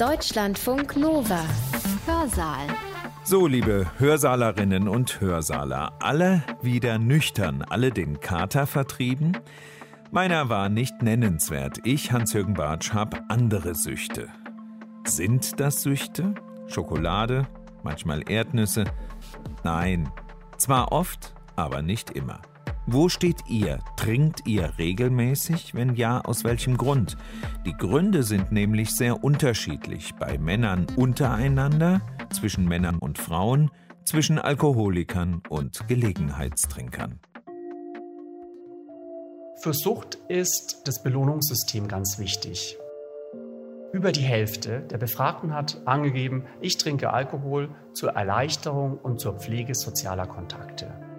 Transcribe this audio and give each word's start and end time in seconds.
Deutschlandfunk 0.00 0.96
Nova. 0.96 1.44
Hörsaal. 2.06 2.68
So, 3.22 3.46
liebe 3.46 3.86
Hörsaalerinnen 3.98 4.88
und 4.88 5.20
Hörsaaler, 5.20 5.92
alle 6.00 6.42
wieder 6.62 6.98
nüchtern, 6.98 7.60
alle 7.68 7.90
den 7.90 8.18
Kater 8.18 8.66
vertrieben? 8.66 9.36
Meiner 10.10 10.48
war 10.48 10.70
nicht 10.70 11.02
nennenswert. 11.02 11.80
Ich, 11.84 12.12
Hans-Jürgen 12.12 12.54
Bartsch, 12.54 12.94
habe 12.94 13.20
andere 13.28 13.74
Süchte. 13.74 14.28
Sind 15.04 15.60
das 15.60 15.82
Süchte? 15.82 16.34
Schokolade? 16.66 17.46
Manchmal 17.82 18.22
Erdnüsse? 18.26 18.84
Nein. 19.64 20.08
Zwar 20.56 20.92
oft, 20.92 21.34
aber 21.56 21.82
nicht 21.82 22.12
immer. 22.12 22.40
Wo 22.86 23.08
steht 23.08 23.48
ihr? 23.48 23.78
Trinkt 23.96 24.46
ihr 24.46 24.78
regelmäßig? 24.78 25.74
Wenn 25.74 25.94
ja, 25.94 26.20
aus 26.22 26.44
welchem 26.44 26.76
Grund? 26.76 27.16
Die 27.66 27.74
Gründe 27.74 28.22
sind 28.22 28.52
nämlich 28.52 28.90
sehr 28.90 29.22
unterschiedlich 29.22 30.14
bei 30.14 30.38
Männern 30.38 30.86
untereinander, 30.96 32.00
zwischen 32.32 32.66
Männern 32.66 32.98
und 32.98 33.18
Frauen, 33.18 33.70
zwischen 34.04 34.38
Alkoholikern 34.38 35.42
und 35.48 35.86
Gelegenheitstrinkern. 35.88 37.20
Für 39.62 39.74
Sucht 39.74 40.16
ist 40.28 40.82
das 40.86 41.02
Belohnungssystem 41.02 41.86
ganz 41.86 42.18
wichtig. 42.18 42.78
Über 43.92 44.10
die 44.10 44.22
Hälfte 44.22 44.80
der 44.80 44.98
Befragten 44.98 45.52
hat 45.52 45.82
angegeben, 45.84 46.44
ich 46.60 46.78
trinke 46.78 47.12
Alkohol 47.12 47.68
zur 47.92 48.12
Erleichterung 48.12 48.96
und 48.96 49.20
zur 49.20 49.34
Pflege 49.34 49.74
sozialer 49.74 50.26
Kontakte. 50.26 51.09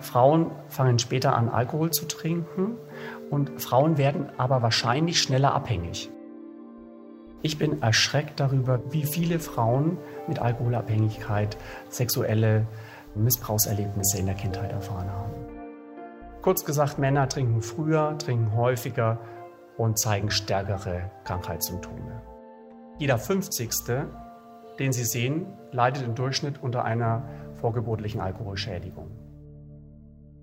Frauen 0.00 0.50
fangen 0.68 0.98
später 0.98 1.36
an, 1.36 1.48
Alkohol 1.48 1.90
zu 1.90 2.06
trinken 2.06 2.76
und 3.30 3.60
Frauen 3.60 3.98
werden 3.98 4.28
aber 4.38 4.62
wahrscheinlich 4.62 5.20
schneller 5.20 5.54
abhängig. 5.54 6.10
Ich 7.42 7.58
bin 7.58 7.80
erschreckt 7.80 8.38
darüber, 8.38 8.80
wie 8.90 9.04
viele 9.04 9.38
Frauen 9.38 9.96
mit 10.26 10.40
Alkoholabhängigkeit 10.40 11.56
sexuelle 11.88 12.66
Missbrauchserlebnisse 13.14 14.18
in 14.18 14.26
der 14.26 14.34
Kindheit 14.34 14.72
erfahren 14.72 15.10
haben. 15.10 15.32
Kurz 16.42 16.64
gesagt, 16.64 16.98
Männer 16.98 17.28
trinken 17.28 17.62
früher, 17.62 18.16
trinken 18.18 18.54
häufiger 18.54 19.18
und 19.76 19.98
zeigen 19.98 20.30
stärkere 20.30 21.10
Krankheitssymptome. 21.24 22.22
Jeder 22.98 23.18
50. 23.18 23.70
den 24.78 24.92
Sie 24.92 25.04
sehen, 25.04 25.46
leidet 25.72 26.02
im 26.02 26.14
Durchschnitt 26.14 26.62
unter 26.62 26.84
einer 26.84 27.28
vorgeburtlichen 27.60 28.20
Alkoholschädigung. 28.20 29.10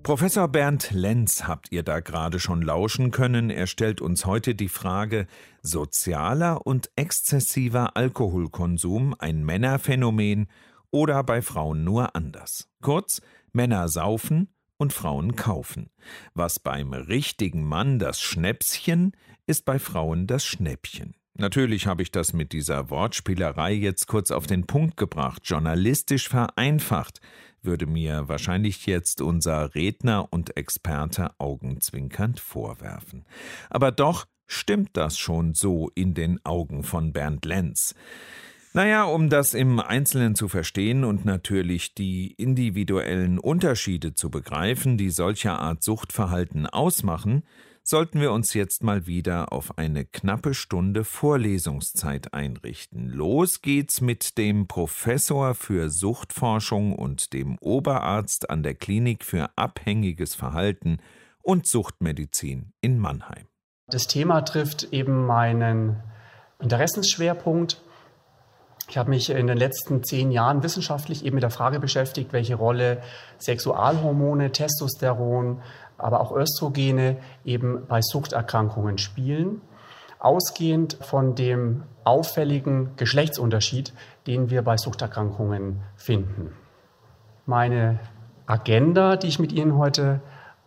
Professor 0.08 0.48
Bernd 0.48 0.92
Lenz 0.92 1.50
habt 1.50 1.70
ihr 1.74 1.84
da 1.84 2.00
gerade 2.00 2.40
schon 2.40 2.62
lauschen 2.62 3.12
können. 3.12 3.50
Er 3.50 3.68
stellt 3.68 4.00
uns 4.00 4.26
heute 4.26 4.56
die 4.56 4.70
Frage, 4.70 5.28
sozialer 5.62 6.66
und 6.66 6.90
exzessiver 6.96 7.98
Alkoholkonsum 7.98 9.16
ein 9.20 9.44
Männerphänomen 9.44 10.48
oder 10.92 11.22
bei 11.26 11.42
Frauen 11.42 11.84
nur 11.84 12.16
anders. 12.16 12.70
Kurz, 12.82 13.22
Männer 13.52 13.90
saufen 13.90 14.48
und 14.78 14.94
Frauen 14.94 15.36
kaufen. 15.36 15.90
Was 16.34 16.60
beim 16.60 16.94
richtigen 16.94 17.66
Mann 17.66 18.00
das 18.00 18.22
Schnäpschen, 18.22 19.12
ist 19.46 19.66
bei 19.66 19.78
Frauen 19.78 20.26
das 20.26 20.46
Schnäppchen. 20.46 21.16
Natürlich 21.34 21.86
habe 21.86 22.02
ich 22.02 22.12
das 22.12 22.32
mit 22.32 22.54
dieser 22.54 22.90
Wortspielerei 22.90 23.74
jetzt 23.74 24.08
kurz 24.08 24.32
auf 24.32 24.48
den 24.48 24.68
Punkt 24.68 24.96
gebracht, 24.96 25.42
journalistisch 25.44 26.30
vereinfacht 26.30 27.20
würde 27.62 27.86
mir 27.86 28.28
wahrscheinlich 28.28 28.86
jetzt 28.86 29.22
unser 29.22 29.76
Redner 29.76 30.28
und 30.32 30.58
Experte 30.58 31.32
augenzwinkernd 31.38 32.40
vorwerfen. 32.40 33.26
Aber 33.70 33.92
doch 33.92 34.26
stimmt 34.46 34.92
das 34.94 35.18
schon 35.18 35.54
so 35.54 35.90
in 35.96 36.14
den 36.14 36.44
Augen 36.46 36.84
von 36.84 37.14
Bernd 37.14 37.46
Lenz. 37.46 37.96
Naja, 38.74 39.06
um 39.06 39.30
das 39.30 39.54
im 39.54 39.80
Einzelnen 39.80 40.36
zu 40.36 40.48
verstehen 40.48 41.04
und 41.04 41.26
natürlich 41.26 41.96
die 41.96 42.34
individuellen 42.34 43.40
Unterschiede 43.40 44.14
zu 44.14 44.30
begreifen, 44.30 44.98
die 44.98 45.10
solcher 45.10 45.60
Art 45.60 45.82
Suchtverhalten 45.82 46.68
ausmachen, 46.68 47.44
sollten 47.90 48.20
wir 48.20 48.34
uns 48.34 48.54
jetzt 48.54 48.84
mal 48.84 49.08
wieder 49.08 49.54
auf 49.54 49.78
eine 49.78 50.04
knappe 50.04 50.54
Stunde 50.54 51.06
Vorlesungszeit 51.06 52.34
einrichten. 52.34 53.08
Los 53.08 53.62
geht's 53.62 54.02
mit 54.02 54.38
dem 54.38 54.68
Professor 54.68 55.56
für 55.56 55.90
Suchtforschung 55.90 56.94
und 56.94 57.32
dem 57.32 57.58
Oberarzt 57.62 58.50
an 58.50 58.62
der 58.62 58.76
Klinik 58.76 59.24
für 59.24 59.52
abhängiges 59.56 60.36
Verhalten 60.36 60.98
und 61.42 61.66
Suchtmedizin 61.66 62.74
in 62.82 63.00
Mannheim. 63.00 63.48
Das 63.88 64.08
Thema 64.08 64.42
trifft 64.42 64.90
eben 64.92 65.26
meinen 65.26 66.04
Interessensschwerpunkt. 66.60 67.82
Ich 68.90 68.98
habe 68.98 69.10
mich 69.10 69.30
in 69.30 69.48
den 69.48 69.58
letzten 69.58 70.04
zehn 70.04 70.32
Jahren 70.32 70.62
wissenschaftlich 70.62 71.24
eben 71.24 71.36
mit 71.36 71.44
der 71.44 71.52
Frage 71.52 71.80
beschäftigt, 71.80 72.34
welche 72.34 72.56
Rolle 72.56 73.02
Sexualhormone, 73.40 74.52
Testosteron, 74.52 75.62
aber 75.98 76.22
auch 76.22 76.32
Östrogene 76.36 77.18
eben 77.46 77.86
bei 77.88 78.02
Suchterkrankungen 78.02 78.98
spielen, 78.98 79.62
ausgehend 80.20 80.98
von 81.02 81.36
dem 81.36 81.84
auffälligen 82.04 82.96
Geschlechtsunterschied, 82.96 83.94
den 84.26 84.50
wir 84.50 84.62
bei 84.62 84.78
Suchterkrankungen 84.78 85.82
finden. 85.96 86.54
Meine 87.46 88.00
Agenda, 88.46 89.16
die 89.16 89.28
ich 89.28 89.40
mit 89.40 89.52
Ihnen 89.52 89.78
heute 89.78 90.22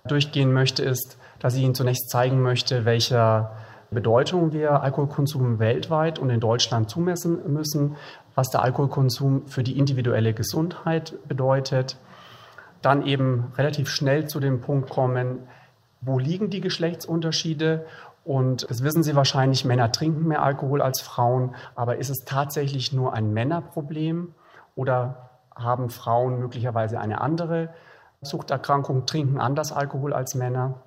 durchgehen 0.07 0.53
möchte, 0.53 0.83
ist, 0.83 1.19
dass 1.39 1.55
ich 1.55 1.63
Ihnen 1.63 1.75
zunächst 1.75 2.11
zeigen 2.11 2.43
möchte, 2.43 2.85
welcher 2.85 3.53
Bedeutung 3.91 4.53
wir 4.53 4.83
Alkoholkonsum 4.83 5.59
weltweit 5.59 6.19
und 6.19 6.31
in 6.31 6.41
Deutschland 6.41 6.89
zumessen 6.89 7.53
müssen, 7.53 7.97
was 8.35 8.51
der 8.51 8.63
Alkoholkonsum 8.63 9.47
für 9.47 9.63
die 9.63 9.79
individuelle 9.79 10.33
Gesundheit 10.33 11.15
bedeutet, 11.27 11.97
dann 12.83 13.07
eben 13.07 13.53
relativ 13.57 13.89
schnell 13.89 14.27
zu 14.27 14.41
dem 14.41 14.61
Punkt 14.61 14.91
kommen, 14.91 15.41
wo 16.01 16.19
liegen 16.19 16.51
die 16.51 16.61
Geschlechtsunterschiede? 16.61 17.87
Und 18.25 18.71
das 18.71 18.83
wissen 18.83 19.03
Sie 19.03 19.17
wahrscheinlich, 19.17 19.65
Männer 19.65 19.93
trinken 19.93 20.29
mehr 20.29 20.43
Alkohol 20.43 20.83
als 20.83 21.01
Frauen, 21.01 21.55
aber 21.75 21.97
ist 21.97 22.11
es 22.11 22.25
tatsächlich 22.25 22.93
nur 22.93 23.13
ein 23.13 23.33
Männerproblem 23.33 24.35
oder 24.75 25.31
haben 25.55 25.91
Frauen 25.91 26.39
möglicherweise 26.39 27.01
eine 27.01 27.21
andere 27.21 27.71
Suchterkrankung, 28.23 29.07
trinken 29.07 29.41
anders 29.41 29.73
Alkohol 29.73 30.13
als 30.13 30.35
Männer? 30.35 30.83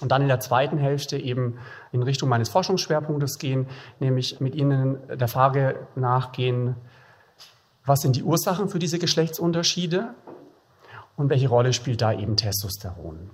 Und 0.00 0.10
dann 0.10 0.22
in 0.22 0.28
der 0.28 0.40
zweiten 0.40 0.76
Hälfte 0.76 1.16
eben 1.16 1.58
in 1.92 2.02
Richtung 2.02 2.28
meines 2.28 2.48
Forschungsschwerpunktes 2.48 3.38
gehen, 3.38 3.68
nämlich 4.00 4.40
mit 4.40 4.56
Ihnen 4.56 4.98
der 5.08 5.28
Frage 5.28 5.86
nachgehen, 5.94 6.74
was 7.86 8.00
sind 8.00 8.16
die 8.16 8.24
Ursachen 8.24 8.68
für 8.68 8.78
diese 8.78 8.98
Geschlechtsunterschiede? 8.98 10.14
Und 11.16 11.30
welche 11.30 11.48
Rolle 11.48 11.72
spielt 11.72 12.02
da 12.02 12.12
eben 12.12 12.36
Testosteron. 12.36 13.30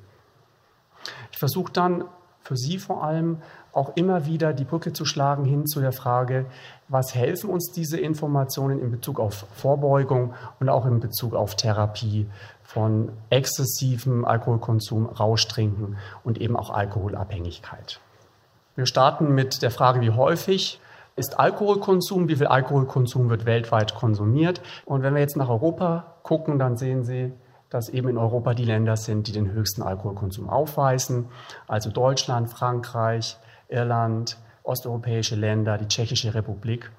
Ich 1.32 1.38
versuche 1.38 1.72
dann 1.72 2.04
für 2.42 2.56
Sie 2.56 2.78
vor 2.78 3.04
allem 3.04 3.38
auch 3.72 3.92
immer 3.96 4.26
wieder 4.26 4.52
die 4.52 4.64
Brücke 4.64 4.92
zu 4.92 5.04
schlagen 5.04 5.44
hin 5.44 5.66
zu 5.66 5.80
der 5.80 5.92
Frage, 5.92 6.46
was 6.88 7.14
helfen 7.14 7.50
uns 7.50 7.70
diese 7.70 7.98
Informationen 7.98 8.80
in 8.80 8.90
Bezug 8.90 9.20
auf 9.20 9.46
Vorbeugung 9.54 10.34
und 10.58 10.68
auch 10.68 10.86
in 10.86 11.00
Bezug 11.00 11.34
auf 11.34 11.54
Therapie 11.54 12.26
von 12.64 13.12
exzessivem 13.30 14.24
Alkoholkonsum, 14.24 15.06
Rauschtrinken 15.06 15.96
und 16.24 16.40
eben 16.40 16.56
auch 16.56 16.70
Alkoholabhängigkeit. 16.70 18.00
Wir 18.74 18.86
starten 18.86 19.34
mit 19.34 19.62
der 19.62 19.70
Frage, 19.70 20.00
wie 20.00 20.10
häufig 20.10 20.80
ist 21.16 21.38
Alkoholkonsum, 21.38 22.28
wie 22.28 22.36
viel 22.36 22.46
Alkoholkonsum 22.46 23.28
wird 23.28 23.44
weltweit 23.44 23.94
konsumiert. 23.94 24.60
Und 24.86 25.02
wenn 25.02 25.14
wir 25.14 25.20
jetzt 25.20 25.36
nach 25.36 25.48
Europa 25.48 26.14
gucken, 26.22 26.58
dann 26.58 26.76
sehen 26.76 27.04
Sie, 27.04 27.32
dass 27.70 27.88
eben 27.88 28.08
in 28.08 28.18
Europa 28.18 28.52
die 28.54 28.64
Länder 28.64 28.96
sind, 28.96 29.28
die 29.28 29.32
den 29.32 29.52
höchsten 29.52 29.82
Alkoholkonsum 29.82 30.50
aufweisen. 30.50 31.28
Also 31.68 31.90
Deutschland, 31.90 32.50
Frankreich, 32.50 33.38
Irland, 33.68 34.36
osteuropäische 34.64 35.36
Länder, 35.36 35.78
die 35.78 35.88
Tschechische 35.88 36.34
Republik. 36.34 36.90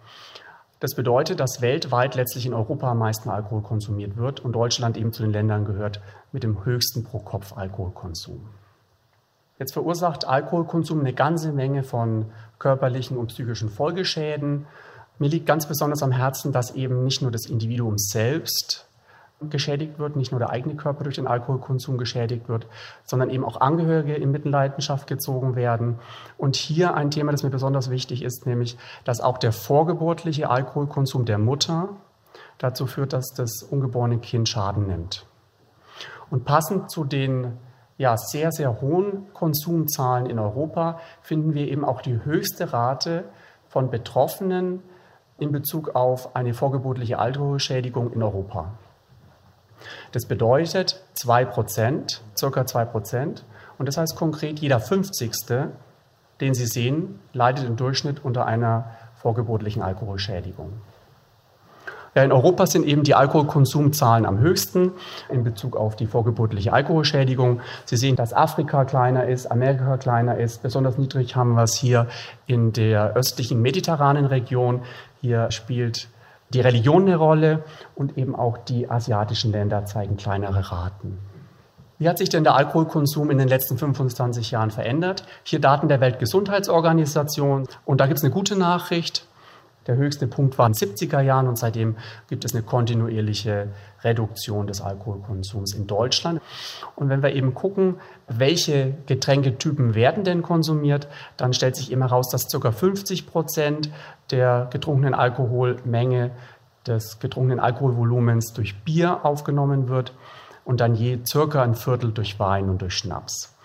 Das 0.80 0.96
bedeutet, 0.96 1.40
dass 1.40 1.62
weltweit 1.62 2.16
letztlich 2.16 2.48
in 2.48 2.56
Europa 2.56 2.90
am 2.90 2.98
meisten 2.98 3.30
Alkohol 3.30 3.62
konsumiert 3.62 4.18
wird 4.18 4.40
und 4.40 4.54
Deutschland 4.54 4.98
eben 4.98 5.14
zu 5.14 5.22
den 5.22 5.32
Ländern 5.32 5.66
gehört 5.66 6.02
mit 6.32 6.42
dem 6.42 6.66
höchsten 6.66 7.04
Pro-Kopf-Alkoholkonsum. 7.04 8.50
Jetzt 9.60 9.74
verursacht 9.74 10.26
Alkoholkonsum 10.26 11.02
eine 11.02 11.14
ganze 11.14 11.52
Menge 11.52 11.84
von 11.84 12.32
körperlichen 12.58 13.16
und 13.16 13.28
psychischen 13.28 13.70
Folgeschäden. 13.70 14.66
Mir 15.20 15.30
liegt 15.30 15.46
ganz 15.46 15.68
besonders 15.68 16.02
am 16.02 16.12
Herzen, 16.12 16.52
dass 16.52 16.72
eben 16.72 17.04
nicht 17.04 17.22
nur 17.22 17.30
das 17.30 17.46
Individuum 17.46 18.00
selbst 18.00 18.88
geschädigt 19.50 20.00
wird, 20.00 20.16
nicht 20.16 20.32
nur 20.32 20.40
der 20.40 20.50
eigene 20.50 20.76
Körper 20.76 21.04
durch 21.04 21.16
den 21.16 21.28
Alkoholkonsum 21.28 21.98
geschädigt 21.98 22.48
wird, 22.50 22.68
sondern 23.04 23.30
eben 23.30 23.44
auch 23.44 23.60
Angehörige 23.60 24.14
in 24.16 24.32
Mitleidenschaft 24.32 25.08
gezogen 25.08 25.56
werden. 25.56 26.00
Und 26.38 26.56
hier 26.56 26.96
ein 26.96 27.12
Thema, 27.12 27.32
das 27.32 27.44
mir 27.44 27.50
besonders 27.50 27.90
wichtig 27.90 28.24
ist, 28.24 28.46
nämlich, 28.46 28.78
dass 29.04 29.22
auch 29.22 29.38
der 29.38 29.52
vorgeburtliche 29.52 30.50
Alkoholkonsum 30.50 31.26
der 31.26 31.38
Mutter 31.38 31.90
dazu 32.58 32.86
führt, 32.86 33.14
dass 33.14 33.34
das 33.34 33.64
ungeborene 33.64 34.20
Kind 34.20 34.48
Schaden 34.48 34.88
nimmt. 34.88 35.26
Und 36.30 36.46
passend 36.46 36.92
zu 36.92 37.04
den 37.04 37.58
ja, 37.98 38.18
sehr, 38.18 38.52
sehr 38.52 38.82
hohen 38.82 39.32
Konsumzahlen 39.34 40.26
in 40.26 40.40
Europa 40.40 41.00
finden 41.22 41.54
wir 41.54 41.68
eben 41.68 41.86
auch 41.86 42.02
die 42.02 42.24
höchste 42.24 42.74
Rate 42.74 43.26
von 43.68 43.92
Betroffenen 43.92 44.82
in 45.38 45.52
Bezug 45.52 45.96
auf 45.96 46.36
eine 46.36 46.54
vorgeburtliche 46.54 47.20
Alkoholschädigung 47.20 48.12
in 48.14 48.24
Europa. 48.24 48.74
Das 50.12 50.26
bedeutet 50.26 51.02
2%, 51.16 52.20
circa 52.38 52.62
2%. 52.62 53.42
Und 53.78 53.86
das 53.88 53.98
heißt 53.98 54.16
konkret, 54.16 54.60
jeder 54.60 54.80
50. 54.80 55.32
den 56.40 56.54
Sie 56.54 56.66
sehen, 56.66 57.20
leidet 57.34 57.66
im 57.66 57.76
Durchschnitt 57.76 58.24
unter 58.24 58.46
einer 58.46 58.92
vorgeburtlichen 59.16 59.82
Alkoholschädigung. 59.82 60.74
Ja, 62.14 62.24
in 62.24 62.34
Europa 62.34 62.66
sind 62.66 62.86
eben 62.86 63.04
die 63.04 63.16
Alkoholkonsumzahlen 63.16 64.26
am 64.26 64.40
höchsten 64.40 64.92
in 65.30 65.46
Bezug 65.46 65.78
auf 65.78 65.96
die 65.96 66.08
vorgeburtliche 66.08 66.74
Alkoholschädigung. 66.74 67.62
Sie 67.86 67.96
sehen, 67.96 68.18
dass 68.18 68.34
Afrika 68.34 68.84
kleiner 68.84 69.28
ist, 69.28 69.50
Amerika 69.50 69.96
kleiner 69.96 70.38
ist. 70.38 70.62
Besonders 70.62 70.98
niedrig 70.98 71.38
haben 71.38 71.54
wir 71.54 71.64
es 71.64 71.76
hier 71.76 72.08
in 72.48 72.74
der 72.74 73.14
östlichen 73.14 73.62
mediterranen 73.62 74.26
Region. 74.26 74.82
Hier 75.22 75.52
spielt 75.52 76.10
die 76.54 76.62
Religion 76.62 77.04
eine 77.04 77.16
Rolle 77.16 77.64
und 77.96 78.18
eben 78.18 78.36
auch 78.36 78.58
die 78.58 78.90
asiatischen 78.90 79.52
Länder 79.52 79.86
zeigen 79.86 80.18
kleinere 80.18 80.72
Raten. 80.72 81.18
Wie 81.98 82.10
hat 82.10 82.18
sich 82.18 82.30
denn 82.30 82.44
der 82.44 82.56
Alkoholkonsum 82.56 83.30
in 83.30 83.38
den 83.38 83.48
letzten 83.48 83.78
25 83.78 84.50
Jahren 84.52 84.72
verändert? 84.72 85.24
Hier 85.44 85.62
Daten 85.62 85.88
der 85.88 86.02
Weltgesundheitsorganisation. 86.02 87.68
Und 87.86 88.02
da 88.02 88.08
gibt 88.08 88.18
es 88.18 88.24
eine 88.24 88.34
gute 88.34 88.56
Nachricht. 88.56 89.28
Der 89.88 89.96
höchste 89.96 90.28
Punkt 90.28 90.58
war 90.58 90.68
in 90.68 90.74
den 90.74 90.96
70er 90.96 91.22
Jahren 91.22 91.48
und 91.48 91.58
seitdem 91.58 91.96
gibt 92.28 92.46
es 92.46 92.54
eine 92.54 92.64
kontinuierliche 92.64 93.70
Reduktion 94.04 94.68
des 94.68 94.80
Alkoholkonsums 94.80 95.74
in 95.74 95.88
Deutschland. 95.88 96.40
Und 96.96 97.10
wenn 97.10 97.24
wir 97.24 97.34
eben 97.34 97.56
gucken, 97.56 97.96
welche 98.28 98.94
Getränketypen 99.08 99.96
werden 99.96 100.24
denn 100.24 100.44
konsumiert, 100.44 101.08
dann 101.38 101.54
stellt 101.54 101.76
sich 101.76 101.92
immer 101.92 102.10
heraus, 102.10 102.30
dass 102.30 102.48
ca. 102.48 102.72
50 102.72 103.26
Prozent 103.26 103.90
der 104.30 104.68
getrunkenen 104.72 105.16
Alkoholmenge 105.16 106.32
des 106.86 107.20
getrunkenen 107.20 107.60
Alkoholvolumens 107.60 108.54
durch 108.54 108.84
Bier 108.84 109.26
aufgenommen 109.26 109.88
wird 109.88 110.14
und 110.64 110.80
dann 110.80 110.96
je 110.96 111.20
circa 111.26 111.64
ein 111.64 111.76
Viertel 111.76 112.12
durch 112.12 112.40
Wein 112.40 112.70
und 112.70 112.82
durch 112.82 112.94
Schnaps. 112.94 113.56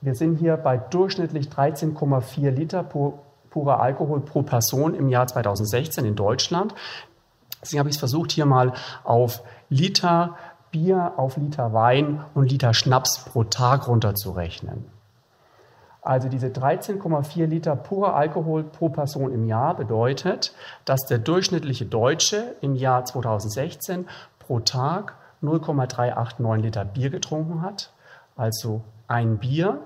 Wir 0.00 0.14
sind 0.14 0.36
hier 0.36 0.56
bei 0.56 0.76
durchschnittlich 0.76 1.48
13,4 1.48 2.50
Liter 2.50 2.82
pro 2.82 3.20
purer 3.54 3.78
Alkohol 3.78 4.20
pro 4.20 4.42
Person 4.42 4.94
im 4.94 5.08
Jahr 5.08 5.28
2016 5.28 6.04
in 6.04 6.16
Deutschland. 6.16 6.74
Deswegen 7.62 7.78
habe 7.78 7.88
ich 7.88 7.94
es 7.94 8.00
versucht, 8.00 8.32
hier 8.32 8.46
mal 8.46 8.72
auf 9.04 9.44
Liter 9.68 10.34
Bier, 10.72 11.12
auf 11.18 11.36
Liter 11.36 11.72
Wein 11.72 12.24
und 12.34 12.50
Liter 12.50 12.74
Schnaps 12.74 13.24
pro 13.26 13.44
Tag 13.44 13.86
runterzurechnen. 13.86 14.86
Also 16.02 16.28
diese 16.28 16.48
13,4 16.48 17.46
Liter 17.46 17.76
purer 17.76 18.16
Alkohol 18.16 18.64
pro 18.64 18.88
Person 18.88 19.32
im 19.32 19.46
Jahr 19.46 19.76
bedeutet, 19.76 20.52
dass 20.84 21.06
der 21.06 21.18
durchschnittliche 21.18 21.86
Deutsche 21.86 22.56
im 22.60 22.74
Jahr 22.74 23.04
2016 23.04 24.08
pro 24.40 24.58
Tag 24.58 25.14
0,389 25.42 26.64
Liter 26.64 26.84
Bier 26.84 27.10
getrunken 27.10 27.62
hat. 27.62 27.92
Also 28.36 28.82
ein 29.06 29.38
Bier 29.38 29.78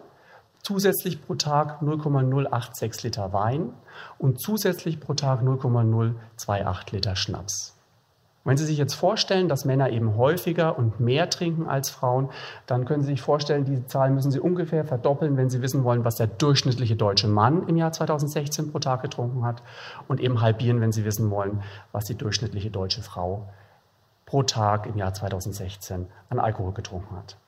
zusätzlich 0.68 1.22
pro 1.22 1.34
Tag 1.34 1.80
0,086 1.80 3.02
Liter 3.04 3.32
Wein 3.32 3.72
und 4.18 4.38
zusätzlich 4.38 5.00
pro 5.00 5.14
Tag 5.14 5.42
0,028 5.42 6.92
Liter 6.92 7.16
Schnaps. 7.16 7.74
Wenn 8.44 8.58
Sie 8.58 8.66
sich 8.66 8.76
jetzt 8.76 8.92
vorstellen, 8.92 9.48
dass 9.48 9.64
Männer 9.64 9.88
eben 9.88 10.18
häufiger 10.18 10.76
und 10.76 11.00
mehr 11.00 11.30
trinken 11.30 11.66
als 11.66 11.88
Frauen, 11.88 12.28
dann 12.66 12.84
können 12.84 13.00
Sie 13.00 13.12
sich 13.12 13.22
vorstellen, 13.22 13.64
diese 13.64 13.86
Zahl 13.86 14.10
müssen 14.10 14.30
Sie 14.30 14.40
ungefähr 14.40 14.84
verdoppeln, 14.84 15.38
wenn 15.38 15.48
Sie 15.48 15.62
wissen 15.62 15.84
wollen, 15.84 16.04
was 16.04 16.16
der 16.16 16.26
durchschnittliche 16.26 16.96
deutsche 16.96 17.28
Mann 17.28 17.66
im 17.66 17.78
Jahr 17.78 17.92
2016 17.92 18.70
pro 18.70 18.78
Tag 18.78 19.00
getrunken 19.00 19.46
hat 19.46 19.62
und 20.06 20.20
eben 20.20 20.42
halbieren, 20.42 20.82
wenn 20.82 20.92
Sie 20.92 21.06
wissen 21.06 21.30
wollen, 21.30 21.62
was 21.92 22.04
die 22.04 22.14
durchschnittliche 22.14 22.70
deutsche 22.70 23.00
Frau 23.00 23.48
pro 24.26 24.42
Tag 24.42 24.84
im 24.84 24.98
Jahr 24.98 25.14
2016 25.14 26.08
an 26.28 26.38
Alkohol 26.38 26.74
getrunken 26.74 27.16
hat. 27.16 27.38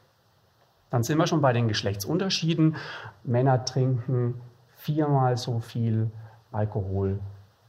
Dann 0.91 1.03
sind 1.03 1.19
wir 1.19 1.27
schon 1.27 1.41
bei 1.41 1.53
den 1.53 1.69
Geschlechtsunterschieden. 1.69 2.77
Männer 3.23 3.65
trinken 3.65 4.41
viermal 4.77 5.37
so 5.37 5.61
viel 5.61 6.11
Alkohol 6.53 7.21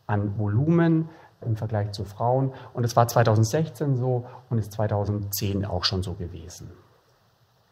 an 0.08 0.38
Volumen 0.38 1.10
im 1.42 1.56
Vergleich 1.56 1.92
zu 1.92 2.04
Frauen. 2.04 2.54
Und 2.74 2.84
es 2.84 2.96
war 2.96 3.08
2016 3.08 3.96
so 3.96 4.26
und 4.50 4.58
ist 4.58 4.74
2010 4.74 5.66
auch 5.66 5.84
schon 5.84 6.04
so 6.04 6.14
gewesen. 6.14 6.72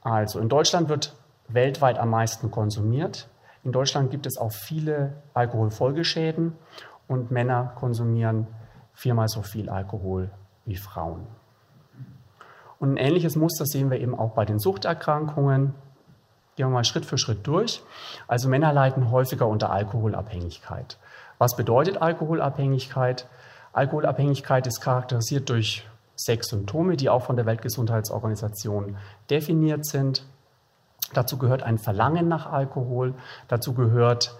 Also 0.01 0.39
in 0.39 0.49
Deutschland 0.49 0.89
wird 0.89 1.15
weltweit 1.47 1.99
am 1.99 2.09
meisten 2.09 2.51
konsumiert. 2.51 3.29
In 3.63 3.71
Deutschland 3.71 4.11
gibt 4.11 4.25
es 4.25 4.37
auch 4.37 4.51
viele 4.51 5.21
Alkoholfolgeschäden 5.33 6.53
und 7.07 7.31
Männer 7.31 7.73
konsumieren 7.75 8.47
viermal 8.93 9.27
so 9.27 9.41
viel 9.41 9.69
Alkohol 9.69 10.31
wie 10.65 10.77
Frauen. 10.77 11.27
Und 12.79 12.93
ein 12.93 12.97
ähnliches 12.97 13.35
Muster 13.35 13.65
sehen 13.65 13.91
wir 13.91 13.99
eben 13.99 14.17
auch 14.17 14.31
bei 14.31 14.45
den 14.45 14.57
Suchterkrankungen. 14.57 15.75
Gehen 16.55 16.67
wir 16.67 16.73
mal 16.73 16.85
Schritt 16.85 17.05
für 17.05 17.17
Schritt 17.17 17.45
durch. 17.45 17.83
Also 18.27 18.49
Männer 18.49 18.73
leiden 18.73 19.11
häufiger 19.11 19.47
unter 19.47 19.69
Alkoholabhängigkeit. 19.71 20.97
Was 21.37 21.55
bedeutet 21.55 22.01
Alkoholabhängigkeit? 22.01 23.27
Alkoholabhängigkeit 23.73 24.65
ist 24.65 24.81
charakterisiert 24.81 25.49
durch 25.49 25.87
sechs 26.15 26.49
Symptome, 26.49 26.97
die 26.97 27.09
auch 27.09 27.23
von 27.23 27.35
der 27.35 27.45
Weltgesundheitsorganisation 27.45 28.97
definiert 29.29 29.85
sind. 29.85 30.25
Dazu 31.13 31.37
gehört 31.37 31.63
ein 31.63 31.77
Verlangen 31.77 32.27
nach 32.27 32.45
Alkohol, 32.45 33.13
dazu 33.47 33.73
gehört 33.73 34.35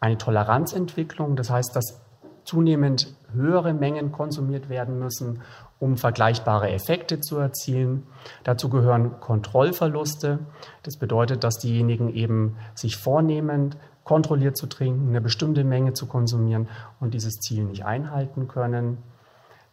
eine 0.00 0.16
Toleranzentwicklung, 0.16 1.36
das 1.36 1.50
heißt, 1.50 1.76
dass 1.76 2.00
zunehmend 2.48 3.14
höhere 3.34 3.74
Mengen 3.74 4.10
konsumiert 4.10 4.70
werden 4.70 4.98
müssen, 4.98 5.42
um 5.78 5.98
vergleichbare 5.98 6.70
Effekte 6.70 7.20
zu 7.20 7.36
erzielen. 7.36 8.06
Dazu 8.42 8.70
gehören 8.70 9.20
Kontrollverluste. 9.20 10.38
Das 10.82 10.96
bedeutet, 10.96 11.44
dass 11.44 11.58
diejenigen 11.58 12.08
eben 12.14 12.56
sich 12.74 12.96
vornehmen, 12.96 13.74
kontrolliert 14.02 14.56
zu 14.56 14.66
trinken, 14.66 15.10
eine 15.10 15.20
bestimmte 15.20 15.62
Menge 15.62 15.92
zu 15.92 16.06
konsumieren 16.06 16.68
und 17.00 17.12
dieses 17.12 17.34
Ziel 17.34 17.64
nicht 17.64 17.84
einhalten 17.84 18.48
können. 18.48 18.96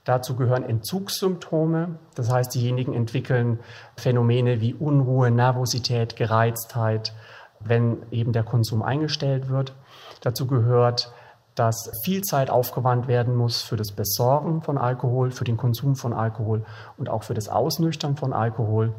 Dazu 0.03 0.35
gehören 0.35 0.63
Entzugssymptome, 0.63 1.97
das 2.15 2.29
heißt, 2.29 2.53
diejenigen 2.53 2.93
entwickeln 2.93 3.59
Phänomene 3.95 4.59
wie 4.59 4.73
Unruhe, 4.73 5.31
Nervosität, 5.31 6.17
Gereiztheit, 6.17 7.13
wenn 7.61 8.03
eben 8.11 8.33
der 8.33 8.43
Konsum 8.43 8.83
eingestellt 8.83 9.47
wird. 9.47 9.73
Dazu 10.19 10.45
gehört 10.45 11.13
dass 11.55 11.89
viel 12.03 12.21
Zeit 12.21 12.49
aufgewandt 12.49 13.07
werden 13.07 13.35
muss 13.35 13.61
für 13.61 13.77
das 13.77 13.93
Besorgen 13.93 14.61
von 14.61 14.77
Alkohol, 14.77 15.31
für 15.31 15.45
den 15.45 15.57
Konsum 15.57 15.95
von 15.95 16.13
Alkohol 16.13 16.65
und 16.97 17.09
auch 17.09 17.23
für 17.23 17.33
das 17.33 17.47
Ausnüchtern 17.49 18.17
von 18.17 18.33
Alkohol. 18.33 18.93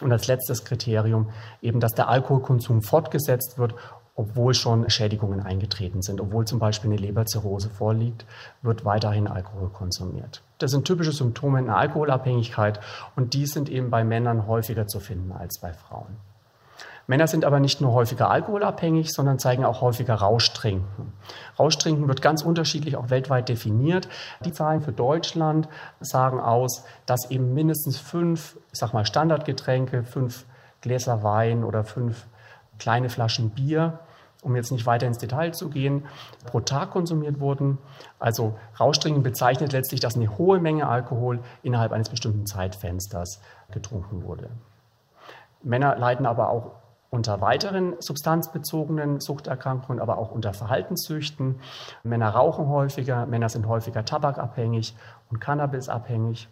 Und 0.00 0.12
als 0.12 0.26
letztes 0.26 0.64
Kriterium 0.64 1.30
eben, 1.62 1.80
dass 1.80 1.92
der 1.92 2.08
Alkoholkonsum 2.08 2.82
fortgesetzt 2.82 3.58
wird, 3.58 3.74
obwohl 4.18 4.52
schon 4.52 4.90
Schädigungen 4.90 5.40
eingetreten 5.40 6.02
sind, 6.02 6.20
obwohl 6.20 6.44
zum 6.44 6.58
Beispiel 6.58 6.90
eine 6.90 7.00
Leberzirrhose 7.00 7.70
vorliegt, 7.70 8.26
wird 8.62 8.84
weiterhin 8.84 9.28
Alkohol 9.28 9.68
konsumiert. 9.68 10.42
Das 10.58 10.72
sind 10.72 10.84
typische 10.84 11.12
Symptome 11.12 11.58
einer 11.58 11.76
Alkoholabhängigkeit 11.76 12.80
und 13.14 13.34
die 13.34 13.46
sind 13.46 13.68
eben 13.68 13.90
bei 13.90 14.02
Männern 14.02 14.48
häufiger 14.48 14.88
zu 14.88 14.98
finden 14.98 15.30
als 15.30 15.60
bei 15.60 15.72
Frauen. 15.72 16.16
Männer 17.08 17.26
sind 17.26 17.46
aber 17.46 17.58
nicht 17.58 17.80
nur 17.80 17.92
häufiger 17.92 18.30
alkoholabhängig, 18.30 19.12
sondern 19.12 19.38
zeigen 19.38 19.64
auch 19.64 19.80
häufiger 19.80 20.14
Rauschtrinken. 20.14 21.14
Rauschtrinken 21.58 22.06
wird 22.06 22.20
ganz 22.20 22.42
unterschiedlich 22.42 22.96
auch 22.96 23.08
weltweit 23.08 23.48
definiert. 23.48 24.08
Die 24.44 24.52
Zahlen 24.52 24.82
für 24.82 24.92
Deutschland 24.92 25.68
sagen 26.00 26.38
aus, 26.38 26.84
dass 27.06 27.30
eben 27.30 27.54
mindestens 27.54 27.98
fünf, 27.98 28.58
ich 28.72 28.78
sag 28.78 28.92
mal 28.92 29.06
Standardgetränke, 29.06 30.04
fünf 30.04 30.44
Gläser 30.82 31.22
Wein 31.22 31.64
oder 31.64 31.82
fünf 31.82 32.26
kleine 32.78 33.08
Flaschen 33.08 33.50
Bier 33.50 34.00
um 34.42 34.54
jetzt 34.54 34.70
nicht 34.70 34.86
weiter 34.86 35.06
ins 35.06 35.18
Detail 35.18 35.52
zu 35.52 35.68
gehen, 35.68 36.06
pro 36.46 36.60
Tag 36.60 36.92
konsumiert 36.92 37.40
wurden. 37.40 37.78
Also 38.20 38.56
Rauschtrinken 38.78 39.24
bezeichnet 39.24 39.72
letztlich, 39.72 39.98
dass 40.00 40.14
eine 40.14 40.38
hohe 40.38 40.60
Menge 40.60 40.86
Alkohol 40.86 41.40
innerhalb 41.64 41.90
eines 41.90 42.08
bestimmten 42.08 42.46
Zeitfensters 42.46 43.40
getrunken 43.72 44.22
wurde. 44.22 44.50
Männer 45.64 45.96
leiden 45.96 46.24
aber 46.24 46.50
auch 46.50 46.76
unter 47.10 47.40
weiteren 47.40 47.94
substanzbezogenen 48.00 49.20
Suchterkrankungen, 49.20 50.00
aber 50.00 50.18
auch 50.18 50.30
unter 50.30 50.52
Verhaltenssüchten. 50.52 51.60
Männer 52.02 52.30
rauchen 52.30 52.68
häufiger, 52.68 53.26
Männer 53.26 53.48
sind 53.48 53.66
häufiger 53.66 54.04
tabakabhängig 54.04 54.94
und 55.30 55.40
cannabisabhängig. 55.40 56.48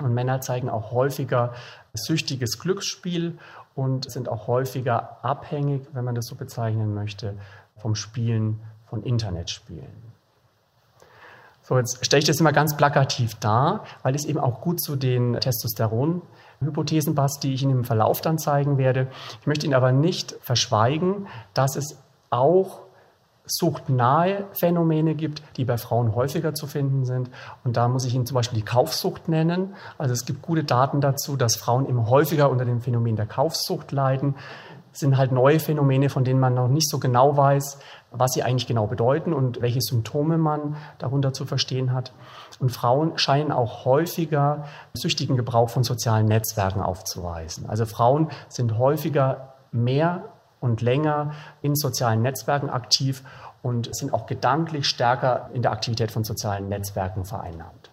Und 0.00 0.14
Männer 0.14 0.40
zeigen 0.40 0.68
auch 0.68 0.92
häufiger 0.92 1.54
süchtiges 1.94 2.58
Glücksspiel 2.58 3.38
und 3.74 4.10
sind 4.10 4.28
auch 4.28 4.46
häufiger 4.46 5.24
abhängig, 5.24 5.86
wenn 5.92 6.04
man 6.04 6.14
das 6.14 6.26
so 6.26 6.36
bezeichnen 6.36 6.94
möchte, 6.94 7.34
vom 7.76 7.94
Spielen 7.94 8.60
von 8.86 9.02
Internetspielen. 9.02 10.05
So, 11.68 11.76
jetzt 11.76 12.04
stelle 12.06 12.20
ich 12.20 12.26
das 12.26 12.38
immer 12.38 12.52
ganz 12.52 12.76
plakativ 12.76 13.34
dar, 13.34 13.82
weil 14.04 14.14
es 14.14 14.24
eben 14.24 14.38
auch 14.38 14.60
gut 14.60 14.80
zu 14.80 14.94
den 14.94 15.40
Testosteron 15.40 16.22
Hypothesen 16.60 17.16
passt, 17.16 17.42
die 17.42 17.54
ich 17.54 17.62
Ihnen 17.64 17.78
im 17.78 17.84
Verlauf 17.84 18.20
dann 18.20 18.38
zeigen 18.38 18.78
werde. 18.78 19.08
Ich 19.40 19.48
möchte 19.48 19.66
Ihnen 19.66 19.74
aber 19.74 19.90
nicht 19.90 20.36
verschweigen, 20.40 21.26
dass 21.54 21.74
es 21.74 21.98
auch 22.30 22.82
suchtnahe 23.46 24.44
Phänomene 24.52 25.16
gibt, 25.16 25.42
die 25.56 25.64
bei 25.64 25.76
Frauen 25.76 26.14
häufiger 26.14 26.54
zu 26.54 26.68
finden 26.68 27.04
sind. 27.04 27.30
Und 27.64 27.76
da 27.76 27.88
muss 27.88 28.04
ich 28.04 28.14
Ihnen 28.14 28.26
zum 28.26 28.36
Beispiel 28.36 28.60
die 28.60 28.64
Kaufsucht 28.64 29.28
nennen. 29.28 29.74
Also 29.98 30.14
es 30.14 30.24
gibt 30.24 30.42
gute 30.42 30.62
Daten 30.62 31.00
dazu, 31.00 31.36
dass 31.36 31.56
Frauen 31.56 31.88
eben 31.88 32.08
häufiger 32.08 32.48
unter 32.48 32.64
dem 32.64 32.80
Phänomen 32.80 33.16
der 33.16 33.26
Kaufsucht 33.26 33.90
leiden. 33.90 34.36
Sind 34.96 35.18
halt 35.18 35.30
neue 35.30 35.60
Phänomene, 35.60 36.08
von 36.08 36.24
denen 36.24 36.40
man 36.40 36.54
noch 36.54 36.68
nicht 36.68 36.88
so 36.88 36.98
genau 36.98 37.36
weiß, 37.36 37.78
was 38.12 38.32
sie 38.32 38.42
eigentlich 38.42 38.66
genau 38.66 38.86
bedeuten 38.86 39.34
und 39.34 39.60
welche 39.60 39.82
Symptome 39.82 40.38
man 40.38 40.76
darunter 40.98 41.32
zu 41.32 41.44
verstehen 41.44 41.92
hat. 41.92 42.12
Und 42.60 42.70
Frauen 42.70 43.18
scheinen 43.18 43.52
auch 43.52 43.84
häufiger 43.84 44.64
süchtigen 44.94 45.36
Gebrauch 45.36 45.68
von 45.68 45.84
sozialen 45.84 46.26
Netzwerken 46.26 46.80
aufzuweisen. 46.80 47.68
Also 47.68 47.84
Frauen 47.84 48.30
sind 48.48 48.78
häufiger 48.78 49.54
mehr 49.70 50.24
und 50.60 50.80
länger 50.80 51.32
in 51.60 51.74
sozialen 51.74 52.22
Netzwerken 52.22 52.70
aktiv 52.70 53.22
und 53.62 53.94
sind 53.94 54.14
auch 54.14 54.26
gedanklich 54.26 54.86
stärker 54.86 55.50
in 55.52 55.60
der 55.60 55.72
Aktivität 55.72 56.10
von 56.10 56.24
sozialen 56.24 56.68
Netzwerken 56.68 57.24
vereinnahmt. 57.24 57.90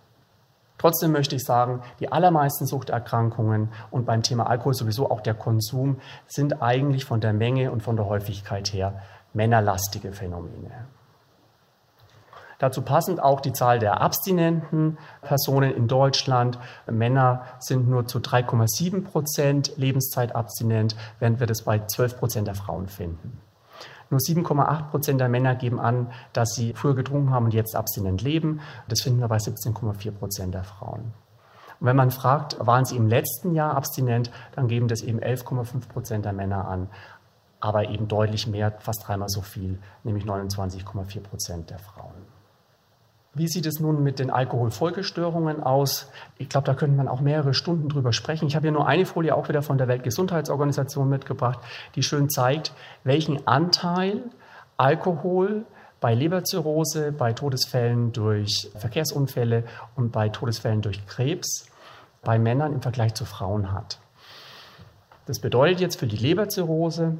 Trotzdem 0.83 1.13
möchte 1.13 1.37
ich 1.37 1.45
sagen, 1.45 1.81
die 2.01 2.11
allermeisten 2.11 2.65
Suchterkrankungen 2.65 3.69
und 3.89 4.05
beim 4.05 4.21
Thema 4.21 4.47
Alkohol 4.47 4.73
sowieso 4.73 5.09
auch 5.09 5.21
der 5.21 5.33
Konsum 5.33 6.01
sind 6.27 6.61
eigentlich 6.61 7.05
von 7.05 7.21
der 7.21 7.31
Menge 7.31 7.71
und 7.71 7.81
von 7.81 7.95
der 7.95 8.05
Häufigkeit 8.05 8.73
her 8.73 9.01
männerlastige 9.31 10.11
Phänomene. 10.11 10.89
Dazu 12.59 12.81
passend 12.81 13.23
auch 13.23 13.39
die 13.39 13.53
Zahl 13.53 13.79
der 13.79 14.01
abstinenten 14.01 14.97
Personen 15.21 15.73
in 15.73 15.87
Deutschland. 15.87 16.59
Männer 16.85 17.43
sind 17.59 17.87
nur 17.87 18.05
zu 18.05 18.19
3,7 18.19 19.05
Prozent 19.05 19.77
Lebenszeit 19.77 20.35
abstinent, 20.35 20.97
während 21.19 21.39
wir 21.39 21.47
das 21.47 21.61
bei 21.61 21.79
12 21.79 22.19
Prozent 22.19 22.47
der 22.49 22.55
Frauen 22.55 22.89
finden. 22.89 23.42
Nur 24.13 24.19
7,8 24.19 24.91
Prozent 24.91 25.19
der 25.19 25.27
Männer 25.27 25.55
geben 25.55 25.79
an, 25.79 26.11
dass 26.33 26.53
sie 26.53 26.73
früher 26.75 26.93
getrunken 26.93 27.31
haben 27.31 27.45
und 27.45 27.53
jetzt 27.55 27.75
abstinent 27.75 28.21
leben. 28.21 28.59
Das 28.87 29.01
finden 29.01 29.21
wir 29.21 29.27
bei 29.27 29.37
17,4 29.37 30.11
Prozent 30.11 30.53
der 30.53 30.63
Frauen. 30.63 31.13
Und 31.79 31.87
wenn 31.87 31.95
man 31.95 32.11
fragt, 32.11 32.63
waren 32.63 32.85
sie 32.85 32.95
im 32.95 33.07
letzten 33.07 33.55
Jahr 33.55 33.75
abstinent, 33.75 34.29
dann 34.55 34.67
geben 34.67 34.87
das 34.87 35.01
eben 35.01 35.19
11,5 35.19 35.87
Prozent 35.87 36.25
der 36.25 36.33
Männer 36.33 36.67
an, 36.67 36.89
aber 37.59 37.89
eben 37.89 38.07
deutlich 38.07 38.45
mehr, 38.45 38.71
fast 38.77 39.07
dreimal 39.07 39.29
so 39.29 39.41
viel, 39.41 39.79
nämlich 40.03 40.25
29,4 40.25 41.21
Prozent 41.21 41.71
der 41.71 41.79
Frauen. 41.79 42.42
Wie 43.35 43.47
sieht 43.47 43.65
es 43.65 43.79
nun 43.79 44.03
mit 44.03 44.19
den 44.19 44.29
Alkoholfolgestörungen 44.29 45.63
aus? 45.63 46.11
Ich 46.37 46.49
glaube, 46.49 46.65
da 46.65 46.75
könnte 46.75 46.95
man 46.95 47.07
auch 47.07 47.19
mehrere 47.19 47.55
Stunden 47.55 47.89
drüber 47.89 48.13
sprechen. 48.13 48.47
Ich 48.47 48.55
habe 48.55 48.65
hier 48.67 48.71
nur 48.71 48.87
eine 48.87 49.07
Folie 49.07 49.35
auch 49.35 49.49
wieder 49.49 49.63
von 49.63 49.79
der 49.79 49.87
Weltgesundheitsorganisation 49.87 51.09
mitgebracht, 51.09 51.57
die 51.95 52.03
schön 52.03 52.29
zeigt, 52.29 52.73
welchen 53.03 53.47
Anteil 53.47 54.21
Alkohol 54.77 55.65
bei 55.99 56.13
Leberzirrhose, 56.13 57.11
bei 57.11 57.33
Todesfällen 57.33 58.11
durch 58.11 58.69
Verkehrsunfälle 58.75 59.63
und 59.95 60.11
bei 60.11 60.29
Todesfällen 60.29 60.81
durch 60.81 61.03
Krebs 61.07 61.65
bei 62.21 62.37
Männern 62.37 62.73
im 62.73 62.81
Vergleich 62.83 63.15
zu 63.15 63.25
Frauen 63.25 63.71
hat. 63.71 63.99
Das 65.25 65.39
bedeutet 65.39 65.79
jetzt 65.79 65.99
für 65.99 66.07
die 66.07 66.17
Leberzirrhose, 66.17 67.17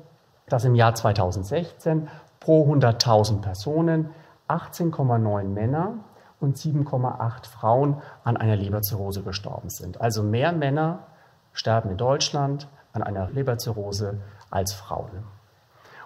dass 0.47 0.63
im 0.63 0.75
Jahr 0.75 0.93
2016 0.93 2.07
pro 2.39 2.71
100.000 2.71 3.41
Personen 3.41 4.09
18,9 4.47 5.43
Männer 5.45 5.95
und 6.39 6.57
7,8 6.57 7.47
Frauen 7.47 8.01
an 8.23 8.37
einer 8.37 8.55
Leberzirrhose 8.55 9.23
gestorben 9.23 9.69
sind. 9.69 10.01
Also 10.01 10.23
mehr 10.23 10.51
Männer 10.51 11.07
sterben 11.53 11.91
in 11.91 11.97
Deutschland 11.97 12.67
an 12.91 13.03
einer 13.03 13.29
Leberzirrhose 13.29 14.19
als 14.49 14.73
Frauen. 14.73 15.23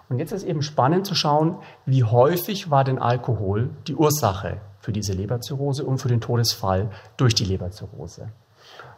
Und 0.08 0.18
jetzt 0.18 0.32
ist 0.32 0.44
eben 0.44 0.62
spannend 0.62 1.06
zu 1.06 1.14
schauen, 1.14 1.58
wie 1.84 2.04
häufig 2.04 2.70
war 2.70 2.84
denn 2.84 2.98
Alkohol 2.98 3.70
die 3.86 3.94
Ursache 3.94 4.60
für 4.80 4.92
diese 4.92 5.12
Leberzirrhose 5.12 5.84
und 5.84 5.98
für 5.98 6.08
den 6.08 6.20
Todesfall 6.20 6.90
durch 7.16 7.34
die 7.34 7.44
Leberzirrhose. 7.44 8.30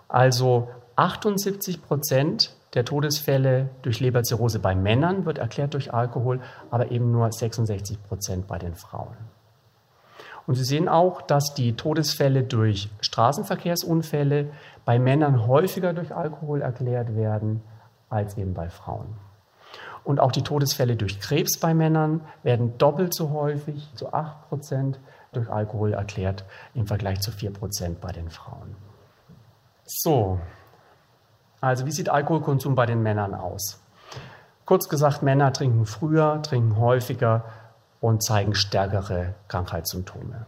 Also 0.06 0.68
78 0.96 1.82
Prozent 1.82 2.54
der 2.74 2.84
Todesfälle 2.84 3.70
durch 3.82 4.00
Leberzirrhose 4.00 4.60
bei 4.60 4.74
Männern 4.74 5.24
wird 5.24 5.38
erklärt 5.38 5.74
durch 5.74 5.92
Alkohol, 5.92 6.40
aber 6.70 6.90
eben 6.90 7.10
nur 7.10 7.30
66 7.30 8.02
Prozent 8.04 8.46
bei 8.46 8.58
den 8.58 8.74
Frauen. 8.74 9.16
Und 10.46 10.54
Sie 10.54 10.64
sehen 10.64 10.88
auch, 10.88 11.22
dass 11.22 11.54
die 11.54 11.74
Todesfälle 11.74 12.42
durch 12.42 12.90
Straßenverkehrsunfälle 13.00 14.50
bei 14.84 14.98
Männern 14.98 15.46
häufiger 15.46 15.92
durch 15.92 16.14
Alkohol 16.14 16.62
erklärt 16.62 17.14
werden 17.14 17.62
als 18.08 18.36
eben 18.36 18.54
bei 18.54 18.68
Frauen. 18.68 19.16
Und 20.02 20.18
auch 20.18 20.32
die 20.32 20.42
Todesfälle 20.42 20.96
durch 20.96 21.20
Krebs 21.20 21.58
bei 21.58 21.74
Männern 21.74 22.22
werden 22.42 22.78
doppelt 22.78 23.14
so 23.14 23.30
häufig, 23.30 23.88
zu 23.94 24.12
8 24.12 24.48
Prozent, 24.48 25.00
durch 25.32 25.48
Alkohol 25.48 25.92
erklärt 25.92 26.44
im 26.74 26.86
Vergleich 26.86 27.20
zu 27.20 27.30
4 27.30 27.52
Prozent 27.52 28.00
bei 28.00 28.10
den 28.10 28.30
Frauen. 28.30 28.74
So, 29.84 30.40
also 31.60 31.86
wie 31.86 31.92
sieht 31.92 32.08
Alkoholkonsum 32.08 32.74
bei 32.74 32.86
den 32.86 33.02
Männern 33.02 33.34
aus? 33.34 33.80
Kurz 34.64 34.88
gesagt, 34.88 35.22
Männer 35.22 35.52
trinken 35.52 35.86
früher, 35.86 36.40
trinken 36.42 36.76
häufiger, 36.76 37.44
und 38.00 38.22
zeigen 38.22 38.54
stärkere 38.54 39.34
Krankheitssymptome. 39.48 40.46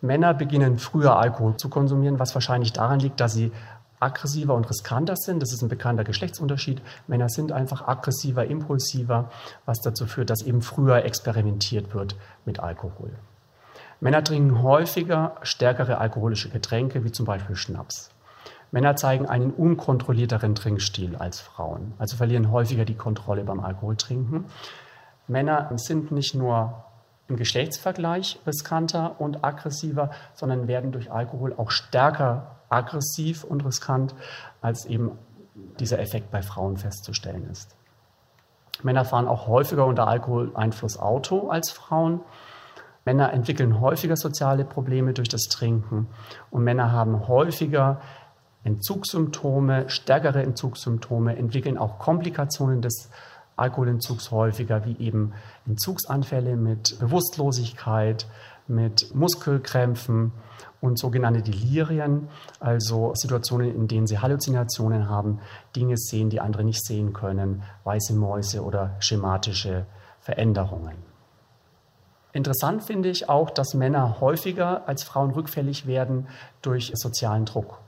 Männer 0.00 0.34
beginnen 0.34 0.78
früher 0.78 1.16
Alkohol 1.16 1.56
zu 1.56 1.68
konsumieren, 1.68 2.18
was 2.18 2.34
wahrscheinlich 2.34 2.72
daran 2.72 3.00
liegt, 3.00 3.20
dass 3.20 3.32
sie 3.32 3.50
aggressiver 3.98 4.54
und 4.54 4.68
riskanter 4.70 5.16
sind. 5.16 5.42
Das 5.42 5.52
ist 5.52 5.62
ein 5.62 5.68
bekannter 5.68 6.04
Geschlechtsunterschied. 6.04 6.82
Männer 7.08 7.28
sind 7.28 7.50
einfach 7.50 7.88
aggressiver, 7.88 8.46
impulsiver, 8.46 9.30
was 9.64 9.80
dazu 9.80 10.06
führt, 10.06 10.30
dass 10.30 10.42
eben 10.42 10.62
früher 10.62 11.04
experimentiert 11.04 11.94
wird 11.94 12.14
mit 12.44 12.60
Alkohol. 12.60 13.10
Männer 14.00 14.22
trinken 14.22 14.62
häufiger 14.62 15.36
stärkere 15.42 15.98
alkoholische 15.98 16.50
Getränke, 16.50 17.02
wie 17.02 17.10
zum 17.10 17.26
Beispiel 17.26 17.56
Schnaps. 17.56 18.10
Männer 18.70 18.96
zeigen 18.96 19.26
einen 19.26 19.50
unkontrollierteren 19.50 20.54
Trinkstil 20.54 21.16
als 21.16 21.40
Frauen, 21.40 21.94
also 21.98 22.16
verlieren 22.16 22.50
häufiger 22.50 22.84
die 22.84 22.96
Kontrolle 22.96 23.44
beim 23.44 23.60
Alkoholtrinken. 23.60 24.46
Männer 25.26 25.70
sind 25.76 26.10
nicht 26.10 26.34
nur 26.34 26.84
im 27.28 27.36
Geschlechtsvergleich 27.36 28.40
riskanter 28.46 29.20
und 29.20 29.44
aggressiver, 29.44 30.10
sondern 30.34 30.66
werden 30.68 30.92
durch 30.92 31.12
Alkohol 31.12 31.54
auch 31.56 31.70
stärker 31.70 32.56
aggressiv 32.70 33.44
und 33.44 33.64
riskant, 33.64 34.14
als 34.60 34.86
eben 34.86 35.12
dieser 35.78 35.98
Effekt 35.98 36.30
bei 36.30 36.42
Frauen 36.42 36.76
festzustellen 36.76 37.48
ist. 37.50 37.76
Männer 38.82 39.04
fahren 39.04 39.28
auch 39.28 39.46
häufiger 39.46 39.86
unter 39.86 40.06
Alkoholeinfluss 40.06 40.98
Auto 40.98 41.48
als 41.50 41.70
Frauen. 41.70 42.20
Männer 43.04 43.32
entwickeln 43.32 43.80
häufiger 43.80 44.16
soziale 44.16 44.64
Probleme 44.64 45.14
durch 45.14 45.28
das 45.28 45.44
Trinken 45.44 46.08
und 46.50 46.62
Männer 46.62 46.92
haben 46.92 47.26
häufiger 47.26 48.00
Entzugssymptome, 48.68 49.88
stärkere 49.88 50.42
Entzugssymptome, 50.42 51.36
entwickeln 51.36 51.78
auch 51.78 51.98
Komplikationen 51.98 52.82
des 52.82 53.10
Alkoholentzugs 53.56 54.30
häufiger, 54.30 54.84
wie 54.84 54.96
eben 54.98 55.32
Entzugsanfälle 55.66 56.56
mit 56.56 56.98
Bewusstlosigkeit, 57.00 58.26
mit 58.68 59.14
Muskelkrämpfen 59.14 60.32
und 60.80 60.98
sogenannte 60.98 61.42
Delirien, 61.42 62.28
also 62.60 63.12
Situationen, 63.14 63.74
in 63.74 63.88
denen 63.88 64.06
sie 64.06 64.18
Halluzinationen 64.18 65.08
haben, 65.08 65.40
Dinge 65.74 65.96
sehen, 65.96 66.30
die 66.30 66.40
andere 66.40 66.62
nicht 66.62 66.84
sehen 66.84 67.12
können, 67.12 67.62
weiße 67.84 68.14
Mäuse 68.14 68.62
oder 68.62 68.94
schematische 69.00 69.86
Veränderungen. 70.20 70.96
Interessant 72.32 72.84
finde 72.84 73.08
ich 73.08 73.28
auch, 73.28 73.50
dass 73.50 73.74
Männer 73.74 74.20
häufiger 74.20 74.86
als 74.86 75.02
Frauen 75.02 75.30
rückfällig 75.30 75.86
werden 75.86 76.28
durch 76.60 76.92
sozialen 76.94 77.46
Druck. 77.46 77.80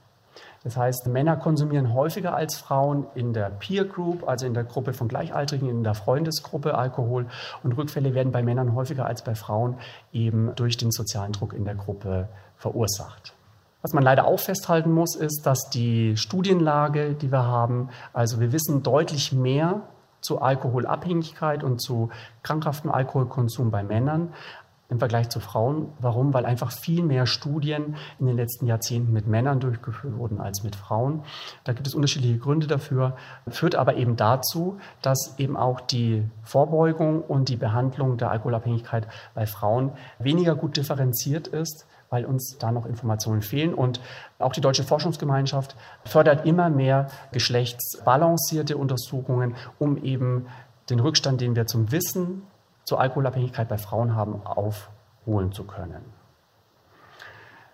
Das 0.63 0.77
heißt, 0.77 1.07
Männer 1.07 1.37
konsumieren 1.37 1.95
häufiger 1.95 2.35
als 2.35 2.59
Frauen 2.59 3.07
in 3.15 3.33
der 3.33 3.49
Peer 3.49 3.85
Group, 3.87 4.29
also 4.29 4.47
in 4.47 4.53
der 4.53 4.65
Gruppe 4.65 4.93
von 4.93 5.09
Gleichaltrigen, 5.09 5.69
in 5.69 5.83
der 5.83 5.95
Freundesgruppe 5.95 6.75
Alkohol. 6.75 7.27
Und 7.63 7.73
Rückfälle 7.79 8.15
werden 8.15 8.31
bei 8.31 8.43
Männern 8.43 8.75
häufiger 8.75 9.07
als 9.07 9.25
bei 9.25 9.35
Frauen 9.35 9.77
eben 10.13 10.55
durch 10.57 10.77
den 10.77 10.91
sozialen 10.91 11.33
Druck 11.33 11.55
in 11.55 11.65
der 11.65 11.77
Gruppe 11.77 12.29
verursacht. 12.57 13.35
Was 13.83 13.95
man 13.95 14.03
leider 14.03 14.27
auch 14.27 14.41
festhalten 14.41 14.93
muss, 14.93 15.17
ist, 15.17 15.47
dass 15.47 15.71
die 15.71 16.19
Studienlage, 16.19 17.15
die 17.15 17.33
wir 17.33 17.45
haben, 17.45 17.89
also 18.13 18.39
wir 18.39 18.53
wissen 18.53 18.83
deutlich 18.83 19.33
mehr 19.33 19.81
zu 20.21 20.43
Alkoholabhängigkeit 20.43 21.65
und 21.65 21.81
zu 21.81 22.11
krankhaftem 22.43 22.91
Alkoholkonsum 22.91 23.71
bei 23.71 23.83
Männern 23.83 24.35
im 24.91 24.99
Vergleich 24.99 25.29
zu 25.29 25.41
Frauen. 25.41 25.89
Warum? 26.01 26.35
Weil 26.35 26.45
einfach 26.45 26.73
viel 26.73 27.03
mehr 27.03 27.27
Studien 27.27 27.97
in 28.19 28.27
den 28.27 28.37
letzten 28.37 28.67
Jahrzehnten 28.67 29.13
mit 29.13 29.27
Männern 29.27 29.61
durchgeführt 29.61 30.19
wurden 30.19 30.41
als 30.41 30.63
mit 30.63 30.77
Frauen. 30.77 31.23
Da 31.65 31.73
gibt 31.73 31.87
es 31.87 31.95
unterschiedliche 31.95 32.39
Gründe 32.39 32.67
dafür, 32.67 33.17
führt 33.49 33.77
aber 33.77 33.95
eben 33.95 34.17
dazu, 34.17 34.79
dass 35.01 35.39
eben 35.39 35.57
auch 35.57 35.81
die 35.81 36.25
Vorbeugung 36.43 37.23
und 37.23 37.49
die 37.49 37.57
Behandlung 37.57 38.19
der 38.19 38.31
Alkoholabhängigkeit 38.31 39.07
bei 39.35 39.47
Frauen 39.47 39.93
weniger 40.19 40.55
gut 40.55 40.77
differenziert 40.77 41.47
ist 41.47 41.87
weil 42.11 42.25
uns 42.25 42.59
da 42.59 42.73
noch 42.73 42.87
Informationen 42.87 43.41
fehlen. 43.41 43.73
Und 43.73 44.01
auch 44.41 44.53
die 44.53 44.61
Deutsche 44.61 44.83
Forschungsgemeinschaft 44.83 45.77
fördert 46.05 46.45
immer 46.45 46.69
mehr 46.69 47.07
geschlechtsbalancierte 47.33 48.77
Untersuchungen, 48.77 49.55
um 49.79 49.97
eben 49.97 50.47
den 50.91 50.99
Rückstand, 50.99 51.41
den 51.41 51.55
wir 51.55 51.67
zum 51.67 51.93
Wissen 51.93 52.43
zur 52.91 53.01
Alkoholabhängigkeit 53.01 53.69
bei 53.69 53.79
Frauen 53.79 54.17
haben, 54.17 54.45
aufholen 54.45 55.53
zu 55.53 55.63
können. 55.63 56.05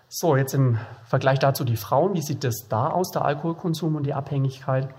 So, 0.09 0.35
jetzt 0.35 0.53
im 0.53 0.77
Vergleich 1.05 1.39
dazu 1.39 1.63
die 1.63 1.75
Frauen. 1.75 2.13
Wie 2.13 2.21
sieht 2.21 2.43
es 2.43 2.67
da 2.69 2.91
aus, 2.91 3.09
der 3.09 3.25
Alkoholkonsum 3.25 3.95
und 3.95 4.03
die 4.03 4.13
Abhängigkeit? 4.13 4.89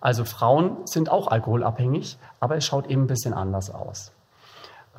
Also 0.00 0.24
Frauen 0.24 0.86
sind 0.86 1.10
auch 1.10 1.26
alkoholabhängig, 1.26 2.18
aber 2.38 2.56
es 2.56 2.66
schaut 2.66 2.86
eben 2.86 3.02
ein 3.02 3.06
bisschen 3.08 3.34
anders 3.34 3.74
aus. 3.74 4.12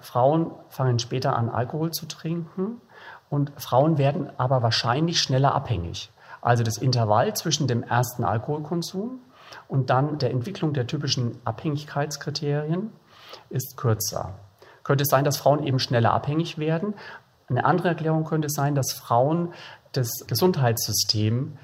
Frauen 0.02 0.52
fangen 0.68 1.00
später 1.00 1.38
an, 1.38 1.50
Alkohol 1.50 1.92
zu 1.92 2.06
trinken 2.06 2.82
und 3.30 3.54
Frauen 3.56 3.98
werden 3.98 4.30
aber 4.38 4.62
wahrscheinlich 4.62 5.22
schneller 5.22 5.56
abhängig. 5.56 6.12
Also 6.42 6.64
das 6.64 6.78
Intervall 6.78 7.34
zwischen 7.34 7.68
dem 7.68 7.84
ersten 7.84 8.26
Alkoholkonsum 8.26 9.22
und 9.70 9.90
dann 9.90 10.18
der 10.18 10.32
Entwicklung 10.32 10.74
der 10.74 10.86
typischen 10.86 11.40
Abhängigkeitskriterien 11.46 12.92
ist 13.50 13.78
kürzer. 13.78 14.36
Könnte 14.84 15.04
es 15.04 15.10
sein, 15.10 15.24
dass 15.24 15.38
Frauen 15.38 15.64
eben 15.64 15.80
schneller 15.80 16.14
abhängig 16.14 16.58
werden. 16.58 16.94
Eine 17.50 17.66
andere 17.66 17.90
Erklärung 17.90 18.26
könnte 18.26 18.50
sein, 18.50 18.76
dass 18.76 18.92
Frauen 18.92 19.54
das 19.92 20.10
Gesundheitssystem 20.28 21.58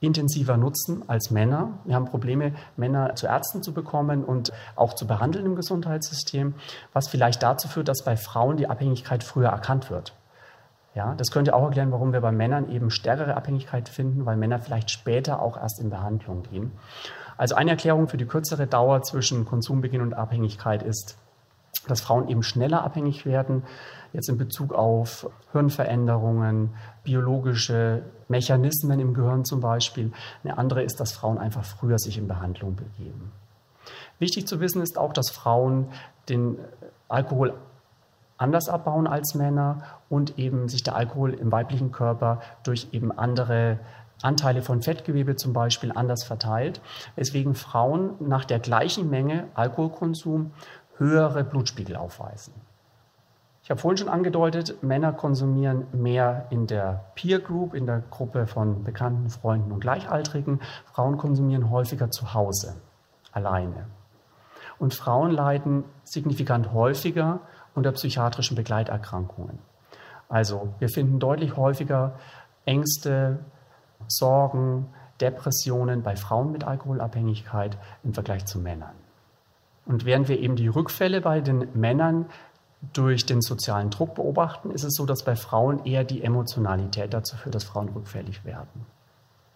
intensiver 0.00 0.56
nutzen 0.56 1.04
als 1.08 1.30
Männer. 1.30 1.78
Wir 1.84 1.94
haben 1.94 2.06
Probleme, 2.06 2.54
Männer 2.76 3.14
zu 3.14 3.26
Ärzten 3.26 3.62
zu 3.62 3.72
bekommen 3.72 4.24
und 4.24 4.52
auch 4.74 4.94
zu 4.94 5.06
behandeln 5.06 5.46
im 5.46 5.56
Gesundheitssystem, 5.56 6.54
was 6.92 7.08
vielleicht 7.08 7.42
dazu 7.42 7.68
führt, 7.68 7.88
dass 7.88 8.04
bei 8.04 8.16
Frauen 8.16 8.56
die 8.56 8.68
Abhängigkeit 8.68 9.22
früher 9.22 9.48
erkannt 9.48 9.90
wird. 9.90 10.14
Ja, 10.94 11.14
das 11.14 11.30
könnte 11.30 11.54
auch 11.54 11.64
erklären, 11.64 11.92
warum 11.92 12.12
wir 12.12 12.20
bei 12.20 12.32
Männern 12.32 12.68
eben 12.70 12.90
stärkere 12.90 13.34
Abhängigkeit 13.34 13.88
finden, 13.88 14.26
weil 14.26 14.36
Männer 14.36 14.58
vielleicht 14.58 14.90
später 14.90 15.40
auch 15.40 15.56
erst 15.56 15.80
in 15.80 15.88
Behandlung 15.88 16.42
gehen. 16.42 16.72
Also 17.36 17.54
eine 17.54 17.70
Erklärung 17.70 18.08
für 18.08 18.16
die 18.16 18.26
kürzere 18.26 18.66
Dauer 18.66 19.02
zwischen 19.02 19.44
Konsumbeginn 19.44 20.02
und 20.02 20.14
Abhängigkeit 20.14 20.82
ist, 20.82 21.16
dass 21.88 22.00
Frauen 22.00 22.28
eben 22.28 22.42
schneller 22.42 22.84
abhängig 22.84 23.26
werden, 23.26 23.64
jetzt 24.12 24.28
in 24.28 24.38
Bezug 24.38 24.72
auf 24.72 25.28
Hirnveränderungen, 25.52 26.74
biologische 27.02 28.02
Mechanismen 28.28 29.00
im 29.00 29.14
Gehirn 29.14 29.44
zum 29.44 29.60
Beispiel. 29.60 30.12
Eine 30.44 30.58
andere 30.58 30.82
ist, 30.82 31.00
dass 31.00 31.12
Frauen 31.12 31.38
einfach 31.38 31.64
früher 31.64 31.98
sich 31.98 32.18
in 32.18 32.28
Behandlung 32.28 32.76
begeben. 32.76 33.32
Wichtig 34.18 34.46
zu 34.46 34.60
wissen 34.60 34.82
ist 34.82 34.98
auch, 34.98 35.12
dass 35.12 35.30
Frauen 35.30 35.88
den 36.28 36.58
Alkohol 37.08 37.54
anders 38.36 38.68
abbauen 38.68 39.06
als 39.06 39.34
Männer 39.34 39.82
und 40.08 40.38
eben 40.38 40.68
sich 40.68 40.82
der 40.82 40.96
Alkohol 40.96 41.34
im 41.34 41.50
weiblichen 41.50 41.92
Körper 41.92 42.40
durch 42.64 42.88
eben 42.92 43.16
andere 43.16 43.78
Anteile 44.22 44.62
von 44.62 44.82
Fettgewebe 44.82 45.36
zum 45.36 45.52
Beispiel 45.52 45.92
anders 45.92 46.24
verteilt, 46.24 46.80
weswegen 47.16 47.54
Frauen 47.54 48.14
nach 48.20 48.44
der 48.44 48.58
gleichen 48.58 49.10
Menge 49.10 49.48
Alkoholkonsum 49.54 50.52
höhere 50.96 51.44
Blutspiegel 51.44 51.96
aufweisen. 51.96 52.54
Ich 53.64 53.70
habe 53.70 53.80
vorhin 53.80 53.96
schon 53.96 54.08
angedeutet, 54.08 54.82
Männer 54.82 55.12
konsumieren 55.12 55.86
mehr 55.92 56.46
in 56.50 56.66
der 56.66 57.04
Peer 57.14 57.38
Group, 57.38 57.74
in 57.74 57.86
der 57.86 58.02
Gruppe 58.10 58.48
von 58.48 58.82
Bekannten, 58.82 59.30
Freunden 59.30 59.70
und 59.70 59.80
Gleichaltrigen. 59.80 60.60
Frauen 60.92 61.16
konsumieren 61.16 61.70
häufiger 61.70 62.10
zu 62.10 62.34
Hause, 62.34 62.74
alleine. 63.30 63.86
Und 64.80 64.94
Frauen 64.94 65.30
leiden 65.30 65.84
signifikant 66.02 66.72
häufiger 66.72 67.38
unter 67.74 67.92
psychiatrischen 67.92 68.56
Begleiterkrankungen. 68.56 69.60
Also 70.28 70.74
wir 70.80 70.88
finden 70.88 71.20
deutlich 71.20 71.56
häufiger 71.56 72.14
Ängste, 72.64 73.38
Sorgen, 74.08 74.86
Depressionen 75.20 76.02
bei 76.02 76.16
Frauen 76.16 76.52
mit 76.52 76.64
Alkoholabhängigkeit 76.64 77.78
im 78.02 78.14
Vergleich 78.14 78.44
zu 78.46 78.58
Männern. 78.58 78.94
Und 79.86 80.04
während 80.04 80.28
wir 80.28 80.38
eben 80.38 80.56
die 80.56 80.68
Rückfälle 80.68 81.20
bei 81.20 81.40
den 81.40 81.68
Männern 81.74 82.26
durch 82.92 83.26
den 83.26 83.40
sozialen 83.40 83.90
Druck 83.90 84.14
beobachten, 84.14 84.70
ist 84.70 84.84
es 84.84 84.94
so, 84.94 85.06
dass 85.06 85.24
bei 85.24 85.36
Frauen 85.36 85.84
eher 85.84 86.04
die 86.04 86.22
Emotionalität 86.22 87.14
dazu 87.14 87.36
führt, 87.36 87.54
dass 87.54 87.64
Frauen 87.64 87.88
rückfällig 87.88 88.44
werden. 88.44 88.86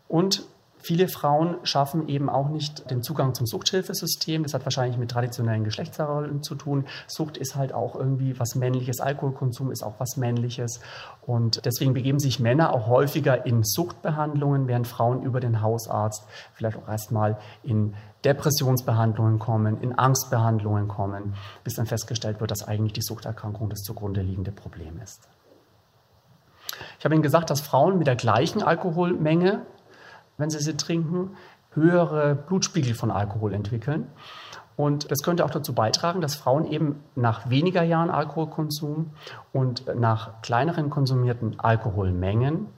Und 0.08 0.44
Viele 0.78 1.08
Frauen 1.08 1.56
schaffen 1.64 2.08
eben 2.08 2.28
auch 2.28 2.48
nicht 2.48 2.90
den 2.90 3.02
Zugang 3.02 3.34
zum 3.34 3.46
Suchthilfesystem. 3.46 4.42
Das 4.42 4.54
hat 4.54 4.64
wahrscheinlich 4.64 4.98
mit 4.98 5.10
traditionellen 5.10 5.64
Geschlechtsrollen 5.64 6.42
zu 6.42 6.54
tun. 6.54 6.84
Sucht 7.06 7.38
ist 7.38 7.56
halt 7.56 7.72
auch 7.72 7.96
irgendwie 7.96 8.38
was 8.38 8.54
Männliches. 8.54 9.00
Alkoholkonsum 9.00 9.72
ist 9.72 9.82
auch 9.82 9.94
was 9.98 10.16
Männliches. 10.16 10.80
Und 11.22 11.64
deswegen 11.64 11.94
begeben 11.94 12.18
sich 12.18 12.40
Männer 12.40 12.72
auch 12.72 12.86
häufiger 12.86 13.46
in 13.46 13.64
Suchtbehandlungen, 13.64 14.68
während 14.68 14.86
Frauen 14.86 15.22
über 15.22 15.40
den 15.40 15.62
Hausarzt 15.62 16.24
vielleicht 16.54 16.76
auch 16.76 16.88
erstmal 16.88 17.38
in 17.62 17.94
Depressionsbehandlungen 18.24 19.38
kommen, 19.38 19.80
in 19.80 19.98
Angstbehandlungen 19.98 20.88
kommen, 20.88 21.34
bis 21.64 21.74
dann 21.74 21.86
festgestellt 21.86 22.40
wird, 22.40 22.50
dass 22.50 22.62
eigentlich 22.62 22.92
die 22.92 23.02
Suchterkrankung 23.02 23.70
das 23.70 23.80
zugrunde 23.80 24.20
liegende 24.20 24.52
Problem 24.52 25.00
ist. 25.02 25.28
Ich 26.98 27.04
habe 27.04 27.14
Ihnen 27.14 27.22
gesagt, 27.22 27.50
dass 27.50 27.60
Frauen 27.60 27.98
mit 27.98 28.06
der 28.06 28.16
gleichen 28.16 28.62
Alkoholmenge 28.62 29.66
wenn 30.38 30.50
sie 30.50 30.58
sie 30.58 30.76
trinken, 30.76 31.36
höhere 31.72 32.34
Blutspiegel 32.34 32.94
von 32.94 33.10
Alkohol 33.10 33.52
entwickeln. 33.52 34.06
Und 34.76 35.10
das 35.10 35.22
könnte 35.22 35.44
auch 35.44 35.50
dazu 35.50 35.74
beitragen, 35.74 36.20
dass 36.20 36.34
Frauen 36.34 36.66
eben 36.66 37.02
nach 37.14 37.48
weniger 37.48 37.82
Jahren 37.82 38.10
Alkoholkonsum 38.10 39.12
und 39.52 39.86
nach 39.98 40.42
kleineren 40.42 40.90
konsumierten 40.90 41.58
Alkoholmengen 41.58 42.68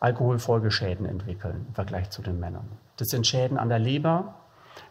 Alkoholfolgeschäden 0.00 1.06
entwickeln 1.06 1.64
im 1.68 1.74
Vergleich 1.74 2.10
zu 2.10 2.20
den 2.20 2.38
Männern. 2.38 2.68
Das 2.96 3.08
sind 3.08 3.26
Schäden 3.26 3.56
an 3.56 3.70
der 3.70 3.78
Leber, 3.78 4.34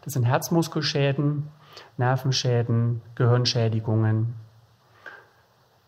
das 0.02 0.14
sind 0.14 0.24
Herzmuskelschäden, 0.24 1.48
Nervenschäden, 1.96 3.00
Gehirnschädigungen 3.14 4.34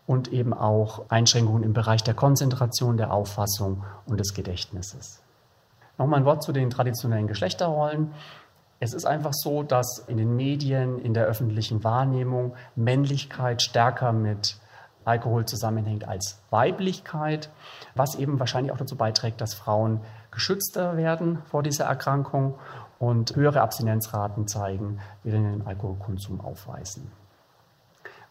und 0.05 0.31
eben 0.31 0.53
auch 0.53 1.09
Einschränkungen 1.09 1.63
im 1.63 1.73
Bereich 1.73 2.03
der 2.03 2.13
Konzentration, 2.13 2.95
der 2.95 3.11
Auffassung 3.11 3.83
und 4.05 4.19
des 4.19 4.33
Gedächtnisses. 4.33 5.21
Nochmal 5.97 6.19
ein 6.19 6.25
Wort 6.25 6.43
zu 6.43 6.51
den 6.51 6.69
traditionellen 6.69 7.27
Geschlechterrollen. 7.27 8.13
Es 8.79 8.93
ist 8.93 9.05
einfach 9.05 9.33
so, 9.33 9.63
dass 9.63 9.99
in 10.07 10.17
den 10.17 10.35
Medien, 10.35 10.99
in 10.99 11.13
der 11.13 11.25
öffentlichen 11.25 11.83
Wahrnehmung 11.83 12.55
Männlichkeit 12.75 13.61
stärker 13.61 14.11
mit 14.11 14.57
Alkohol 15.05 15.45
zusammenhängt 15.45 16.07
als 16.07 16.41
Weiblichkeit, 16.51 17.49
was 17.95 18.15
eben 18.15 18.39
wahrscheinlich 18.39 18.71
auch 18.71 18.77
dazu 18.77 18.95
beiträgt, 18.95 19.41
dass 19.41 19.53
Frauen 19.53 20.01
geschützter 20.31 20.97
werden 20.97 21.39
vor 21.45 21.63
dieser 21.63 21.85
Erkrankung 21.85 22.55
und 22.99 23.35
höhere 23.35 23.61
Abstinenzraten 23.61 24.47
zeigen, 24.47 24.99
geringen 25.23 25.65
Alkoholkonsum 25.65 26.41
aufweisen. 26.41 27.11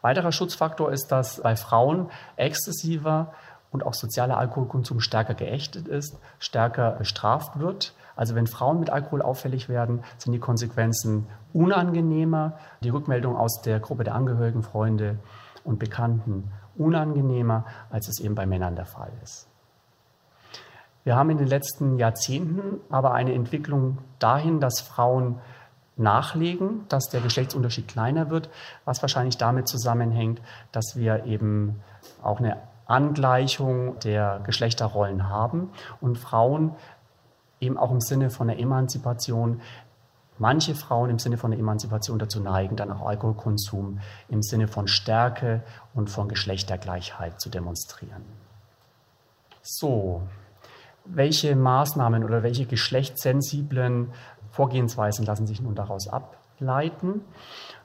Weiterer 0.03 0.31
Schutzfaktor 0.31 0.93
ist, 0.93 1.09
dass 1.09 1.41
bei 1.41 1.57
Frauen 1.57 2.11
exzessiver 2.37 3.33
und 3.77 3.85
auch 3.85 3.93
sozialer 3.93 4.39
Alkoholkonsum 4.39 5.01
stärker 5.01 5.35
geächtet 5.35 5.87
ist, 5.87 6.17
stärker 6.39 6.93
bestraft 6.93 7.59
wird. 7.59 7.93
Also 8.17 8.35
wenn 8.35 8.47
Frauen 8.47 8.81
mit 8.81 8.89
Alkohol 8.89 9.21
auffällig 9.21 9.69
werden, 9.69 10.03
sind 10.17 10.33
die 10.33 10.39
Konsequenzen 10.39 11.27
unangenehmer. 11.53 12.55
Die 12.83 12.89
Rückmeldung 12.89 13.37
aus 13.37 13.61
der 13.61 13.79
Gruppe 13.79 14.05
der 14.05 14.15
Angehörigen, 14.15 14.63
Freunde 14.63 15.19
und 15.63 15.79
Bekannten 15.79 16.51
unangenehmer, 16.79 17.67
als 17.91 18.09
es 18.09 18.19
eben 18.19 18.35
bei 18.35 18.47
Männern 18.47 18.77
der 18.77 18.87
Fall 18.87 19.13
ist. 19.23 19.47
Wir 21.05 21.15
haben 21.15 21.29
in 21.29 21.37
den 21.37 21.49
letzten 21.49 21.99
Jahrzehnten 21.99 22.81
aber 22.89 23.13
eine 23.13 23.35
Entwicklung 23.35 23.99
dahin, 24.19 24.59
dass 24.59 24.81
Frauen 24.81 25.39
nachlegen, 25.99 26.87
dass 26.89 27.11
der 27.11 27.21
Geschlechtsunterschied 27.21 27.89
kleiner 27.89 28.31
wird, 28.31 28.49
was 28.87 29.03
wahrscheinlich 29.03 29.37
damit 29.37 29.69
zusammenhängt, 29.69 30.41
dass 30.73 30.95
wir 30.97 31.27
eben 31.27 31.83
auch 32.23 32.39
eine 32.39 32.57
Angleichung 32.87 33.99
der 34.01 34.41
Geschlechterrollen 34.45 35.29
haben 35.29 35.71
und 36.01 36.19
Frauen 36.19 36.75
eben 37.61 37.77
auch 37.79 37.91
im 37.91 38.01
Sinne 38.01 38.31
von 38.31 38.49
der 38.49 38.59
Emanzipation 38.59 39.61
manche 40.39 40.75
Frauen 40.75 41.11
im 41.11 41.19
Sinne 41.19 41.39
von 41.39 41.51
der 41.51 41.61
Emanzipation 41.61 42.19
dazu 42.19 42.41
neigen, 42.41 42.77
dann 42.77 42.93
auch 42.93 43.07
Alkoholkonsum 43.07 44.01
im 44.29 44.43
Sinne 44.43 44.69
von 44.69 44.89
Stärke 44.89 45.63
und 45.95 46.11
von 46.11 46.29
Geschlechtergleichheit 46.29 47.41
zu 47.41 47.49
demonstrieren. 47.49 48.23
So, 49.63 50.23
welche 51.05 51.57
Maßnahmen 51.57 52.25
oder 52.25 52.43
welche 52.43 52.67
geschlechtssensiblen 52.67 54.13
Vorgehensweisen 54.51 55.25
lassen 55.25 55.47
sich 55.47 55.61
nun 55.61 55.75
daraus 55.75 56.09
ableiten? 56.09 57.23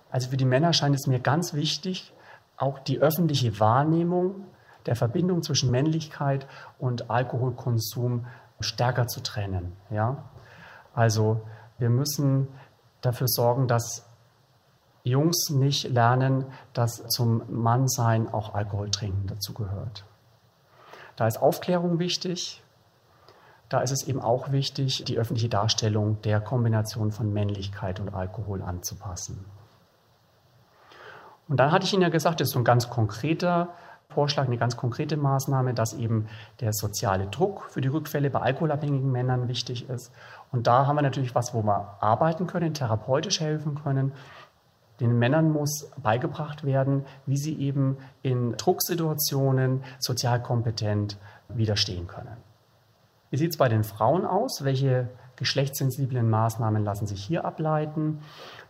Also 0.10 0.30
für 0.30 0.38
die 0.38 0.46
Männer 0.46 0.74
scheint 0.74 0.96
es 0.96 1.08
mir 1.08 1.20
ganz 1.20 1.54
wichtig, 1.54 2.14
auch 2.58 2.80
die 2.80 3.00
öffentliche 3.00 3.60
Wahrnehmung 3.60 4.46
der 4.86 4.96
Verbindung 4.96 5.44
zwischen 5.44 5.72
Männlichkeit 5.72 6.48
und 6.80 7.10
Alkoholkonsum 7.10 8.26
stärker 8.60 9.08
zu 9.08 9.22
trennen. 9.22 9.74
Ja? 9.90 10.30
Also 10.94 11.42
wir 11.78 11.90
müssen 11.90 12.48
dafür 13.02 13.28
sorgen, 13.28 13.68
dass 13.68 14.08
Jungs 15.04 15.50
nicht 15.50 15.90
lernen, 15.90 16.46
dass 16.74 17.08
zum 17.08 17.42
Mannsein 17.50 18.32
auch 18.32 18.54
Alkohol 18.54 18.92
trinken 18.92 19.28
dazugehört. 19.28 20.06
Da 21.16 21.28
ist 21.28 21.42
Aufklärung 21.42 22.00
wichtig. 22.00 22.64
Da 23.68 23.82
ist 23.82 23.92
es 23.92 24.08
eben 24.08 24.22
auch 24.22 24.52
wichtig, 24.52 25.06
die 25.06 25.18
öffentliche 25.18 25.50
Darstellung 25.50 26.22
der 26.22 26.42
Kombination 26.42 27.12
von 27.12 27.32
Männlichkeit 27.32 28.00
und 28.00 28.14
Alkohol 28.14 28.62
anzupassen. 28.62 29.46
Und 31.48 31.58
dann 31.58 31.72
hatte 31.72 31.86
ich 31.86 31.94
Ihnen 31.94 32.02
ja 32.02 32.10
gesagt, 32.10 32.40
das 32.40 32.50
ist 32.50 32.54
so 32.54 32.60
ein 32.60 32.66
ganz 32.66 32.90
konkreter 32.90 33.70
Vorschlag, 34.14 34.46
eine 34.46 34.58
ganz 34.58 34.78
konkrete 34.78 35.18
Maßnahme, 35.18 35.74
dass 35.74 35.94
eben 35.94 36.28
der 36.60 36.74
soziale 36.74 37.28
Druck 37.28 37.66
für 37.70 37.82
die 37.82 37.88
Rückfälle 37.88 38.30
bei 38.30 38.40
alkoholabhängigen 38.40 39.12
Männern 39.12 39.48
wichtig 39.48 39.90
ist. 39.90 40.12
Und 40.52 40.68
da 40.68 40.86
haben 40.86 40.98
wir 40.98 41.02
natürlich 41.02 41.34
was, 41.36 41.54
wo 41.54 41.64
wir 41.64 41.98
arbeiten 42.02 42.48
können, 42.48 42.74
therapeutisch 42.74 43.40
helfen 43.40 43.76
können. 43.76 44.12
Den 45.00 45.18
Männern 45.18 45.52
muss 45.52 45.90
beigebracht 45.98 46.64
werden, 46.64 47.06
wie 47.26 47.38
sie 47.38 47.58
eben 47.58 47.98
in 48.22 48.56
Drucksituationen 48.58 49.84
sozial 50.00 50.42
kompetent 50.42 51.18
widerstehen 51.50 52.08
können. 52.08 52.38
Wie 53.32 53.38
sieht 53.38 53.52
es 53.52 53.58
bei 53.58 53.70
den 53.70 53.84
Frauen 53.84 54.26
aus? 54.26 54.64
Welche 54.64 55.10
geschlechtssensiblen 55.38 56.30
Maßnahmen 56.30 56.84
lassen 56.84 57.08
sich 57.08 57.24
hier 57.24 57.46
ableiten? 57.46 58.20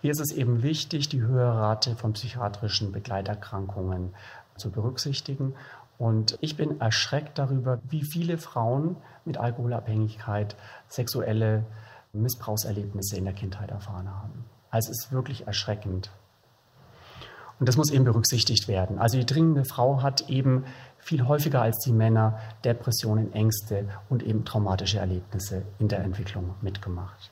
Hier 0.01 0.11
ist 0.11 0.21
es 0.21 0.31
eben 0.31 0.63
wichtig, 0.63 1.09
die 1.09 1.21
höhere 1.21 1.59
Rate 1.59 1.97
von 1.97 2.13
psychiatrischen 2.13 2.93
Begleiterkrankungen 2.93 4.13
zu 4.61 4.71
berücksichtigen. 4.71 5.53
Und 5.97 6.37
ich 6.41 6.55
bin 6.55 6.79
erschreckt 6.79 7.37
darüber, 7.37 7.79
wie 7.89 8.03
viele 8.03 8.37
Frauen 8.37 8.95
mit 9.25 9.37
Alkoholabhängigkeit 9.37 10.55
sexuelle 10.87 11.65
Missbrauchserlebnisse 12.13 13.17
in 13.17 13.25
der 13.25 13.33
Kindheit 13.33 13.71
erfahren 13.71 14.09
haben. 14.09 14.45
Also 14.69 14.91
es 14.91 15.05
ist 15.05 15.11
wirklich 15.11 15.47
erschreckend. 15.47 16.09
Und 17.59 17.69
das 17.69 17.77
muss 17.77 17.91
eben 17.91 18.05
berücksichtigt 18.05 18.67
werden. 18.67 18.97
Also 18.97 19.19
die 19.19 19.25
dringende 19.25 19.65
Frau 19.65 20.01
hat 20.01 20.27
eben 20.29 20.65
viel 20.97 21.27
häufiger 21.27 21.61
als 21.61 21.77
die 21.85 21.91
Männer 21.91 22.39
Depressionen, 22.63 23.33
Ängste 23.33 23.87
und 24.09 24.23
eben 24.23 24.45
traumatische 24.45 24.97
Erlebnisse 24.97 25.61
in 25.77 25.87
der 25.87 25.99
Entwicklung 25.99 26.55
mitgemacht. 26.61 27.31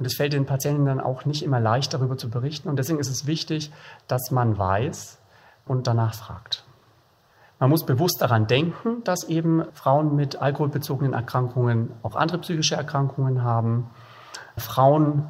Und 0.00 0.06
es 0.06 0.16
fällt 0.16 0.32
den 0.32 0.46
Patienten 0.46 0.86
dann 0.86 0.98
auch 0.98 1.26
nicht 1.26 1.44
immer 1.44 1.60
leicht, 1.60 1.94
darüber 1.94 2.16
zu 2.16 2.28
berichten. 2.28 2.68
Und 2.68 2.76
deswegen 2.76 2.98
ist 2.98 3.10
es 3.10 3.26
wichtig, 3.26 3.70
dass 4.08 4.32
man 4.32 4.58
weiß 4.58 5.19
und 5.70 5.86
danach 5.86 6.14
fragt. 6.14 6.64
Man 7.60 7.70
muss 7.70 7.86
bewusst 7.86 8.20
daran 8.20 8.48
denken, 8.48 9.04
dass 9.04 9.22
eben 9.28 9.62
Frauen 9.72 10.16
mit 10.16 10.42
alkoholbezogenen 10.42 11.12
Erkrankungen 11.12 11.92
auch 12.02 12.16
andere 12.16 12.38
psychische 12.38 12.74
Erkrankungen 12.74 13.44
haben. 13.44 13.88
Frauen 14.56 15.26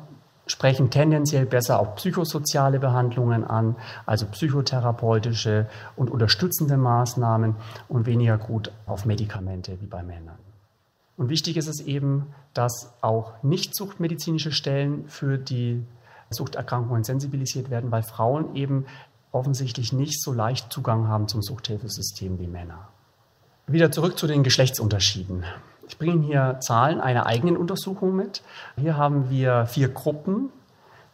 sprechen 0.46 0.88
tendenziell 0.88 1.44
besser 1.44 1.78
auf 1.78 1.96
psychosoziale 1.96 2.80
Behandlungen 2.80 3.44
an, 3.44 3.76
also 4.06 4.24
psychotherapeutische 4.28 5.68
und 5.94 6.10
unterstützende 6.10 6.78
Maßnahmen 6.78 7.56
und 7.88 8.06
weniger 8.06 8.38
gut 8.38 8.72
auf 8.86 9.04
Medikamente 9.04 9.78
wie 9.82 9.86
bei 9.86 10.02
Männern. 10.02 10.38
Und 11.18 11.28
wichtig 11.28 11.58
ist 11.58 11.68
es 11.68 11.80
eben, 11.80 12.32
dass 12.54 12.94
auch 13.02 13.34
nicht 13.42 13.76
suchtmedizinische 13.76 14.52
Stellen 14.52 15.06
für 15.06 15.36
die 15.36 15.84
Suchterkrankungen 16.30 17.04
sensibilisiert 17.04 17.70
werden, 17.70 17.90
weil 17.90 18.02
Frauen 18.02 18.54
eben 18.54 18.86
offensichtlich 19.32 19.92
nicht 19.92 20.22
so 20.22 20.32
leicht 20.32 20.72
Zugang 20.72 21.08
haben 21.08 21.28
zum 21.28 21.42
Suchthilfesystem 21.42 22.38
wie 22.38 22.46
Männer. 22.46 22.88
Wieder 23.66 23.92
zurück 23.92 24.18
zu 24.18 24.26
den 24.26 24.42
Geschlechtsunterschieden. 24.42 25.44
Ich 25.86 25.98
bringe 25.98 26.14
Ihnen 26.14 26.22
hier 26.22 26.58
Zahlen 26.60 27.00
einer 27.00 27.26
eigenen 27.26 27.56
Untersuchung 27.56 28.14
mit. 28.14 28.42
Hier 28.76 28.96
haben 28.96 29.30
wir 29.30 29.66
vier 29.66 29.88
Gruppen, 29.88 30.50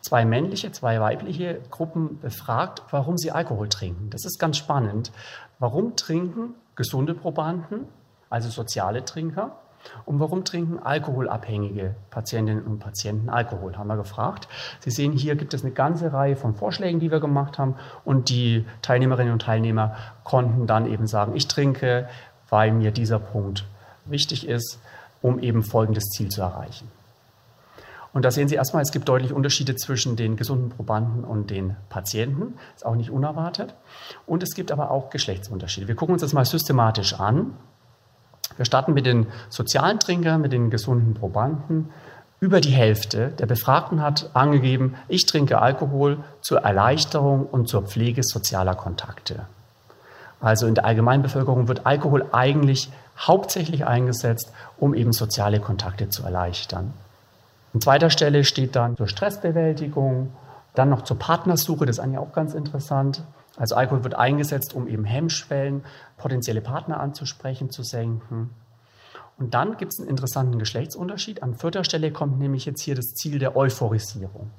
zwei 0.01 0.25
männliche, 0.25 0.73
zwei 0.73 1.01
weibliche 1.01 1.61
Gruppen 1.71 2.21
befragt, 2.21 2.83
warum 2.91 3.19
sie 3.19 3.33
Alkohol 3.33 3.69
trinken. 3.69 4.11
Das 4.11 4.25
ist 4.25 4.39
ganz 4.39 4.57
spannend. 4.57 5.13
Warum 5.59 5.97
trinken 5.97 6.55
gesunde 6.77 7.15
Probanden, 7.15 7.87
also 8.31 8.49
soziale 8.51 9.05
Trinker, 9.05 9.59
und 10.05 10.21
warum 10.21 10.45
trinken 10.45 10.79
alkoholabhängige 10.79 11.95
Patientinnen 12.11 12.65
und 12.65 12.79
Patienten 12.79 13.29
Alkohol, 13.29 13.77
haben 13.77 13.89
wir 13.89 13.97
gefragt. 13.97 14.49
Sie 14.81 14.91
sehen, 14.91 15.13
hier 15.13 15.37
gibt 15.37 15.55
es 15.55 15.63
eine 15.63 15.73
ganze 15.73 16.13
Reihe 16.13 16.37
von 16.37 16.55
Vorschlägen, 16.55 17.01
die 17.01 17.11
wir 17.11 17.21
gemacht 17.21 17.59
haben. 17.59 17.75
Und 18.05 18.29
die 18.29 18.65
Teilnehmerinnen 18.83 19.33
und 19.33 19.43
Teilnehmer 19.43 19.97
konnten 20.25 20.67
dann 20.67 20.87
eben 20.87 21.07
sagen, 21.07 21.35
ich 21.35 21.49
trinke, 21.49 22.09
weil 22.49 22.73
mir 22.73 22.91
dieser 22.91 23.19
Punkt 23.19 23.65
wichtig 24.05 24.49
ist, 24.49 24.79
um 25.23 25.39
eben 25.39 25.63
folgendes 25.63 26.05
Ziel 26.11 26.29
zu 26.29 26.43
erreichen. 26.43 26.91
Und 28.17 28.25
da 28.25 28.31
sehen 28.31 28.49
Sie 28.49 28.55
erstmal, 28.55 28.83
es 28.83 28.93
gibt 28.93 29.11
deutliche 29.11 29.35
Unterschiede 29.35 29.77
zwischen 29.77 30.17
den 30.17 30.37
gesunden 30.37 30.71
Probanden 30.71 31.23
und 31.23 31.51
den 31.51 31.77
Patienten. 31.91 32.55
Ist 32.75 32.87
auch 32.87 32.95
nicht 32.95 33.11
unerwartet. 33.11 33.75
Und 34.25 34.43
es 34.43 34.55
gibt 34.55 34.73
aber 34.73 34.91
auch 34.91 35.11
Geschlechtsunterschiede. 35.11 35.87
Wir 35.87 35.97
gucken 35.97 36.15
uns 36.15 36.23
das 36.23 36.33
mal 36.33 36.47
systematisch 36.47 37.13
an. 37.21 37.53
Wir 38.57 38.65
starten 38.65 38.95
mit 38.95 39.07
den 39.07 39.27
sozialen 39.49 39.99
Trinkern, 39.99 40.41
mit 40.41 40.53
den 40.53 40.71
gesunden 40.71 41.15
Probanden. 41.15 41.91
Über 42.39 42.61
die 42.61 42.71
Hälfte 42.71 43.29
der 43.29 43.47
Befragten 43.47 44.03
hat 44.03 44.31
angegeben, 44.35 44.95
ich 45.09 45.27
trinke 45.27 45.61
Alkohol 45.61 46.19
zur 46.41 46.61
Erleichterung 46.61 47.47
und 47.47 47.69
zur 47.69 47.83
Pflege 47.83 48.23
sozialer 48.23 48.75
Kontakte. 48.75 49.47
Also 50.41 50.67
in 50.67 50.75
der 50.75 50.85
Allgemeinbevölkerung 50.85 51.69
wird 51.69 51.87
Alkohol 51.87 52.27
eigentlich 52.33 52.91
hauptsächlich 53.19 53.87
eingesetzt, 53.87 54.53
um 54.79 54.95
eben 54.95 55.13
soziale 55.13 55.61
Kontakte 55.61 56.11
zu 56.11 56.25
erleichtern. 56.25 56.93
An 57.73 57.81
zweiter 57.81 58.11
Stelle 58.11 58.45
steht 58.45 58.77
dann 58.77 58.97
zur 58.97 59.09
Stressbewältigung, 59.09 60.33
dann 60.75 60.91
noch 60.91 61.03
zur 61.03 61.19
Partnersuche, 61.19 61.87
das 61.87 61.97
ist 61.97 62.01
eigentlich 62.05 62.19
auch 62.19 62.33
ganz 62.33 62.55
interessant. 62.55 63.23
Also 63.57 63.75
Alkohol 63.75 64.05
wird 64.05 64.15
eingesetzt, 64.15 64.75
um 64.75 64.87
eben 64.87 65.05
Hemmschwellen, 65.05 65.85
potenzielle 66.19 66.61
Partner 66.61 67.01
anzusprechen, 67.01 67.71
zu 67.71 67.83
senken. 67.83 68.51
Und 69.39 69.55
dann 69.55 69.77
gibt 69.77 69.93
es 69.93 70.01
einen 70.01 70.09
interessanten 70.09 70.59
Geschlechtsunterschied. 70.59 71.43
An 71.43 71.55
vierter 71.55 71.85
Stelle 71.85 72.11
kommt 72.11 72.39
nämlich 72.39 72.65
jetzt 72.65 72.83
hier 72.83 72.95
das 72.95 73.15
Ziel 73.15 73.39
der 73.39 73.57
Euphorisierung. 73.57 74.51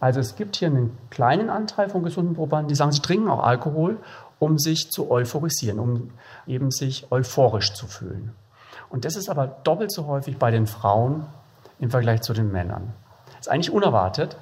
Also 0.00 0.20
es 0.20 0.36
gibt 0.36 0.56
hier 0.56 0.68
einen 0.68 0.96
kleinen 1.10 1.50
Anteil 1.50 1.88
von 1.88 2.04
gesunden 2.04 2.34
Probanden, 2.34 2.68
die 2.68 2.76
sagen, 2.76 2.92
sie 2.92 3.02
trinken 3.02 3.28
auch 3.28 3.42
Alkohol, 3.42 3.98
um 4.38 4.58
sich 4.58 4.90
zu 4.92 5.10
euphorisieren, 5.10 5.80
um 5.80 6.10
eben 6.46 6.70
sich 6.70 7.10
euphorisch 7.10 7.74
zu 7.74 7.88
fühlen. 7.88 8.32
Und 8.90 9.04
das 9.04 9.16
ist 9.16 9.28
aber 9.28 9.46
doppelt 9.46 9.92
so 9.92 10.06
häufig 10.06 10.38
bei 10.38 10.52
den 10.52 10.66
Frauen 10.66 11.26
im 11.80 11.90
Vergleich 11.90 12.22
zu 12.22 12.32
den 12.32 12.52
Männern. 12.52 12.92
Das 13.26 13.46
ist 13.46 13.48
eigentlich 13.48 13.72
unerwartet, 13.72 14.36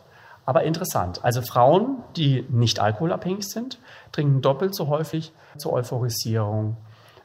aber 0.47 0.63
interessant. 0.63 1.25
Also 1.25 1.43
Frauen, 1.43 1.99
die 2.17 2.47
nicht 2.49 2.81
alkoholabhängig 2.81 3.47
sind, 3.47 3.79
trinken 4.13 4.41
doppelt 4.41 4.75
so 4.75 4.87
häufig 4.87 5.33
zur 5.59 5.73
Euphorisierung 5.73 6.77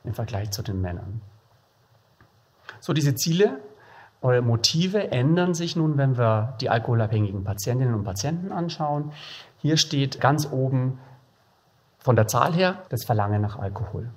im 0.04 0.14
Vergleich 0.14 0.52
zu 0.52 0.64
den 0.64 0.82
Männern. 0.82 1.22
So, 2.80 2.94
diese 2.94 3.14
Ziele 3.14 3.60
oder 4.22 4.42
Motive 4.42 5.12
ändern 5.12 5.54
sich 5.54 5.76
nun, 5.76 5.98
wenn 5.98 6.18
wir 6.18 6.56
die 6.62 6.70
alkoholabhängigen 6.70 7.44
Patientinnen 7.44 7.94
und 7.94 8.04
Patienten 8.04 8.52
anschauen. 8.52 9.12
Hier 9.58 9.78
steht 9.78 10.20
ganz 10.20 10.52
oben 10.52 11.00
von 12.00 12.16
der 12.16 12.28
Zahl 12.28 12.54
her 12.54 12.82
das 12.90 13.04
Verlangen 13.06 13.42
nach 13.42 13.60
Alkohol. 13.60 14.10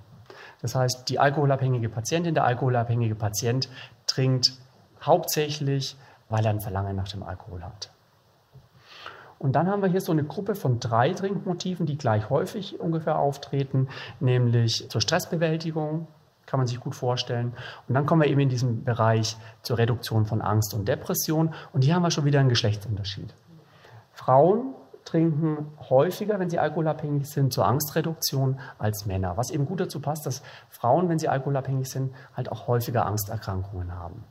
Das 0.62 0.74
heißt, 0.74 1.10
die 1.10 1.18
alkoholabhängige 1.18 1.90
Patientin, 1.90 2.34
der 2.34 2.44
alkoholabhängige 2.44 3.14
Patient 3.14 3.68
trinkt 4.06 4.52
hauptsächlich, 5.02 5.96
weil 6.30 6.46
er 6.46 6.50
ein 6.50 6.60
Verlangen 6.60 6.96
nach 6.96 7.08
dem 7.08 7.22
Alkohol 7.22 7.62
hat. 7.62 7.93
Und 9.44 9.52
dann 9.52 9.68
haben 9.68 9.82
wir 9.82 9.90
hier 9.90 10.00
so 10.00 10.10
eine 10.10 10.24
Gruppe 10.24 10.54
von 10.54 10.80
drei 10.80 11.12
Trinkmotiven, 11.12 11.84
die 11.84 11.98
gleich 11.98 12.30
häufig 12.30 12.80
ungefähr 12.80 13.18
auftreten, 13.18 13.88
nämlich 14.18 14.88
zur 14.88 15.02
Stressbewältigung, 15.02 16.06
kann 16.46 16.58
man 16.60 16.66
sich 16.66 16.80
gut 16.80 16.94
vorstellen. 16.94 17.52
Und 17.86 17.94
dann 17.94 18.06
kommen 18.06 18.22
wir 18.22 18.30
eben 18.30 18.40
in 18.40 18.48
diesen 18.48 18.84
Bereich 18.84 19.36
zur 19.60 19.76
Reduktion 19.76 20.24
von 20.24 20.40
Angst 20.40 20.72
und 20.72 20.88
Depression. 20.88 21.52
Und 21.74 21.84
hier 21.84 21.94
haben 21.94 22.02
wir 22.02 22.10
schon 22.10 22.24
wieder 22.24 22.40
einen 22.40 22.48
Geschlechtsunterschied. 22.48 23.34
Frauen 24.14 24.72
trinken 25.04 25.66
häufiger, 25.90 26.40
wenn 26.40 26.48
sie 26.48 26.58
alkoholabhängig 26.58 27.28
sind, 27.28 27.52
zur 27.52 27.66
Angstreduktion 27.66 28.58
als 28.78 29.04
Männer. 29.04 29.36
Was 29.36 29.50
eben 29.50 29.66
gut 29.66 29.80
dazu 29.80 30.00
passt, 30.00 30.24
dass 30.24 30.42
Frauen, 30.70 31.10
wenn 31.10 31.18
sie 31.18 31.28
alkoholabhängig 31.28 31.90
sind, 31.90 32.14
halt 32.34 32.50
auch 32.50 32.66
häufiger 32.66 33.04
Angsterkrankungen 33.04 33.92
haben. 33.94 34.24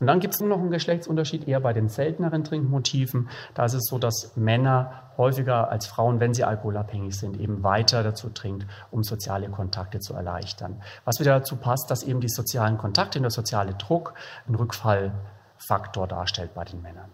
Und 0.00 0.06
dann 0.06 0.20
gibt 0.20 0.34
es 0.34 0.40
noch 0.40 0.58
einen 0.58 0.70
Geschlechtsunterschied 0.70 1.48
eher 1.48 1.60
bei 1.60 1.72
den 1.72 1.88
selteneren 1.88 2.44
Trinkmotiven. 2.44 3.28
Da 3.54 3.64
ist 3.64 3.74
es 3.74 3.86
so, 3.86 3.98
dass 3.98 4.36
Männer 4.36 5.10
häufiger 5.16 5.70
als 5.70 5.86
Frauen, 5.86 6.20
wenn 6.20 6.34
sie 6.34 6.44
alkoholabhängig 6.44 7.18
sind, 7.18 7.38
eben 7.40 7.64
weiter 7.64 8.04
dazu 8.04 8.30
trinkt, 8.30 8.66
um 8.92 9.02
soziale 9.02 9.48
Kontakte 9.48 9.98
zu 9.98 10.14
erleichtern. 10.14 10.80
Was 11.04 11.18
wieder 11.18 11.32
dazu 11.34 11.56
passt, 11.56 11.90
dass 11.90 12.04
eben 12.04 12.20
die 12.20 12.28
sozialen 12.28 12.78
Kontakte 12.78 13.18
und 13.18 13.24
der 13.24 13.30
soziale 13.30 13.74
Druck 13.74 14.14
einen 14.46 14.54
Rückfallfaktor 14.54 16.06
darstellt 16.06 16.54
bei 16.54 16.64
den 16.64 16.80
Männern. 16.80 17.10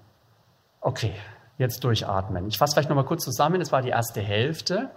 Okay, 0.83 1.15
jetzt 1.57 1.83
durchatmen. 1.83 2.47
Ich 2.49 2.59
fasse 2.59 2.75
vielleicht 2.75 2.91
noch 2.91 2.97
mal 2.97 3.07
kurz 3.07 3.25
zusammen. 3.25 3.61
Das 3.61 3.73
war 3.73 3.81
die 3.81 3.89
erste 3.89 4.21
Hälfte. 4.21 4.91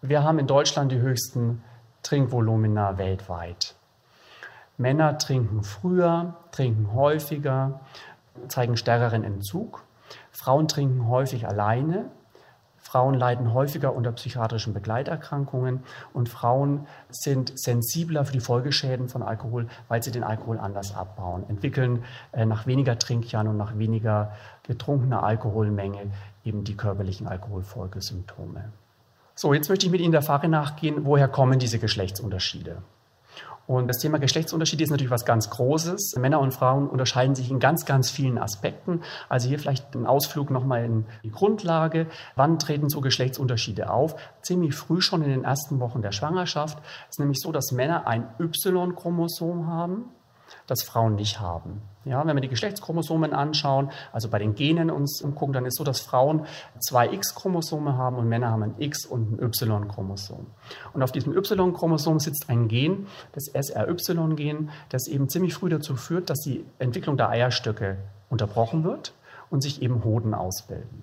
Wir 0.00 0.24
haben 0.24 0.38
in 0.38 0.46
Deutschland 0.46 0.90
die 0.90 0.98
höchsten 0.98 1.62
Trinkvolumina 2.02 2.96
weltweit. 2.96 3.75
Männer 4.78 5.18
trinken 5.18 5.62
früher, 5.62 6.36
trinken 6.52 6.92
häufiger, 6.94 7.80
zeigen 8.48 8.76
stärkeren 8.76 9.24
Entzug. 9.24 9.82
Frauen 10.30 10.68
trinken 10.68 11.08
häufig 11.08 11.46
alleine. 11.48 12.10
Frauen 12.86 13.14
leiden 13.14 13.52
häufiger 13.52 13.96
unter 13.96 14.12
psychiatrischen 14.12 14.72
Begleiterkrankungen 14.72 15.82
und 16.12 16.28
Frauen 16.28 16.86
sind 17.10 17.58
sensibler 17.58 18.24
für 18.24 18.32
die 18.32 18.40
Folgeschäden 18.40 19.08
von 19.08 19.24
Alkohol, 19.24 19.66
weil 19.88 20.04
sie 20.04 20.12
den 20.12 20.22
Alkohol 20.22 20.58
anders 20.60 20.94
abbauen, 20.94 21.44
entwickeln 21.48 22.04
äh, 22.30 22.46
nach 22.46 22.68
weniger 22.68 22.96
Trinkjahren 22.96 23.48
und 23.48 23.56
nach 23.56 23.76
weniger 23.76 24.32
getrunkener 24.62 25.24
Alkoholmenge 25.24 26.12
eben 26.44 26.62
die 26.62 26.76
körperlichen 26.76 27.26
Alkoholfolgesymptome. 27.26 28.70
So, 29.34 29.52
jetzt 29.52 29.68
möchte 29.68 29.86
ich 29.86 29.92
mit 29.92 30.00
Ihnen 30.00 30.12
der 30.12 30.22
Frage 30.22 30.48
nachgehen, 30.48 31.04
woher 31.04 31.26
kommen 31.26 31.58
diese 31.58 31.80
Geschlechtsunterschiede? 31.80 32.82
Und 33.66 33.88
das 33.88 33.98
Thema 33.98 34.18
Geschlechtsunterschiede 34.18 34.84
ist 34.84 34.90
natürlich 34.90 35.10
was 35.10 35.24
ganz 35.24 35.50
Großes. 35.50 36.16
Männer 36.16 36.40
und 36.40 36.54
Frauen 36.54 36.88
unterscheiden 36.88 37.34
sich 37.34 37.50
in 37.50 37.58
ganz, 37.58 37.84
ganz 37.84 38.10
vielen 38.10 38.38
Aspekten. 38.38 39.02
Also 39.28 39.48
hier 39.48 39.58
vielleicht 39.58 39.94
ein 39.94 40.06
Ausflug 40.06 40.50
nochmal 40.50 40.84
in 40.84 41.06
die 41.24 41.30
Grundlage. 41.30 42.06
Wann 42.36 42.58
treten 42.58 42.88
so 42.88 43.00
Geschlechtsunterschiede 43.00 43.90
auf? 43.90 44.16
Ziemlich 44.42 44.74
früh 44.74 45.00
schon 45.00 45.22
in 45.22 45.30
den 45.30 45.44
ersten 45.44 45.80
Wochen 45.80 46.02
der 46.02 46.12
Schwangerschaft. 46.12 46.78
Es 47.08 47.16
ist 47.16 47.20
nämlich 47.20 47.40
so, 47.40 47.52
dass 47.52 47.72
Männer 47.72 48.06
ein 48.06 48.28
Y-Chromosom 48.38 49.66
haben 49.66 50.10
das 50.66 50.82
Frauen 50.82 51.14
nicht 51.14 51.40
haben. 51.40 51.82
Ja, 52.04 52.24
wenn 52.26 52.36
wir 52.36 52.40
die 52.40 52.48
Geschlechtschromosomen 52.48 53.32
anschauen, 53.32 53.90
also 54.12 54.28
bei 54.28 54.38
den 54.38 54.54
Genen 54.54 54.90
uns 54.90 55.20
umgucken, 55.22 55.52
dann 55.52 55.66
ist 55.66 55.74
es 55.74 55.78
so, 55.78 55.84
dass 55.84 56.00
Frauen 56.00 56.46
zwei 56.78 57.12
X-Chromosome 57.12 57.96
haben 57.96 58.16
und 58.16 58.28
Männer 58.28 58.50
haben 58.50 58.62
ein 58.62 58.74
X- 58.78 59.06
und 59.06 59.32
ein 59.32 59.42
Y-Chromosom. 59.42 60.46
Und 60.92 61.02
auf 61.02 61.12
diesem 61.12 61.36
Y-Chromosom 61.36 62.20
sitzt 62.20 62.48
ein 62.48 62.68
Gen, 62.68 63.06
das 63.32 63.46
SRY-Gen, 63.46 64.70
das 64.88 65.08
eben 65.08 65.28
ziemlich 65.28 65.54
früh 65.54 65.68
dazu 65.68 65.96
führt, 65.96 66.30
dass 66.30 66.40
die 66.40 66.64
Entwicklung 66.78 67.16
der 67.16 67.28
Eierstöcke 67.28 67.98
unterbrochen 68.30 68.84
wird 68.84 69.14
und 69.50 69.62
sich 69.62 69.82
eben 69.82 70.04
Hoden 70.04 70.34
ausbilden. 70.34 71.02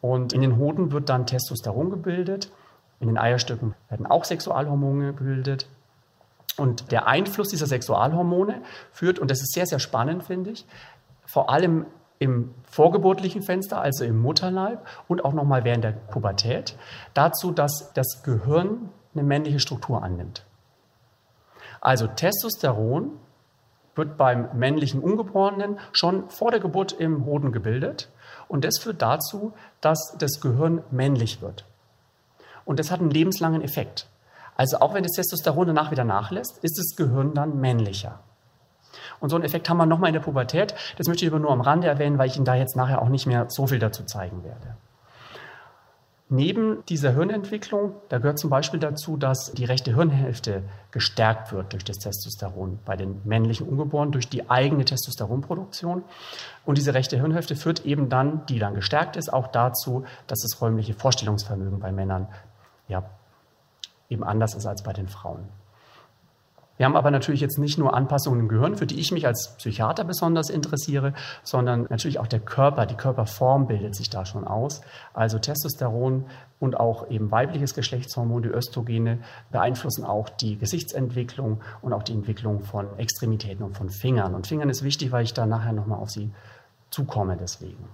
Und 0.00 0.32
in 0.32 0.40
den 0.40 0.58
Hoden 0.58 0.92
wird 0.92 1.08
dann 1.08 1.26
Testosteron 1.26 1.90
gebildet. 1.90 2.52
In 3.00 3.08
den 3.08 3.18
Eierstöcken 3.18 3.74
werden 3.88 4.06
auch 4.06 4.24
Sexualhormone 4.24 5.12
gebildet. 5.12 5.68
Und 6.58 6.90
der 6.90 7.06
Einfluss 7.06 7.48
dieser 7.48 7.66
Sexualhormone 7.66 8.62
führt, 8.92 9.18
und 9.18 9.30
das 9.30 9.40
ist 9.40 9.52
sehr, 9.52 9.66
sehr 9.66 9.78
spannend, 9.78 10.24
finde 10.24 10.50
ich, 10.50 10.66
vor 11.24 11.50
allem 11.50 11.86
im 12.18 12.54
vorgeburtlichen 12.70 13.42
Fenster, 13.42 13.80
also 13.80 14.04
im 14.04 14.20
Mutterleib 14.20 14.86
und 15.06 15.24
auch 15.24 15.34
nochmal 15.34 15.64
während 15.64 15.84
der 15.84 15.92
Pubertät, 15.92 16.76
dazu, 17.14 17.52
dass 17.52 17.92
das 17.94 18.22
Gehirn 18.22 18.88
eine 19.14 19.22
männliche 19.22 19.60
Struktur 19.60 20.02
annimmt. 20.02 20.44
Also 21.80 22.06
Testosteron 22.06 23.18
wird 23.94 24.16
beim 24.16 24.48
männlichen 24.54 25.00
Ungeborenen 25.00 25.78
schon 25.92 26.28
vor 26.30 26.50
der 26.50 26.60
Geburt 26.60 26.92
im 26.92 27.24
Hoden 27.24 27.52
gebildet 27.52 28.10
und 28.48 28.64
das 28.64 28.78
führt 28.78 29.02
dazu, 29.02 29.52
dass 29.80 30.16
das 30.18 30.40
Gehirn 30.40 30.82
männlich 30.90 31.42
wird. 31.42 31.64
Und 32.64 32.78
das 32.78 32.90
hat 32.90 33.00
einen 33.00 33.10
lebenslangen 33.10 33.62
Effekt. 33.62 34.08
Also 34.56 34.80
auch 34.80 34.94
wenn 34.94 35.02
das 35.02 35.12
Testosteron 35.12 35.68
danach 35.68 35.90
wieder 35.90 36.04
nachlässt, 36.04 36.58
ist 36.62 36.78
das 36.78 36.96
Gehirn 36.96 37.34
dann 37.34 37.60
männlicher. 37.60 38.20
Und 39.20 39.30
so 39.30 39.36
einen 39.36 39.44
Effekt 39.44 39.68
haben 39.68 39.78
wir 39.78 39.86
nochmal 39.86 40.08
in 40.08 40.14
der 40.14 40.20
Pubertät. 40.20 40.74
Das 40.96 41.06
möchte 41.08 41.24
ich 41.24 41.30
aber 41.30 41.40
nur 41.40 41.50
am 41.50 41.60
Rande 41.60 41.86
erwähnen, 41.86 42.18
weil 42.18 42.28
ich 42.28 42.36
Ihnen 42.36 42.44
da 42.44 42.54
jetzt 42.54 42.76
nachher 42.76 43.02
auch 43.02 43.08
nicht 43.08 43.26
mehr 43.26 43.46
so 43.48 43.66
viel 43.66 43.78
dazu 43.78 44.04
zeigen 44.04 44.44
werde. 44.44 44.76
Neben 46.28 46.84
dieser 46.88 47.12
Hirnentwicklung, 47.12 47.94
da 48.08 48.18
gehört 48.18 48.40
zum 48.40 48.50
Beispiel 48.50 48.80
dazu, 48.80 49.16
dass 49.16 49.52
die 49.52 49.64
rechte 49.64 49.94
Hirnhälfte 49.94 50.64
gestärkt 50.90 51.52
wird 51.52 51.72
durch 51.72 51.84
das 51.84 51.98
Testosteron 51.98 52.80
bei 52.84 52.96
den 52.96 53.20
männlichen 53.24 53.68
Ungeborenen, 53.68 54.10
durch 54.10 54.28
die 54.28 54.50
eigene 54.50 54.84
Testosteronproduktion. 54.84 56.02
Und 56.64 56.78
diese 56.78 56.94
rechte 56.94 57.16
Hirnhälfte 57.16 57.54
führt 57.54 57.86
eben 57.86 58.08
dann, 58.08 58.44
die 58.46 58.58
dann 58.58 58.74
gestärkt 58.74 59.14
ist, 59.14 59.32
auch 59.32 59.46
dazu, 59.46 60.04
dass 60.26 60.40
das 60.40 60.60
räumliche 60.60 60.94
Vorstellungsvermögen 60.94 61.78
bei 61.78 61.92
Männern 61.92 62.26
ja, 62.88 63.04
eben 64.08 64.24
anders 64.24 64.54
ist 64.54 64.66
als 64.66 64.82
bei 64.82 64.92
den 64.92 65.08
Frauen. 65.08 65.48
Wir 66.76 66.84
haben 66.84 66.96
aber 66.96 67.10
natürlich 67.10 67.40
jetzt 67.40 67.58
nicht 67.58 67.78
nur 67.78 67.94
Anpassungen 67.94 68.40
im 68.40 68.48
Gehirn, 68.48 68.76
für 68.76 68.86
die 68.86 69.00
ich 69.00 69.10
mich 69.10 69.26
als 69.26 69.54
Psychiater 69.56 70.04
besonders 70.04 70.50
interessiere, 70.50 71.14
sondern 71.42 71.86
natürlich 71.88 72.18
auch 72.18 72.26
der 72.26 72.40
Körper, 72.40 72.84
die 72.84 72.96
Körperform 72.96 73.66
bildet 73.66 73.94
sich 73.94 74.10
da 74.10 74.26
schon 74.26 74.46
aus. 74.46 74.82
Also 75.14 75.38
Testosteron 75.38 76.26
und 76.60 76.78
auch 76.78 77.08
eben 77.08 77.30
weibliches 77.30 77.74
Geschlechtshormon, 77.74 78.42
die 78.42 78.50
Östrogene, 78.50 79.20
beeinflussen 79.50 80.04
auch 80.04 80.28
die 80.28 80.58
Gesichtsentwicklung 80.58 81.62
und 81.80 81.94
auch 81.94 82.02
die 82.02 82.12
Entwicklung 82.12 82.62
von 82.62 82.98
Extremitäten 82.98 83.64
und 83.64 83.76
von 83.76 83.88
Fingern. 83.88 84.34
Und 84.34 84.46
Fingern 84.46 84.68
ist 84.68 84.82
wichtig, 84.82 85.12
weil 85.12 85.24
ich 85.24 85.32
da 85.32 85.46
nachher 85.46 85.72
nochmal 85.72 85.98
auf 85.98 86.10
sie 86.10 86.30
zukomme 86.90 87.38
deswegen. 87.38 87.88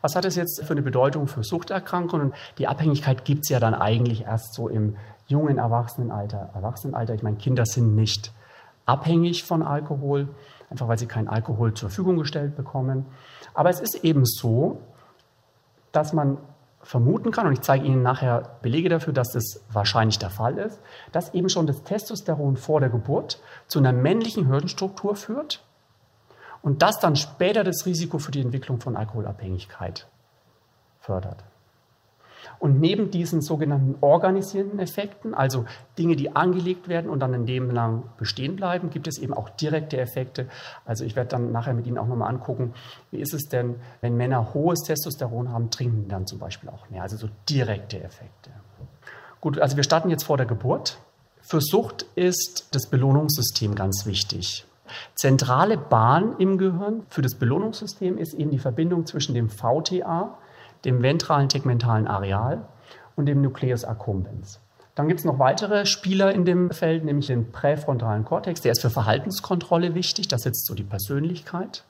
Was 0.00 0.14
hat 0.14 0.24
es 0.24 0.36
jetzt 0.36 0.64
für 0.64 0.72
eine 0.72 0.82
Bedeutung 0.82 1.26
für 1.26 1.42
Suchterkrankungen? 1.42 2.34
Die 2.58 2.68
Abhängigkeit 2.68 3.24
gibt 3.24 3.44
es 3.44 3.48
ja 3.48 3.58
dann 3.58 3.74
eigentlich 3.74 4.22
erst 4.22 4.54
so 4.54 4.68
im 4.68 4.96
jungen 5.26 5.58
Erwachsenenalter. 5.58 6.50
Erwachsenenalter, 6.54 7.14
ich 7.14 7.22
meine, 7.22 7.36
Kinder 7.36 7.64
sind 7.64 7.94
nicht 7.94 8.32
abhängig 8.86 9.44
von 9.44 9.62
Alkohol, 9.62 10.28
einfach 10.70 10.88
weil 10.88 10.98
sie 10.98 11.06
keinen 11.06 11.28
Alkohol 11.28 11.74
zur 11.74 11.88
Verfügung 11.88 12.18
gestellt 12.18 12.56
bekommen. 12.56 13.06
Aber 13.54 13.70
es 13.70 13.80
ist 13.80 14.04
eben 14.04 14.24
so, 14.24 14.80
dass 15.92 16.12
man 16.12 16.38
vermuten 16.82 17.30
kann, 17.30 17.46
und 17.46 17.52
ich 17.52 17.60
zeige 17.60 17.84
Ihnen 17.84 18.02
nachher 18.02 18.56
Belege 18.60 18.88
dafür, 18.88 19.12
dass 19.12 19.32
das 19.32 19.64
wahrscheinlich 19.70 20.18
der 20.18 20.30
Fall 20.30 20.58
ist, 20.58 20.80
dass 21.12 21.32
eben 21.32 21.48
schon 21.48 21.66
das 21.66 21.82
Testosteron 21.84 22.56
vor 22.56 22.80
der 22.80 22.88
Geburt 22.88 23.40
zu 23.68 23.78
einer 23.78 23.92
männlichen 23.92 24.48
Hirnstruktur 24.48 25.14
führt 25.14 25.64
und 26.60 26.82
das 26.82 26.98
dann 26.98 27.14
später 27.14 27.62
das 27.62 27.86
Risiko 27.86 28.18
für 28.18 28.32
die 28.32 28.40
Entwicklung 28.40 28.80
von 28.80 28.96
Alkoholabhängigkeit 28.96 30.08
fördert. 30.98 31.44
Und 32.62 32.78
neben 32.78 33.10
diesen 33.10 33.40
sogenannten 33.40 33.96
organisierenden 34.02 34.78
Effekten, 34.78 35.34
also 35.34 35.64
Dinge, 35.98 36.14
die 36.14 36.36
angelegt 36.36 36.86
werden 36.86 37.10
und 37.10 37.18
dann 37.18 37.34
ein 37.34 37.44
Leben 37.44 37.72
lang 37.72 38.04
bestehen 38.18 38.54
bleiben, 38.54 38.88
gibt 38.88 39.08
es 39.08 39.18
eben 39.18 39.34
auch 39.34 39.48
direkte 39.48 39.98
Effekte. 39.98 40.46
Also 40.84 41.04
ich 41.04 41.16
werde 41.16 41.30
dann 41.30 41.50
nachher 41.50 41.74
mit 41.74 41.88
Ihnen 41.88 41.98
auch 41.98 42.06
nochmal 42.06 42.28
angucken, 42.28 42.72
wie 43.10 43.18
ist 43.18 43.34
es 43.34 43.48
denn, 43.48 43.80
wenn 44.00 44.16
Männer 44.16 44.54
hohes 44.54 44.84
Testosteron 44.84 45.48
haben, 45.48 45.70
trinken 45.70 46.06
dann 46.06 46.28
zum 46.28 46.38
Beispiel 46.38 46.70
auch 46.70 46.88
mehr. 46.88 47.02
Also 47.02 47.16
so 47.16 47.28
direkte 47.50 48.00
Effekte. 48.00 48.50
Gut, 49.40 49.58
also 49.58 49.76
wir 49.76 49.82
starten 49.82 50.08
jetzt 50.08 50.22
vor 50.22 50.36
der 50.36 50.46
Geburt. 50.46 50.98
Für 51.40 51.60
Sucht 51.60 52.06
ist 52.14 52.68
das 52.70 52.88
Belohnungssystem 52.88 53.74
ganz 53.74 54.06
wichtig. 54.06 54.66
Zentrale 55.16 55.78
Bahn 55.78 56.36
im 56.38 56.58
Gehirn 56.58 57.02
für 57.08 57.22
das 57.22 57.34
Belohnungssystem 57.34 58.18
ist 58.18 58.34
eben 58.34 58.52
die 58.52 58.60
Verbindung 58.60 59.04
zwischen 59.04 59.34
dem 59.34 59.50
VTA, 59.50 60.38
dem 60.84 61.02
ventralen 61.02 61.48
tegmentalen 61.48 62.06
Areal 62.06 62.66
und 63.16 63.26
dem 63.26 63.40
Nucleus 63.40 63.84
accumbens. 63.84 64.60
Dann 64.94 65.08
gibt 65.08 65.20
es 65.20 65.24
noch 65.24 65.38
weitere 65.38 65.86
Spieler 65.86 66.32
in 66.32 66.44
dem 66.44 66.70
Feld, 66.70 67.04
nämlich 67.04 67.26
den 67.26 67.50
präfrontalen 67.50 68.24
Kortex. 68.24 68.60
Der 68.60 68.72
ist 68.72 68.82
für 68.82 68.90
Verhaltenskontrolle 68.90 69.94
wichtig. 69.94 70.28
Da 70.28 70.36
sitzt 70.36 70.66
so 70.66 70.74
die 70.74 70.84
Persönlichkeit. 70.84 71.84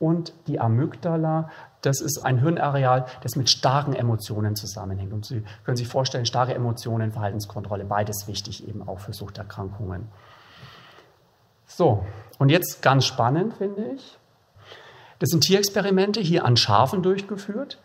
Und 0.00 0.32
die 0.48 0.58
Amygdala, 0.58 1.48
das 1.80 2.00
ist 2.00 2.24
ein 2.24 2.40
Hirnareal, 2.40 3.06
das 3.22 3.36
mit 3.36 3.48
starken 3.50 3.92
Emotionen 3.92 4.56
zusammenhängt. 4.56 5.12
Und 5.12 5.24
Sie 5.24 5.44
können 5.64 5.76
sich 5.76 5.86
vorstellen, 5.86 6.26
starke 6.26 6.54
Emotionen, 6.54 7.12
Verhaltenskontrolle, 7.12 7.84
beides 7.84 8.26
wichtig 8.26 8.66
eben 8.66 8.82
auch 8.88 8.98
für 8.98 9.12
Suchterkrankungen. 9.12 10.08
So, 11.66 12.04
und 12.40 12.48
jetzt 12.48 12.82
ganz 12.82 13.06
spannend, 13.06 13.54
finde 13.54 13.92
ich. 13.94 14.18
Das 15.22 15.30
sind 15.30 15.44
Tierexperimente 15.44 16.20
hier 16.20 16.44
an 16.44 16.56
Schafen 16.56 17.00
durchgeführt. 17.00 17.80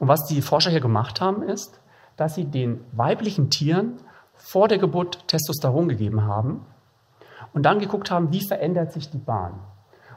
Und 0.00 0.08
was 0.08 0.24
die 0.24 0.42
Forscher 0.42 0.72
hier 0.72 0.80
gemacht 0.80 1.20
haben, 1.20 1.44
ist, 1.44 1.78
dass 2.16 2.34
sie 2.34 2.46
den 2.46 2.80
weiblichen 2.90 3.48
Tieren 3.48 3.98
vor 4.34 4.66
der 4.66 4.78
Geburt 4.78 5.28
Testosteron 5.28 5.88
gegeben 5.88 6.24
haben 6.24 6.66
und 7.52 7.62
dann 7.62 7.78
geguckt 7.78 8.10
haben, 8.10 8.32
wie 8.32 8.44
verändert 8.44 8.92
sich 8.92 9.08
die 9.08 9.18
Bahn. 9.18 9.52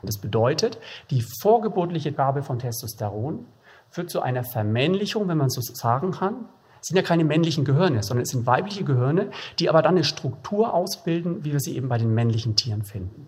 Und 0.02 0.08
das 0.08 0.18
bedeutet, 0.18 0.80
die 1.12 1.24
vorgeburtliche 1.44 2.12
Gabe 2.12 2.42
von 2.42 2.58
Testosteron 2.58 3.46
führt 3.92 4.10
zu 4.10 4.20
einer 4.24 4.44
Vermännlichung, 4.44 5.28
wenn 5.28 5.38
man 5.38 5.52
so 5.52 5.62
sagen 5.62 6.10
kann. 6.10 6.50
Es 6.82 6.88
sind 6.88 6.98
ja 6.98 7.04
keine 7.04 7.24
männlichen 7.24 7.66
Gehirne, 7.66 8.02
sondern 8.02 8.24
es 8.24 8.30
sind 8.30 8.48
weibliche 8.48 8.84
Gehirne, 8.84 9.30
die 9.60 9.70
aber 9.70 9.84
dann 9.84 9.94
eine 9.94 10.04
Struktur 10.04 10.74
ausbilden, 10.74 11.46
wie 11.46 11.52
wir 11.52 11.60
sie 11.60 11.76
eben 11.76 11.88
bei 11.88 12.00
den 12.00 12.16
männlichen 12.16 12.56
Tieren 12.56 12.82
finden. 12.82 13.28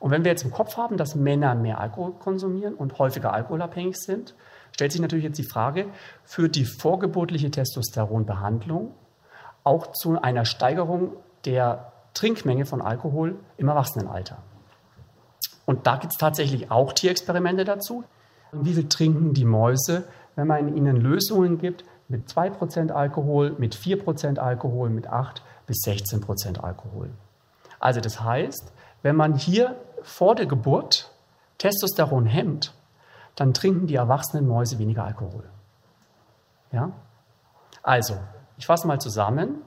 Und 0.00 0.10
wenn 0.10 0.24
wir 0.24 0.32
jetzt 0.32 0.44
im 0.44 0.50
Kopf 0.50 0.76
haben, 0.76 0.96
dass 0.96 1.14
Männer 1.14 1.54
mehr 1.54 1.78
Alkohol 1.78 2.12
konsumieren 2.12 2.74
und 2.74 2.98
häufiger 2.98 3.32
alkoholabhängig 3.32 3.96
sind, 3.98 4.34
stellt 4.72 4.92
sich 4.92 5.00
natürlich 5.00 5.24
jetzt 5.24 5.38
die 5.38 5.44
Frage, 5.44 5.86
führt 6.24 6.56
die 6.56 6.64
vorgeburtliche 6.64 7.50
Testosteronbehandlung 7.50 8.94
auch 9.62 9.92
zu 9.92 10.20
einer 10.20 10.46
Steigerung 10.46 11.12
der 11.44 11.92
Trinkmenge 12.14 12.64
von 12.64 12.80
Alkohol 12.80 13.36
im 13.58 13.68
Erwachsenenalter? 13.68 14.38
Und 15.66 15.86
da 15.86 15.96
gibt 15.96 16.14
es 16.14 16.18
tatsächlich 16.18 16.70
auch 16.70 16.94
Tierexperimente 16.94 17.64
dazu. 17.64 18.02
Wie 18.52 18.72
viel 18.72 18.88
trinken 18.88 19.34
die 19.34 19.44
Mäuse, 19.44 20.04
wenn 20.34 20.46
man 20.46 20.74
ihnen 20.74 20.96
Lösungen 20.96 21.58
gibt 21.58 21.84
mit 22.08 22.26
2% 22.28 22.90
Alkohol, 22.90 23.54
mit 23.58 23.76
4% 23.76 24.38
Alkohol, 24.38 24.88
mit 24.88 25.06
8 25.06 25.42
bis 25.66 25.84
16% 25.84 26.58
Alkohol? 26.58 27.10
Also 27.78 28.00
das 28.00 28.20
heißt, 28.22 28.72
wenn 29.02 29.16
man 29.16 29.34
hier 29.34 29.76
vor 30.02 30.34
der 30.34 30.46
Geburt 30.46 31.10
Testosteron 31.58 32.26
hemmt, 32.26 32.72
dann 33.36 33.54
trinken 33.54 33.86
die 33.86 33.94
erwachsenen 33.94 34.46
Mäuse 34.46 34.78
weniger 34.78 35.04
Alkohol. 35.04 35.44
Ja? 36.72 36.92
Also, 37.82 38.18
ich 38.56 38.66
fasse 38.66 38.86
mal 38.86 39.00
zusammen. 39.00 39.62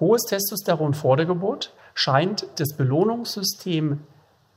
Hohes 0.00 0.22
Testosteron 0.22 0.94
vor 0.94 1.16
der 1.16 1.26
Geburt 1.26 1.72
scheint 1.94 2.46
das 2.56 2.76
Belohnungssystem 2.76 4.00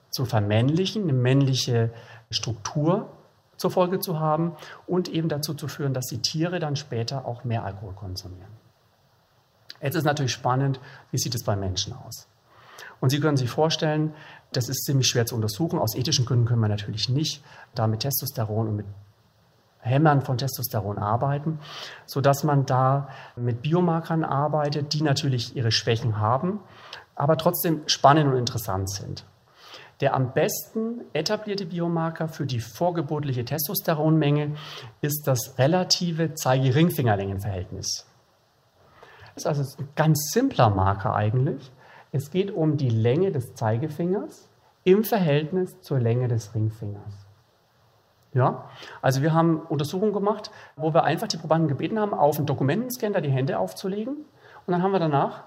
zu 0.09 0.25
vermännlichen, 0.25 1.03
eine 1.03 1.13
männliche 1.13 1.91
Struktur 2.31 3.09
zur 3.57 3.71
Folge 3.71 3.99
zu 3.99 4.19
haben 4.19 4.55
und 4.85 5.09
eben 5.09 5.29
dazu 5.29 5.53
zu 5.53 5.67
führen, 5.67 5.93
dass 5.93 6.05
die 6.05 6.21
Tiere 6.21 6.59
dann 6.59 6.75
später 6.75 7.25
auch 7.25 7.43
mehr 7.43 7.63
Alkohol 7.63 7.93
konsumieren. 7.93 8.51
Jetzt 9.81 9.95
ist 9.95 10.05
natürlich 10.05 10.33
spannend, 10.33 10.79
wie 11.11 11.17
sieht 11.17 11.35
es 11.35 11.43
bei 11.43 11.55
Menschen 11.55 11.93
aus? 11.93 12.27
Und 12.99 13.11
Sie 13.11 13.19
können 13.19 13.37
sich 13.37 13.49
vorstellen, 13.49 14.13
das 14.51 14.69
ist 14.69 14.85
ziemlich 14.85 15.07
schwer 15.07 15.25
zu 15.25 15.35
untersuchen. 15.35 15.79
Aus 15.79 15.95
ethischen 15.95 16.25
Gründen 16.25 16.45
können 16.45 16.61
wir 16.61 16.69
natürlich 16.69 17.09
nicht 17.09 17.43
da 17.75 17.87
mit 17.87 18.01
Testosteron 18.01 18.67
und 18.67 18.75
mit 18.77 18.85
Hämmern 19.79 20.21
von 20.21 20.37
Testosteron 20.37 20.97
arbeiten, 20.97 21.59
sodass 22.05 22.43
man 22.43 22.65
da 22.65 23.09
mit 23.35 23.61
Biomarkern 23.61 24.23
arbeitet, 24.23 24.93
die 24.93 25.01
natürlich 25.01 25.55
ihre 25.55 25.71
Schwächen 25.71 26.19
haben, 26.19 26.59
aber 27.15 27.37
trotzdem 27.37 27.81
spannend 27.87 28.31
und 28.31 28.37
interessant 28.37 28.89
sind. 28.89 29.25
Der 30.01 30.13
am 30.13 30.33
besten 30.33 31.01
etablierte 31.13 31.65
Biomarker 31.65 32.27
für 32.27 32.45
die 32.45 32.59
vorgeburtliche 32.59 33.45
Testosteronmenge 33.45 34.55
ist 35.01 35.23
das 35.25 35.57
relative 35.57 36.35
Zeige-Ringfingerlängenverhältnis. 36.35 38.05
Das 39.33 39.43
ist 39.43 39.47
also 39.47 39.77
ein 39.79 39.89
ganz 39.95 40.31
simpler 40.31 40.69
Marker 40.69 41.15
eigentlich. 41.15 41.71
Es 42.17 42.31
geht 42.31 42.49
um 42.49 42.77
die 42.77 42.89
Länge 42.89 43.31
des 43.31 43.53
Zeigefingers 43.53 44.49
im 44.83 45.03
Verhältnis 45.03 45.81
zur 45.81 45.99
Länge 45.99 46.27
des 46.27 46.55
Ringfingers. 46.55 47.27
Ja, 48.33 48.67
also 49.03 49.21
wir 49.21 49.35
haben 49.35 49.59
Untersuchungen 49.59 50.13
gemacht, 50.13 50.49
wo 50.75 50.95
wir 50.95 51.03
einfach 51.03 51.27
die 51.27 51.37
Probanden 51.37 51.67
gebeten 51.67 51.99
haben, 51.99 52.15
auf 52.15 52.37
einen 52.37 52.47
Dokumentenscanner 52.47 53.21
die 53.21 53.29
Hände 53.29 53.59
aufzulegen. 53.59 54.15
Und 54.15 54.71
dann 54.71 54.81
haben 54.81 54.93
wir 54.93 54.99
danach 54.99 55.43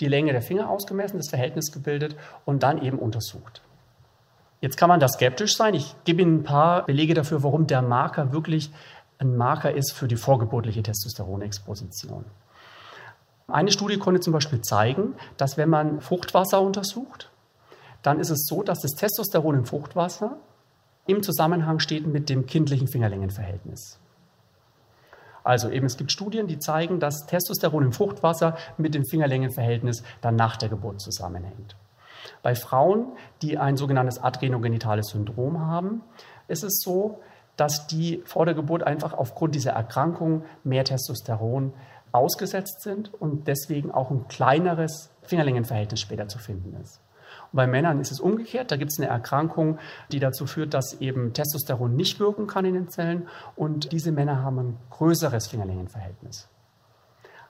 die 0.00 0.08
Länge 0.08 0.32
der 0.32 0.40
Finger 0.40 0.70
ausgemessen, 0.70 1.18
das 1.18 1.28
Verhältnis 1.28 1.70
gebildet 1.72 2.16
und 2.46 2.62
dann 2.62 2.80
eben 2.80 2.98
untersucht. 2.98 3.60
Jetzt 4.62 4.78
kann 4.78 4.88
man 4.88 5.00
da 5.00 5.08
skeptisch 5.08 5.58
sein. 5.58 5.74
Ich 5.74 5.94
gebe 6.04 6.22
Ihnen 6.22 6.38
ein 6.38 6.42
paar 6.42 6.86
Belege 6.86 7.12
dafür, 7.12 7.42
warum 7.42 7.66
der 7.66 7.82
Marker 7.82 8.32
wirklich 8.32 8.72
ein 9.18 9.36
Marker 9.36 9.74
ist 9.74 9.92
für 9.92 10.08
die 10.08 10.16
vorgeburtliche 10.16 10.82
Testosteronexposition. 10.82 12.24
Eine 13.46 13.70
Studie 13.72 13.98
konnte 13.98 14.20
zum 14.20 14.32
Beispiel 14.32 14.62
zeigen, 14.62 15.14
dass 15.36 15.56
wenn 15.56 15.68
man 15.68 16.00
Fruchtwasser 16.00 16.60
untersucht, 16.60 17.30
dann 18.02 18.20
ist 18.20 18.30
es 18.30 18.46
so, 18.46 18.62
dass 18.62 18.80
das 18.80 18.92
Testosteron 18.92 19.54
im 19.54 19.64
Fruchtwasser 19.66 20.36
im 21.06 21.22
Zusammenhang 21.22 21.78
steht 21.78 22.06
mit 22.06 22.30
dem 22.30 22.46
kindlichen 22.46 22.88
Fingerlängenverhältnis. 22.88 23.98
Also 25.42 25.68
eben, 25.68 25.84
es 25.84 25.98
gibt 25.98 26.10
Studien, 26.10 26.46
die 26.46 26.58
zeigen, 26.58 27.00
dass 27.00 27.26
Testosteron 27.26 27.84
im 27.84 27.92
Fruchtwasser 27.92 28.56
mit 28.78 28.94
dem 28.94 29.04
Fingerlängenverhältnis 29.04 30.02
dann 30.22 30.36
nach 30.36 30.56
der 30.56 30.70
Geburt 30.70 31.02
zusammenhängt. 31.02 31.76
Bei 32.42 32.54
Frauen, 32.54 33.12
die 33.42 33.58
ein 33.58 33.76
sogenanntes 33.76 34.22
adrenogenitales 34.22 35.08
Syndrom 35.08 35.60
haben, 35.60 36.00
ist 36.48 36.64
es 36.64 36.80
so, 36.80 37.20
dass 37.56 37.86
die 37.86 38.22
vor 38.24 38.46
der 38.46 38.54
Geburt 38.54 38.82
einfach 38.82 39.12
aufgrund 39.12 39.54
dieser 39.54 39.72
Erkrankung 39.72 40.44
mehr 40.64 40.84
Testosteron 40.84 41.74
ausgesetzt 42.14 42.82
sind 42.82 43.12
und 43.12 43.48
deswegen 43.48 43.90
auch 43.90 44.10
ein 44.10 44.28
kleineres 44.28 45.10
Fingerlängenverhältnis 45.22 46.00
später 46.00 46.28
zu 46.28 46.38
finden 46.38 46.74
ist. 46.80 47.00
Und 47.50 47.56
bei 47.56 47.66
Männern 47.66 48.00
ist 48.00 48.12
es 48.12 48.20
umgekehrt. 48.20 48.70
Da 48.70 48.76
gibt 48.76 48.92
es 48.92 49.00
eine 49.00 49.08
Erkrankung, 49.08 49.78
die 50.12 50.20
dazu 50.20 50.46
führt, 50.46 50.74
dass 50.74 51.00
eben 51.00 51.32
Testosteron 51.32 51.96
nicht 51.96 52.20
wirken 52.20 52.46
kann 52.46 52.64
in 52.64 52.74
den 52.74 52.88
Zellen 52.88 53.28
und 53.56 53.90
diese 53.92 54.12
Männer 54.12 54.42
haben 54.42 54.58
ein 54.58 54.76
größeres 54.90 55.48
Fingerlängenverhältnis. 55.48 56.48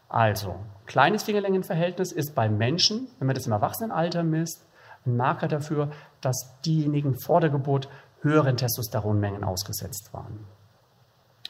Also, 0.08 0.56
kleines 0.86 1.24
Fingerlängenverhältnis 1.24 2.12
ist 2.12 2.34
bei 2.34 2.48
Menschen, 2.48 3.08
wenn 3.18 3.26
man 3.26 3.34
das 3.34 3.46
im 3.46 3.52
Erwachsenenalter 3.52 4.22
misst, 4.22 4.64
ein 5.04 5.16
Marker 5.16 5.48
dafür, 5.48 5.90
dass 6.20 6.54
diejenigen 6.64 7.18
vor 7.18 7.40
der 7.40 7.50
Geburt 7.50 7.88
höheren 8.22 8.56
Testosteronmengen 8.56 9.44
ausgesetzt 9.44 10.10
waren. 10.12 10.46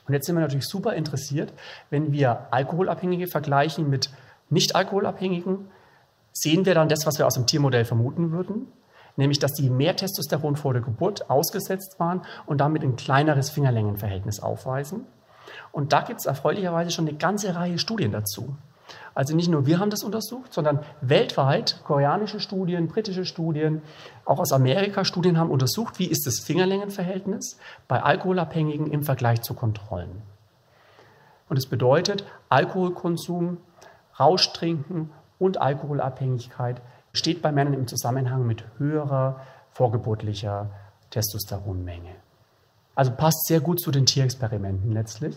Und 0.07 0.15
jetzt 0.15 0.27
sind 0.27 0.37
wir 0.37 0.43
natürlich 0.43 0.67
super 0.67 0.95
interessiert, 0.95 1.53
wenn 1.91 2.13
wir 2.13 2.49
Alkoholabhängige 2.51 3.27
vergleichen 3.27 3.89
mit 3.89 4.11
Nicht-Alkoholabhängigen, 4.51 5.71
sehen 6.33 6.67
wir 6.67 6.75
dann 6.75 6.89
das, 6.89 7.07
was 7.07 7.19
wir 7.19 7.27
aus 7.27 7.35
dem 7.35 7.47
Tiermodell 7.47 7.85
vermuten 7.85 8.33
würden, 8.33 8.67
nämlich 9.17 9.39
dass 9.39 9.55
die 9.55 9.71
mehr 9.71 9.97
Testosteron 9.97 10.57
vor 10.57 10.73
der 10.75 10.83
Geburt 10.83 11.31
ausgesetzt 11.31 11.99
waren 11.99 12.23
und 12.47 12.59
damit 12.59 12.83
ein 12.83 12.97
kleineres 12.97 13.51
Fingerlängenverhältnis 13.51 14.41
aufweisen. 14.41 15.07
Und 15.73 15.93
da 15.93 16.01
gibt 16.03 16.21
es 16.21 16.27
erfreulicherweise 16.27 16.91
schon 16.91 17.09
eine 17.09 17.17
ganze 17.17 17.55
Reihe 17.55 17.79
Studien 17.79 18.13
dazu. 18.13 18.57
Also 19.15 19.37
nicht 19.37 19.49
nur 19.49 19.67
wir 19.67 19.79
haben 19.79 19.91
das 19.91 20.03
untersucht, 20.03 20.53
sondern 20.53 20.81
weltweit 21.01 21.81
koreanische 21.85 22.41
Studien, 22.41 22.89
britische 22.89 23.25
Studien, 23.25 23.83
auch 24.25 24.41
aus 24.41 24.53
Amerika 24.53 25.05
Studien 25.05 25.39
haben 25.39 25.51
untersucht, 25.51 26.01
wie 26.01 26.07
ist 26.07 26.27
das 26.27 26.41
Fingerlängenverhältnis 26.41 27.59
bei 27.87 28.03
Alkoholabhängigen 28.03 28.91
im 28.91 29.05
Vergleich 29.05 29.43
zu 29.43 29.55
Kontrollen. 29.55 30.23
Und 31.49 31.59
es 31.59 31.67
bedeutet, 31.67 32.25
Alkoholkonsum, 32.49 33.59
Rauschtrinken 34.19 35.11
und 35.39 35.61
Alkoholabhängigkeit 35.61 36.81
steht 37.13 37.43
bei 37.43 37.53
Männern 37.53 37.75
im 37.75 37.87
Zusammenhang 37.87 38.47
mit 38.47 38.65
höherer 38.79 39.41
vorgeburtlicher 39.71 40.71
Testosteronmenge. 41.11 42.24
Also 42.95 43.11
passt 43.11 43.47
sehr 43.47 43.61
gut 43.61 43.81
zu 43.81 43.91
den 43.91 44.07
Tierexperimenten 44.07 44.93
letztlich. 44.93 45.37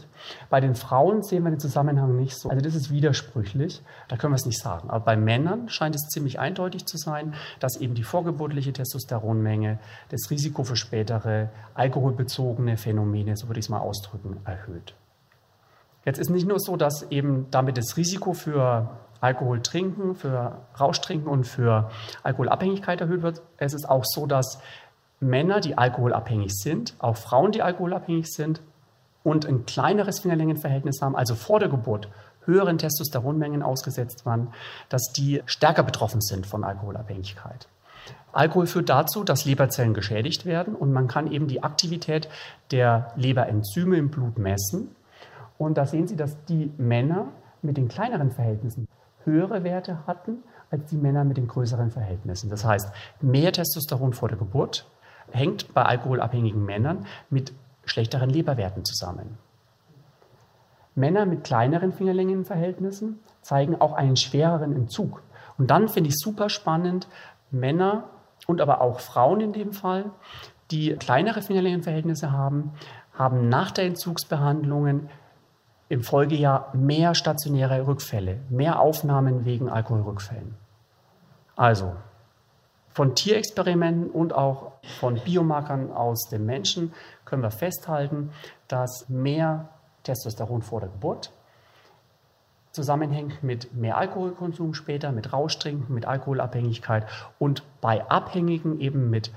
Bei 0.50 0.62
den 0.62 0.76
Frauen 0.76 1.24
sehen 1.24 1.44
wir 1.44 1.50
den 1.50 1.60
Zusammenhang 1.60 2.16
nicht 2.16 2.38
so. 2.38 2.50
Also 2.50 2.62
das 2.62 2.76
ist 2.76 2.92
widersprüchlich, 2.92 3.82
da 4.08 4.16
können 4.16 4.34
wir 4.34 4.36
es 4.36 4.46
nicht 4.46 4.62
sagen. 4.62 4.90
Aber 4.92 5.04
bei 5.04 5.18
Männern 5.18 5.68
scheint 5.70 5.96
es 5.96 6.08
ziemlich 6.10 6.40
eindeutig 6.40 6.86
zu 6.86 6.98
sein, 6.98 7.34
dass 7.60 7.78
eben 7.78 7.96
die 7.96 8.04
vorgeburtliche 8.04 8.74
Testosteronmenge 8.74 9.80
das 10.10 10.30
Risiko 10.30 10.64
für 10.64 10.76
spätere 10.76 11.50
alkoholbezogene 11.74 12.78
Phänomene, 12.78 13.36
so 13.36 13.48
würde 13.48 13.60
ich 13.60 13.66
es 13.66 13.70
mal 13.70 13.80
ausdrücken, 13.80 14.38
erhöht. 14.46 14.94
Jetzt 16.06 16.20
ist 16.20 16.30
nicht 16.30 16.48
nur 16.48 16.60
so, 16.60 16.78
dass 16.78 17.12
eben 17.12 17.48
damit 17.52 17.78
das 17.78 17.98
Risiko 17.98 18.34
für 18.34 18.90
Alkohol 19.20 19.62
trinken, 19.62 20.16
für 20.16 20.62
Rauschtrinken 20.80 21.28
und 21.28 21.46
für 21.46 21.90
Alkoholabhängigkeit 22.24 23.02
erhöht 23.02 23.24
wird. 23.24 23.42
Es 23.58 23.74
ist 23.74 23.90
auch 23.90 24.06
so, 24.06 24.28
dass 24.28 24.62
Männer, 25.20 25.60
die 25.60 25.78
alkoholabhängig 25.78 26.56
sind, 26.56 26.96
auch 27.00 27.18
Frauen, 27.18 27.52
die 27.52 27.62
alkoholabhängig 27.62 28.32
sind 28.32 28.62
und 29.24 29.46
ein 29.46 29.66
kleineres 29.66 30.20
Fingerlängenverhältnis 30.20 31.02
haben, 31.02 31.16
also 31.16 31.36
vor 31.36 31.60
der 31.60 31.70
Geburt 31.70 32.10
höheren 32.46 32.78
Testosteronmengen 32.78 33.62
ausgesetzt 33.62 34.26
waren, 34.26 34.54
dass 34.90 35.12
die 35.12 35.42
stärker 35.46 35.84
betroffen 35.84 36.22
sind 36.22 36.48
von 36.48 36.64
Alkoholabhängigkeit. 36.64 37.68
Alkohol 38.32 38.68
führt 38.68 38.90
dazu, 38.90 39.24
dass 39.24 39.46
Leberzellen 39.46 39.94
geschädigt 39.94 40.46
werden 40.46 40.76
und 40.76 40.94
man 40.94 41.08
kann 41.08 41.32
eben 41.32 41.48
die 41.48 41.64
Aktivität 41.64 42.30
der 42.72 43.12
Leberenzyme 43.16 43.98
im 43.98 44.10
Blut 44.10 44.38
messen. 44.38 44.96
Und 45.58 45.78
da 45.78 45.86
sehen 45.86 46.08
Sie, 46.08 46.16
dass 46.16 46.46
die 46.46 46.72
Männer 46.78 47.30
mit 47.62 47.78
den 47.78 47.88
kleineren 47.88 48.32
Verhältnissen 48.32 48.88
höhere 49.24 49.64
Werte 49.64 50.06
hatten 50.08 50.44
als 50.70 50.86
die 50.86 50.98
Männer 50.98 51.24
mit 51.24 51.38
den 51.38 51.48
größeren 51.48 51.92
Verhältnissen. 51.92 52.50
Das 52.50 52.64
heißt, 52.64 52.92
mehr 53.22 53.52
Testosteron 53.52 54.14
vor 54.14 54.30
der 54.30 54.38
Geburt 54.38 54.88
hängt 55.32 55.74
bei 55.74 55.84
alkoholabhängigen 55.84 56.64
Männern 56.64 57.06
mit 57.30 57.54
schlechteren 57.86 58.30
Leberwerten 58.30 58.86
zusammen. 58.86 59.38
Männer 60.96 61.26
mit 61.26 61.44
kleineren 61.44 61.94
Fingerlängenverhältnissen 61.94 63.20
zeigen 63.42 63.80
auch 63.80 63.94
einen 63.94 64.18
schwereren 64.18 64.74
Entzug. 64.76 65.22
Und 65.58 65.70
dann 65.70 65.90
finde 65.90 66.10
ich 66.10 66.18
super 66.18 66.50
spannend, 66.50 67.08
Männer 67.52 68.06
und 68.48 68.62
aber 68.62 68.82
auch 68.82 69.00
Frauen 69.00 69.42
in 69.42 69.54
dem 69.54 69.74
Fall, 69.74 70.06
die 70.72 70.96
kleinere 70.96 71.42
Fingerlängenverhältnisse 71.42 72.32
haben, 72.32 72.74
haben 73.14 73.48
nach 73.48 73.72
der 73.72 73.86
Entzugsbehandlungen 73.86 75.10
im 75.90 76.04
Folgejahr 76.04 76.76
mehr 76.76 77.16
stationäre 77.16 77.88
Rückfälle, 77.88 78.40
mehr 78.50 78.80
Aufnahmen 78.80 79.46
wegen 79.46 79.70
Alkoholrückfällen. 79.70 80.56
Also 81.56 81.96
von 82.98 83.14
Tierexperimenten 83.14 84.10
und 84.10 84.34
auch 84.34 84.72
von 85.00 85.20
Biomarkern 85.24 85.92
aus 85.92 86.30
dem 86.30 86.48
Menschen 86.48 86.94
können 87.26 87.44
wir 87.44 87.52
festhalten, 87.52 88.32
dass 88.68 89.08
mehr 89.08 89.70
Testosteron 90.02 90.64
vor 90.64 90.80
der 90.80 90.90
Geburt 90.90 91.32
zusammenhängt 92.72 93.44
mit 93.44 93.72
mehr 93.76 93.98
Alkoholkonsum 93.98 94.74
später, 94.74 95.12
mit 95.12 95.32
Rauschtrinken, 95.32 95.94
mit 95.94 96.08
Alkoholabhängigkeit 96.08 97.06
und 97.38 97.62
bei 97.82 98.04
Abhängigen 98.10 98.80
eben 98.80 99.12
mit 99.12 99.32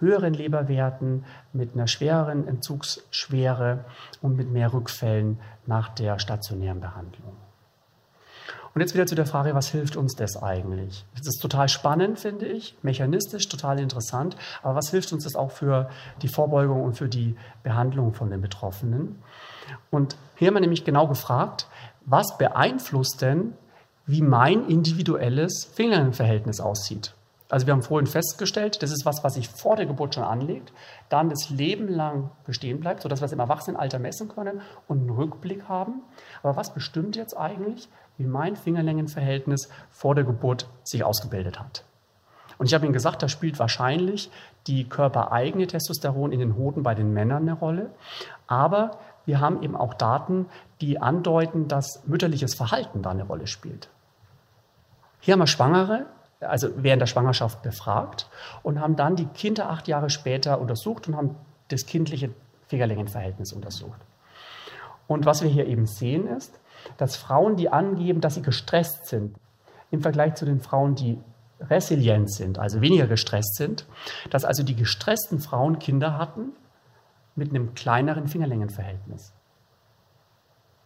höheren 0.00 0.34
Leberwerten, 0.34 1.24
mit 1.52 1.74
einer 1.74 1.86
schwereren 1.86 2.48
Entzugsschwere 2.48 3.84
und 4.22 4.34
mit 4.34 4.50
mehr 4.50 4.72
Rückfällen 4.72 5.38
nach 5.66 5.88
der 5.88 6.18
stationären 6.18 6.80
Behandlung. 6.80 7.43
Und 8.74 8.80
jetzt 8.80 8.94
wieder 8.94 9.06
zu 9.06 9.14
der 9.14 9.26
Frage, 9.26 9.54
was 9.54 9.68
hilft 9.68 9.96
uns 9.96 10.16
das 10.16 10.36
eigentlich? 10.42 11.04
Das 11.16 11.28
ist 11.28 11.40
total 11.40 11.68
spannend, 11.68 12.18
finde 12.18 12.46
ich, 12.46 12.76
mechanistisch 12.82 13.48
total 13.48 13.78
interessant, 13.78 14.36
aber 14.62 14.74
was 14.74 14.90
hilft 14.90 15.12
uns 15.12 15.22
das 15.22 15.36
auch 15.36 15.52
für 15.52 15.88
die 16.22 16.28
Vorbeugung 16.28 16.82
und 16.82 16.98
für 16.98 17.08
die 17.08 17.36
Behandlung 17.62 18.14
von 18.14 18.30
den 18.30 18.40
Betroffenen? 18.40 19.22
Und 19.90 20.16
hier 20.34 20.48
haben 20.48 20.54
wir 20.54 20.60
nämlich 20.60 20.84
genau 20.84 21.06
gefragt, 21.06 21.68
was 22.04 22.36
beeinflusst 22.36 23.22
denn, 23.22 23.54
wie 24.06 24.22
mein 24.22 24.66
individuelles 24.66 25.70
Fingerverhältnis 25.72 26.60
aussieht? 26.60 27.14
Also 27.50 27.66
wir 27.66 27.74
haben 27.74 27.82
vorhin 27.82 28.06
festgestellt, 28.06 28.82
das 28.82 28.90
ist 28.90 29.04
was, 29.04 29.22
was 29.22 29.34
sich 29.34 29.48
vor 29.48 29.76
der 29.76 29.86
Geburt 29.86 30.14
schon 30.14 30.24
anlegt, 30.24 30.72
dann 31.08 31.30
das 31.30 31.50
Leben 31.50 31.88
lang 31.88 32.30
bestehen 32.46 32.80
bleibt, 32.80 33.02
sodass 33.02 33.20
wir 33.20 33.26
es 33.26 33.32
im 33.32 33.38
Erwachsenenalter 33.38 33.98
messen 33.98 34.28
können 34.28 34.62
und 34.88 35.00
einen 35.00 35.10
Rückblick 35.10 35.68
haben. 35.68 36.02
Aber 36.42 36.56
was 36.56 36.74
bestimmt 36.74 37.16
jetzt 37.16 37.36
eigentlich, 37.36 37.88
wie 38.16 38.26
mein 38.26 38.56
Fingerlängenverhältnis 38.56 39.68
vor 39.90 40.14
der 40.14 40.24
Geburt 40.24 40.68
sich 40.82 41.04
ausgebildet 41.04 41.58
hat? 41.58 41.84
Und 42.58 42.66
ich 42.66 42.74
habe 42.74 42.84
Ihnen 42.84 42.92
gesagt, 42.92 43.22
da 43.22 43.28
spielt 43.28 43.58
wahrscheinlich 43.58 44.30
die 44.66 44.88
körpereigene 44.88 45.66
Testosteron 45.66 46.32
in 46.32 46.38
den 46.38 46.56
Hoden 46.56 46.82
bei 46.82 46.94
den 46.94 47.12
Männern 47.12 47.42
eine 47.42 47.54
Rolle. 47.54 47.90
Aber 48.46 48.98
wir 49.26 49.40
haben 49.40 49.62
eben 49.62 49.76
auch 49.76 49.94
Daten, 49.94 50.46
die 50.80 51.00
andeuten, 51.00 51.68
dass 51.68 52.02
mütterliches 52.06 52.54
Verhalten 52.54 53.02
da 53.02 53.10
eine 53.10 53.24
Rolle 53.24 53.46
spielt. 53.46 53.88
Hier 55.20 55.32
haben 55.32 55.40
wir 55.40 55.46
Schwangere, 55.46 56.06
also 56.40 56.68
während 56.76 57.00
der 57.00 57.06
Schwangerschaft 57.06 57.62
befragt 57.62 58.28
und 58.62 58.80
haben 58.80 58.96
dann 58.96 59.16
die 59.16 59.26
Kinder 59.26 59.70
acht 59.70 59.88
Jahre 59.88 60.10
später 60.10 60.60
untersucht 60.60 61.08
und 61.08 61.16
haben 61.16 61.36
das 61.68 61.86
kindliche 61.86 62.30
Fingerlängenverhältnis 62.66 63.52
untersucht. 63.52 64.00
Und 65.06 65.26
was 65.26 65.42
wir 65.42 65.50
hier 65.50 65.66
eben 65.66 65.86
sehen 65.86 66.26
ist, 66.26 66.60
dass 66.96 67.16
Frauen, 67.16 67.56
die 67.56 67.70
angeben, 67.70 68.20
dass 68.20 68.34
sie 68.34 68.42
gestresst 68.42 69.06
sind, 69.06 69.36
im 69.90 70.02
Vergleich 70.02 70.34
zu 70.34 70.44
den 70.44 70.60
Frauen, 70.60 70.94
die 70.94 71.18
resilient 71.60 72.32
sind, 72.32 72.58
also 72.58 72.80
weniger 72.80 73.06
gestresst 73.06 73.56
sind, 73.56 73.86
dass 74.30 74.44
also 74.44 74.62
die 74.62 74.76
gestressten 74.76 75.40
Frauen 75.40 75.78
Kinder 75.78 76.18
hatten 76.18 76.52
mit 77.36 77.50
einem 77.50 77.74
kleineren 77.74 78.28
Fingerlängenverhältnis. 78.28 79.32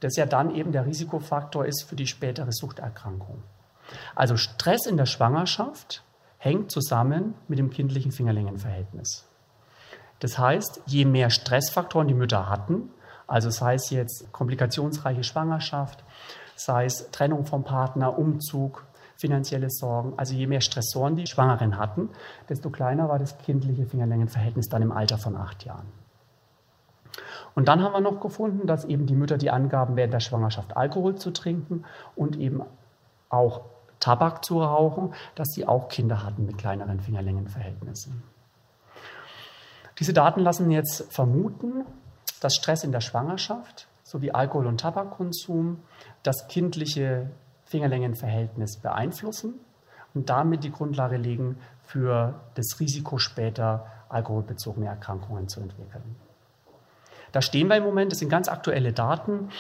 Das 0.01 0.16
ja 0.16 0.26
dann 0.26 0.55
eben 0.55 0.72
der 0.72 0.86
Risikofaktor 0.86 1.66
ist 1.66 1.82
für 1.82 1.96
die 1.96 2.07
spätere 2.07 2.53
Suchterkrankung. 2.53 3.42
Also 4.14 4.36
Stress 4.36 4.86
in 4.86 4.96
der 4.96 5.07
Schwangerschaft 5.07 6.05
hängt 6.38 6.70
zusammen 6.70 7.34
mit 7.49 7.59
dem 7.59 7.70
kindlichen 7.70 8.12
Fingerlängenverhältnis. 8.12 9.26
Das 10.20 10.38
heißt, 10.38 10.82
je 10.86 11.05
mehr 11.05 11.30
Stressfaktoren 11.30 12.09
die 12.09 12.14
Mütter 12.14 12.49
hatten, 12.49 12.90
also 13.29 13.51
sei 13.51 13.74
es 13.74 13.91
jetzt 13.91 14.33
komplikationsreiche 14.33 15.22
Schwangerschaft, 15.22 16.03
sei 16.57 16.87
es 16.87 17.11
Trennung 17.12 17.45
vom 17.45 17.62
Partner, 17.62 18.18
Umzug, 18.18 18.85
finanzielle 19.16 19.68
Sorgen, 19.70 20.14
also 20.16 20.35
je 20.35 20.47
mehr 20.47 20.61
Stressoren 20.61 21.16
die 21.16 21.26
Schwangeren 21.26 21.79
hatten, 21.79 22.09
desto 22.49 22.70
kleiner 22.70 23.09
war 23.09 23.18
das 23.18 23.39
kindliche 23.39 23.87
Fingerlängenverhältnis 23.87 24.68
dann 24.68 24.83
im 24.83 24.93
Alter 24.93 25.18
von 25.18 25.37
acht 25.37 25.64
Jahren. 25.64 25.87
Und 27.55 27.68
dann 27.68 27.83
haben 27.83 27.93
wir 27.93 28.01
noch 28.01 28.20
gefunden, 28.20 28.66
dass 28.66 28.85
eben 28.85 29.07
die 29.07 29.14
Mütter 29.14 29.37
die 29.37 29.51
angaben, 29.51 29.97
während 29.97 30.14
der 30.14 30.20
Schwangerschaft 30.20 30.76
Alkohol 30.76 31.16
zu 31.16 31.33
trinken 31.33 31.85
und 32.14 32.37
eben 32.37 32.62
auch 33.29 33.62
Tabak 34.01 34.45
zu 34.45 34.62
rauchen, 34.62 35.12
dass 35.35 35.49
sie 35.49 35.66
auch 35.66 35.89
Kinder 35.89 36.24
hatten 36.24 36.47
mit 36.47 36.57
kleineren 36.57 37.01
Fingerlängenverhältnissen. 37.01 38.22
Diese 39.99 40.12
Daten 40.12 40.41
lassen 40.41 40.70
jetzt 40.70 41.12
vermuten, 41.12 41.85
dass 42.41 42.55
Stress 42.55 42.84
in 42.84 42.93
der 42.93 43.01
Schwangerschaft 43.01 43.89
sowie 44.03 44.30
Alkohol- 44.30 44.66
und 44.66 44.80
Tabakkonsum 44.80 45.82
das 46.22 46.49
kindliche 46.49 47.30
Fingerlängenverhältnis 47.64 48.78
beeinflussen 48.78 49.55
und 50.14 50.30
damit 50.30 50.64
die 50.64 50.72
Grundlage 50.72 51.16
legen 51.16 51.59
für 51.84 52.41
das 52.55 52.80
Risiko 52.80 53.18
später 53.18 53.86
alkoholbezogene 54.09 54.86
Erkrankungen 54.86 55.49
zu 55.49 55.61
entwickeln. 55.61 56.16
Da 57.32 57.43
stehen 57.43 57.68
wir 57.68 57.76
im 57.76 57.84
Moment, 57.84 58.11
das 58.11 58.20
sind 58.20 58.30
ganz 58.30 58.49
aktuelle 58.49 58.93
Daten. 58.93 59.51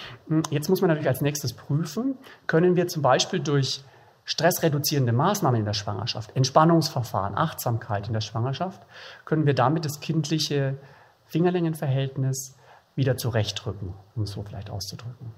Jetzt 0.50 0.70
muss 0.70 0.80
man 0.80 0.88
natürlich 0.88 1.08
als 1.08 1.20
nächstes 1.20 1.52
prüfen, 1.52 2.16
können 2.46 2.76
wir 2.76 2.88
zum 2.88 3.02
Beispiel 3.02 3.40
durch 3.40 3.84
stressreduzierende 4.24 5.12
Maßnahmen 5.12 5.60
in 5.60 5.64
der 5.64 5.74
Schwangerschaft, 5.74 6.36
Entspannungsverfahren, 6.36 7.36
Achtsamkeit 7.36 8.06
in 8.08 8.12
der 8.12 8.20
Schwangerschaft, 8.20 8.82
können 9.24 9.46
wir 9.46 9.54
damit 9.54 9.84
das 9.84 10.00
kindliche 10.00 10.76
Fingerlängenverhältnis 11.26 12.57
wieder 12.98 13.16
zurechtrücken, 13.16 13.94
um 14.16 14.24
es 14.24 14.32
so 14.32 14.42
vielleicht 14.42 14.68
auszudrücken. 14.68 15.32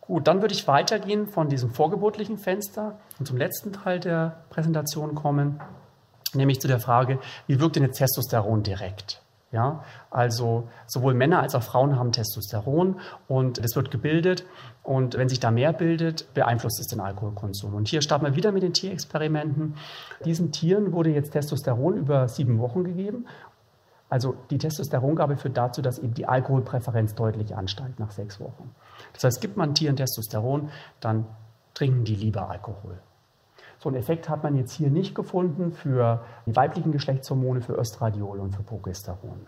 Gut, 0.00 0.28
dann 0.28 0.40
würde 0.40 0.54
ich 0.54 0.68
weitergehen 0.68 1.26
von 1.26 1.48
diesem 1.48 1.70
vorgeburtlichen 1.70 2.38
Fenster 2.38 2.98
und 3.18 3.26
zum 3.26 3.36
letzten 3.36 3.72
Teil 3.72 4.00
der 4.00 4.44
Präsentation 4.50 5.14
kommen, 5.14 5.60
nämlich 6.32 6.60
zu 6.60 6.68
der 6.68 6.78
Frage, 6.78 7.18
wie 7.46 7.58
wirkt 7.58 7.76
denn 7.76 7.82
jetzt 7.82 7.98
Testosteron 7.98 8.62
direkt? 8.62 9.20
Ja, 9.50 9.84
also 10.10 10.68
sowohl 10.86 11.14
Männer 11.14 11.40
als 11.40 11.54
auch 11.54 11.62
Frauen 11.62 11.96
haben 11.96 12.10
Testosteron 12.10 12.98
und 13.28 13.58
es 13.58 13.76
wird 13.76 13.92
gebildet 13.92 14.44
und 14.82 15.16
wenn 15.16 15.28
sich 15.28 15.38
da 15.38 15.52
mehr 15.52 15.72
bildet, 15.72 16.34
beeinflusst 16.34 16.80
es 16.80 16.88
den 16.88 16.98
Alkoholkonsum. 16.98 17.72
Und 17.72 17.86
hier 17.86 18.02
starten 18.02 18.26
wir 18.26 18.34
wieder 18.34 18.50
mit 18.50 18.64
den 18.64 18.72
Tierexperimenten. 18.72 19.76
Diesen 20.24 20.50
Tieren 20.50 20.92
wurde 20.92 21.10
jetzt 21.10 21.30
Testosteron 21.30 21.96
über 21.96 22.26
sieben 22.26 22.58
Wochen 22.58 22.82
gegeben. 22.82 23.26
Also 24.08 24.36
die 24.50 24.58
Testosterongabe 24.58 25.36
führt 25.36 25.56
dazu, 25.56 25.82
dass 25.82 25.98
eben 25.98 26.14
die 26.14 26.26
Alkoholpräferenz 26.26 27.14
deutlich 27.14 27.56
ansteigt 27.56 27.98
nach 27.98 28.10
sechs 28.10 28.38
Wochen. 28.38 28.74
Das 29.12 29.24
heißt, 29.24 29.40
gibt 29.40 29.56
man 29.56 29.74
Tieren 29.74 29.96
Testosteron, 29.96 30.70
dann 31.00 31.26
trinken 31.72 32.04
die 32.04 32.14
lieber 32.14 32.48
Alkohol. 32.48 33.00
So 33.78 33.88
einen 33.88 33.98
Effekt 33.98 34.28
hat 34.28 34.42
man 34.42 34.56
jetzt 34.56 34.72
hier 34.72 34.90
nicht 34.90 35.14
gefunden 35.14 35.72
für 35.72 36.24
die 36.46 36.54
weiblichen 36.54 36.92
Geschlechtshormone, 36.92 37.60
für 37.60 37.74
Östradiol 37.74 38.40
und 38.40 38.54
für 38.54 38.62
Progesteron. 38.62 39.46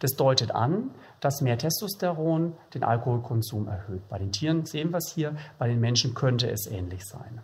Das 0.00 0.12
deutet 0.12 0.54
an, 0.54 0.90
dass 1.20 1.40
mehr 1.40 1.58
Testosteron 1.58 2.54
den 2.74 2.84
Alkoholkonsum 2.84 3.68
erhöht. 3.68 4.08
Bei 4.08 4.18
den 4.18 4.32
Tieren 4.32 4.66
sehen 4.66 4.90
wir 4.90 4.98
es 4.98 5.12
hier, 5.14 5.36
bei 5.58 5.68
den 5.68 5.80
Menschen 5.80 6.14
könnte 6.14 6.50
es 6.50 6.66
ähnlich 6.66 7.04
sein. 7.04 7.40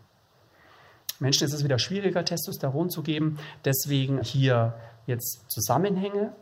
Menschen 1.18 1.46
ist 1.46 1.54
es 1.54 1.64
wieder 1.64 1.78
schwieriger, 1.78 2.24
Testosteron 2.24 2.90
zu 2.90 3.02
geben, 3.02 3.38
deswegen 3.64 4.22
hier 4.22 4.74
jetzt 5.06 5.50
Zusammenhänge. 5.50 6.32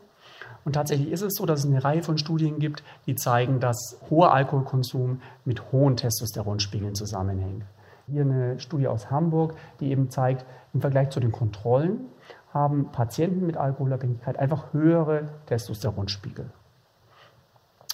Und 0.63 0.73
tatsächlich 0.73 1.11
ist 1.11 1.21
es 1.21 1.35
so, 1.35 1.45
dass 1.45 1.59
es 1.59 1.65
eine 1.65 1.83
Reihe 1.83 2.03
von 2.03 2.17
Studien 2.17 2.59
gibt, 2.59 2.83
die 3.05 3.15
zeigen, 3.15 3.59
dass 3.59 3.99
hoher 4.09 4.33
Alkoholkonsum 4.33 5.21
mit 5.45 5.71
hohen 5.71 5.95
Testosteronspiegeln 5.95 6.95
zusammenhängt. 6.95 7.63
Hier 8.07 8.21
eine 8.21 8.59
Studie 8.59 8.87
aus 8.87 9.09
Hamburg, 9.09 9.55
die 9.79 9.89
eben 9.89 10.09
zeigt, 10.09 10.45
im 10.73 10.81
Vergleich 10.81 11.09
zu 11.09 11.19
den 11.19 11.31
Kontrollen 11.31 12.07
haben 12.53 12.91
Patienten 12.91 13.45
mit 13.45 13.57
Alkoholabhängigkeit 13.57 14.39
einfach 14.39 14.71
höhere 14.71 15.27
Testosteronspiegel. 15.45 16.49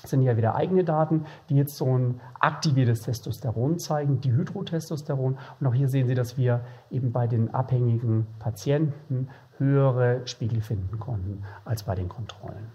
Sind 0.04 0.22
ja 0.24 0.38
wieder 0.38 0.56
eigene 0.56 0.84
Daten, 0.84 1.26
die 1.50 1.56
jetzt 1.56 1.76
so 1.76 1.98
ein 1.98 2.22
aktiviertes 2.40 3.02
Testosteron 3.02 3.80
zeigen, 3.80 4.22
die 4.22 4.32
Hydrotestosteron. 4.32 5.38
Und 5.60 5.68
auch 5.68 5.74
hier 5.74 5.90
sehen 5.90 6.08
Sie, 6.08 6.16
dass 6.16 6.38
wir 6.38 6.62
eben 6.90 7.12
bei 7.12 7.28
den 7.28 7.54
abhängigen 7.54 8.28
Patienten 8.40 9.30
höhere 9.58 10.26
Spiegel 10.26 10.62
finden 10.62 11.00
konnten 11.00 11.44
als 11.66 11.84
bei 11.84 11.96
den 11.96 12.10
Kontrollen. 12.10 12.72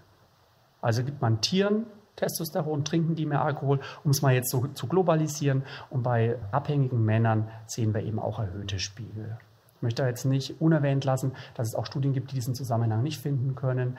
Also 0.81 1.03
gibt 1.03 1.21
man 1.21 1.41
Tieren 1.41 1.85
Testosteron, 2.17 2.83
trinken 2.83 3.15
die 3.15 3.25
mehr 3.25 3.43
Alkohol, 3.43 3.79
um 4.03 4.11
es 4.11 4.21
mal 4.21 4.33
jetzt 4.33 4.49
so 4.49 4.67
zu 4.67 4.87
globalisieren. 4.87 5.63
Und 5.89 6.03
bei 6.03 6.37
abhängigen 6.51 7.05
Männern 7.05 7.47
sehen 7.65 7.93
wir 7.93 8.03
eben 8.03 8.19
auch 8.19 8.39
erhöhte 8.39 8.79
Spiegel. 8.79 9.37
Ich 9.77 9.83
möchte 9.83 10.03
jetzt 10.03 10.25
nicht 10.25 10.59
unerwähnt 10.59 11.05
lassen, 11.05 11.33
dass 11.53 11.67
es 11.67 11.75
auch 11.75 11.85
Studien 11.85 12.11
gibt, 12.11 12.31
die 12.31 12.35
diesen 12.35 12.55
Zusammenhang 12.55 13.03
nicht 13.03 13.21
finden 13.21 13.53
können. 13.53 13.97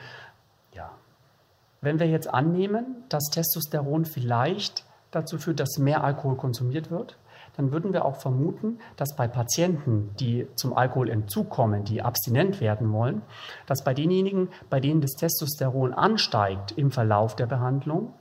Wenn 1.81 2.01
wir 2.01 2.09
jetzt 2.09 2.33
annehmen, 2.33 3.05
dass 3.09 3.31
Testosteron 3.31 4.05
vielleicht 4.05 4.85
dazu 5.11 5.39
führt, 5.39 5.61
dass 5.61 5.79
mehr 5.79 6.03
Alkohol 6.03 6.37
konsumiert 6.37 6.91
wird, 6.91 7.16
dann 7.57 7.72
würden 7.72 7.93
wir 7.93 8.05
auch 8.05 8.16
vermuten, 8.16 8.79
dass 8.97 9.16
bei 9.16 9.26
Patienten, 9.26 10.11
die 10.20 10.47
zum 10.55 10.76
Alkoholentzug 10.76 11.51
kommen, 11.51 11.85
die 11.85 12.03
abstinent 12.03 12.61
werden 12.61 12.93
wollen, 12.93 13.22
dass 13.66 13.83
bei 13.83 13.95
denjenigen, 13.95 14.49
bei 14.70 14.81
denen 14.81 15.01
das 15.01 15.12
Testosteron 15.12 15.93
ansteigt 15.93 16.72
im 16.72 16.91
Verlauf 16.91 17.35
der 17.35 17.47
Behandlung, 17.47 18.12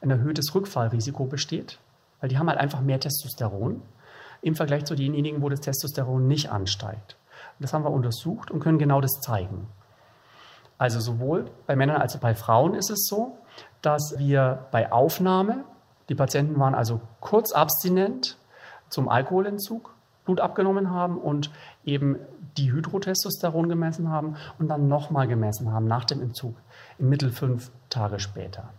ein 0.00 0.10
erhöhtes 0.10 0.54
Rückfallrisiko 0.54 1.24
besteht, 1.24 1.80
weil 2.20 2.28
die 2.28 2.38
haben 2.38 2.48
halt 2.48 2.60
einfach 2.60 2.80
mehr 2.80 3.00
Testosteron 3.00 3.82
im 4.42 4.54
Vergleich 4.54 4.84
zu 4.84 4.94
denjenigen, 4.94 5.42
wo 5.42 5.48
das 5.48 5.60
Testosteron 5.60 6.28
nicht 6.28 6.50
ansteigt. 6.50 7.16
Und 7.58 7.64
das 7.64 7.72
haben 7.72 7.84
wir 7.84 7.90
untersucht 7.90 8.50
und 8.50 8.60
können 8.60 8.78
genau 8.78 9.00
das 9.00 9.20
zeigen. 9.20 9.66
Also 10.78 11.00
sowohl 11.00 11.50
bei 11.66 11.76
Männern 11.76 12.00
als 12.00 12.16
auch 12.16 12.20
bei 12.20 12.34
Frauen 12.34 12.74
ist 12.74 12.90
es 12.90 13.06
so, 13.06 13.38
dass 13.82 14.14
wir 14.18 14.66
bei 14.70 14.90
Aufnahme, 14.90 15.64
die 16.08 16.14
Patienten 16.14 16.58
waren 16.58 16.74
also 16.74 17.00
kurz 17.20 17.52
abstinent, 17.52 18.38
zum 18.88 19.08
Alkoholentzug 19.08 19.94
Blut 20.24 20.40
abgenommen 20.40 20.90
haben 20.90 21.18
und 21.18 21.50
eben 21.84 22.16
die 22.56 22.72
Hydrotestosteron 22.72 23.68
gemessen 23.68 24.10
haben 24.10 24.36
und 24.58 24.68
dann 24.68 24.88
nochmal 24.88 25.28
gemessen 25.28 25.72
haben 25.72 25.86
nach 25.86 26.04
dem 26.04 26.22
Entzug, 26.22 26.56
im 26.98 27.08
Mittel 27.08 27.30
fünf 27.30 27.70
Tage 27.90 28.18
später. 28.20 28.70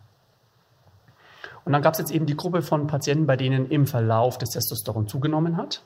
Und 1.64 1.74
dann 1.74 1.82
gab 1.82 1.94
es 1.94 2.00
jetzt 2.00 2.12
eben 2.12 2.26
die 2.26 2.38
Gruppe 2.38 2.62
von 2.62 2.88
Patienten, 2.88 3.28
bei 3.28 3.38
denen 3.38 3.70
im 3.70 3.88
Verlauf 3.88 4.38
das 4.38 4.50
Testosteron 4.52 5.08
zugenommen 5.08 5.58
hat. 5.58 5.84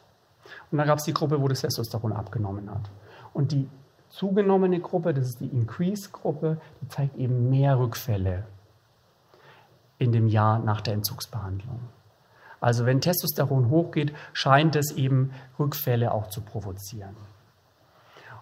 Und 0.71 0.77
dann 0.77 0.87
gab 0.87 0.99
es 0.99 1.05
die 1.05 1.13
Gruppe, 1.13 1.41
wo 1.41 1.47
das 1.47 1.61
Testosteron 1.61 2.13
abgenommen 2.13 2.69
hat. 2.69 2.89
Und 3.33 3.51
die 3.51 3.69
zugenommene 4.09 4.79
Gruppe, 4.79 5.13
das 5.13 5.27
ist 5.27 5.39
die 5.39 5.47
Increase-Gruppe, 5.47 6.59
die 6.81 6.87
zeigt 6.89 7.15
eben 7.17 7.49
mehr 7.49 7.79
Rückfälle 7.79 8.43
in 9.97 10.11
dem 10.11 10.27
Jahr 10.27 10.59
nach 10.59 10.81
der 10.81 10.93
Entzugsbehandlung. 10.95 11.79
Also 12.61 12.85
wenn 12.85 13.01
Testosteron 13.01 13.69
hochgeht, 13.69 14.13
scheint 14.33 14.75
es 14.75 14.91
eben 14.91 15.31
Rückfälle 15.57 16.11
auch 16.11 16.27
zu 16.27 16.41
provozieren. 16.41 17.15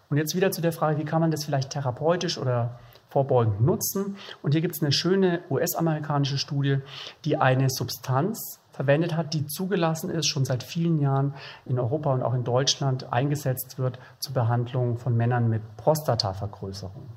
Und 0.10 0.18
jetzt 0.18 0.36
wieder 0.36 0.52
zu 0.52 0.62
der 0.62 0.72
Frage, 0.72 0.98
wie 1.00 1.06
kann 1.06 1.22
man 1.22 1.32
das 1.32 1.44
vielleicht 1.44 1.72
therapeutisch 1.72 2.38
oder 2.38 2.80
vorbeugend 3.10 3.62
nutzen? 3.62 4.16
Und 4.42 4.54
hier 4.54 4.62
gibt 4.62 4.76
es 4.76 4.82
eine 4.82 4.92
schöne 4.92 5.42
US-amerikanische 5.50 6.38
Studie, 6.38 6.80
die 7.26 7.38
eine 7.38 7.70
Substanz 7.70 8.60
verwendet 8.78 9.18
hat, 9.18 9.34
die 9.34 9.48
zugelassen 9.48 10.12
ist, 10.12 10.28
schon 10.28 10.46
seit 10.46 10.62
vielen 10.62 11.00
Jahren 11.02 11.34
in 11.66 11.80
Europa 11.80 12.14
und 12.14 12.22
auch 12.22 12.36
in 12.36 12.44
Deutschland 12.44 13.12
eingesetzt 13.12 13.80
wird 13.80 13.98
zur 14.20 14.36
Behandlung 14.36 15.00
von 15.00 15.18
Männern 15.18 15.50
mit 15.50 15.64
Prostatavergrößerung. 15.78 17.10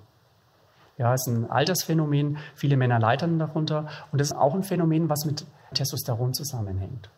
Ja, 0.96 1.12
ist 1.12 1.28
ein 1.28 1.50
Altersphänomen. 1.50 2.38
Viele 2.54 2.78
Männer 2.78 2.98
leitern 2.98 3.38
darunter. 3.38 3.88
Und 4.10 4.20
das 4.20 4.30
ist 4.30 4.36
auch 4.36 4.54
ein 4.54 4.62
Phänomen, 4.62 5.10
was 5.10 5.26
mit 5.26 5.44
Testosteron 5.74 6.32
zusammenhängt. 6.32 7.10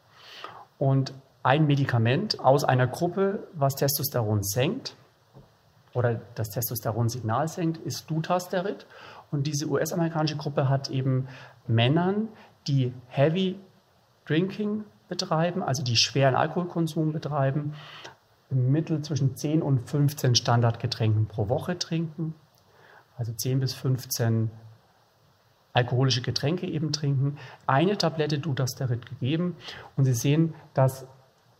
Und 0.77 1.15
ein 1.45 1.67
Medikament 1.69 2.41
aus 2.41 2.65
einer 2.65 2.89
Gruppe, 2.89 3.47
was 3.55 3.77
Testosteron 3.77 4.43
senkt 4.43 4.97
oder 5.95 6.21
das 6.35 6.51
Testosteronsignal 6.51 7.47
senkt, 7.47 7.79
ist 7.79 8.11
Dutasterid. 8.11 8.87
Und 9.31 9.47
diese 9.47 9.69
US-amerikanische 9.69 10.37
Gruppe 10.37 10.69
hat 10.69 10.91
eben 10.91 11.29
Männern, 11.69 12.29
die 12.67 12.93
Heavy 13.09 13.59
Drinking 14.27 14.85
betreiben, 15.09 15.63
also 15.63 15.83
die 15.83 15.97
schweren 15.97 16.35
Alkoholkonsum 16.35 17.13
betreiben, 17.13 17.75
im 18.51 18.71
Mittel 18.71 19.03
zwischen 19.03 19.37
10 19.37 19.63
und 19.63 19.89
15 19.89 20.35
Standardgetränken 20.35 21.27
pro 21.27 21.49
Woche 21.49 21.79
trinken. 21.79 22.35
Also 23.17 23.33
10 23.33 23.61
bis 23.61 23.75
15 23.75 24.51
alkoholische 25.73 26.23
Getränke 26.23 26.67
eben 26.67 26.93
trinken, 26.93 27.39
eine 27.67 27.97
Tablette 27.97 28.39
Dutasterid 28.39 29.07
gegeben. 29.07 29.57
Und 29.97 30.05
Sie 30.05 30.13
sehen, 30.13 30.55
dass 30.75 31.07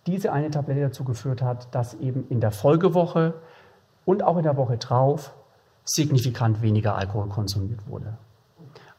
diese 0.07 0.33
eine 0.33 0.51
Tablette 0.51 0.81
dazu 0.81 1.05
geführt 1.05 1.43
hat, 1.43 1.75
dass 1.75 1.95
eben 1.95 2.27
in 2.29 2.41
der 2.41 2.51
Folgewoche 2.51 3.35
und 4.05 4.23
auch 4.23 4.37
in 4.37 4.43
der 4.43 4.57
Woche 4.57 4.77
drauf 4.77 5.35
signifikant 5.85 6.63
weniger 6.63 6.97
Alkohol 6.97 7.29
konsumiert 7.29 7.87
wurde. 7.89 8.19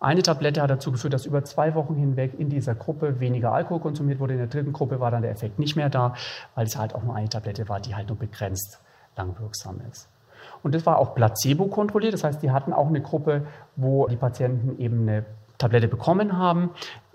Eine 0.04 0.22
Tablette 0.22 0.62
hat 0.62 0.70
dazu 0.70 0.92
geführt, 0.92 1.14
dass 1.14 1.26
über 1.26 1.46
zwei 1.46 1.76
Wochen 1.76 1.96
hinweg 1.96 2.38
in 2.38 2.50
dieser 2.50 2.76
Gruppe 2.76 3.22
weniger 3.22 3.54
Alkohol 3.54 3.80
konsumiert 3.80 4.20
wurde. 4.20 4.34
In 4.34 4.40
der 4.40 4.48
dritten 4.48 4.74
Gruppe 4.74 5.00
war 5.00 5.12
dann 5.12 5.22
der 5.22 5.32
Effekt 5.32 5.60
nicht 5.60 5.78
mehr 5.78 5.90
da, 5.90 6.14
weil 6.56 6.66
es 6.66 6.78
halt 6.78 6.94
auch 6.94 7.04
nur 7.04 7.16
eine 7.16 7.30
Tablette 7.30 7.70
war, 7.70 7.80
die 7.80 7.96
halt 7.96 8.10
nur 8.10 8.18
begrenzt 8.18 8.82
langwirksam 9.16 9.80
ist. 9.90 10.10
Und 10.62 10.76
das 10.76 10.86
war 10.86 11.00
auch 11.00 11.16
placebo 11.16 11.68
kontrolliert. 11.68 12.14
Das 12.14 12.26
heißt, 12.26 12.44
die 12.44 12.52
hatten 12.52 12.74
auch 12.74 12.88
eine 12.88 13.00
Gruppe, 13.00 13.48
wo 13.78 14.06
die 14.08 14.18
Patienten 14.18 14.78
eben 14.78 15.08
eine 15.08 15.24
Tablette 15.58 15.88
bekommen 15.88 16.38
haben, 16.38 16.72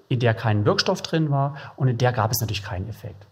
in 0.08 0.20
der 0.20 0.32
kein 0.32 0.64
Wirkstoff 0.64 1.02
drin 1.02 1.30
war 1.30 1.56
und 1.76 1.88
in 1.88 1.98
der 1.98 2.12
gab 2.12 2.30
es 2.30 2.40
natürlich 2.40 2.62
keinen 2.62 2.88
Effekt. 2.88 3.26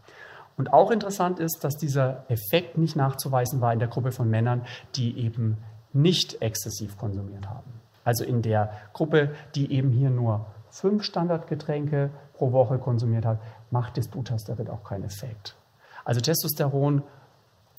Und 0.58 0.74
auch 0.74 0.90
interessant 0.90 1.38
ist, 1.38 1.64
dass 1.64 1.78
dieser 1.78 2.26
Effekt 2.28 2.76
nicht 2.76 2.94
nachzuweisen 2.94 3.62
war 3.62 3.72
in 3.72 3.78
der 3.78 3.88
Gruppe 3.88 4.12
von 4.12 4.28
Männern, 4.28 4.66
die 4.96 5.18
eben 5.18 5.56
nicht 5.94 6.42
exzessiv 6.42 6.98
konsumiert 6.98 7.48
haben. 7.48 7.85
Also 8.06 8.22
in 8.22 8.40
der 8.40 8.70
Gruppe, 8.92 9.34
die 9.56 9.72
eben 9.72 9.90
hier 9.90 10.10
nur 10.10 10.46
fünf 10.70 11.02
Standardgetränke 11.02 12.10
pro 12.34 12.52
Woche 12.52 12.78
konsumiert 12.78 13.24
hat, 13.26 13.40
macht 13.72 13.98
das 13.98 14.08
Dutasterid 14.08 14.70
auch 14.70 14.84
keinen 14.84 15.02
Effekt. 15.02 15.56
Also 16.04 16.20
Testosteron 16.20 17.02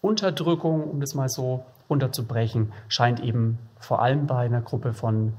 Unterdrückung, 0.01 0.83
um 0.83 0.99
das 0.99 1.15
mal 1.15 1.29
so 1.29 1.63
unterzubrechen, 1.87 2.73
scheint 2.89 3.21
eben 3.21 3.57
vor 3.79 4.01
allem 4.01 4.27
bei 4.27 4.39
einer 4.39 4.61
Gruppe 4.61 4.93
von 4.93 5.37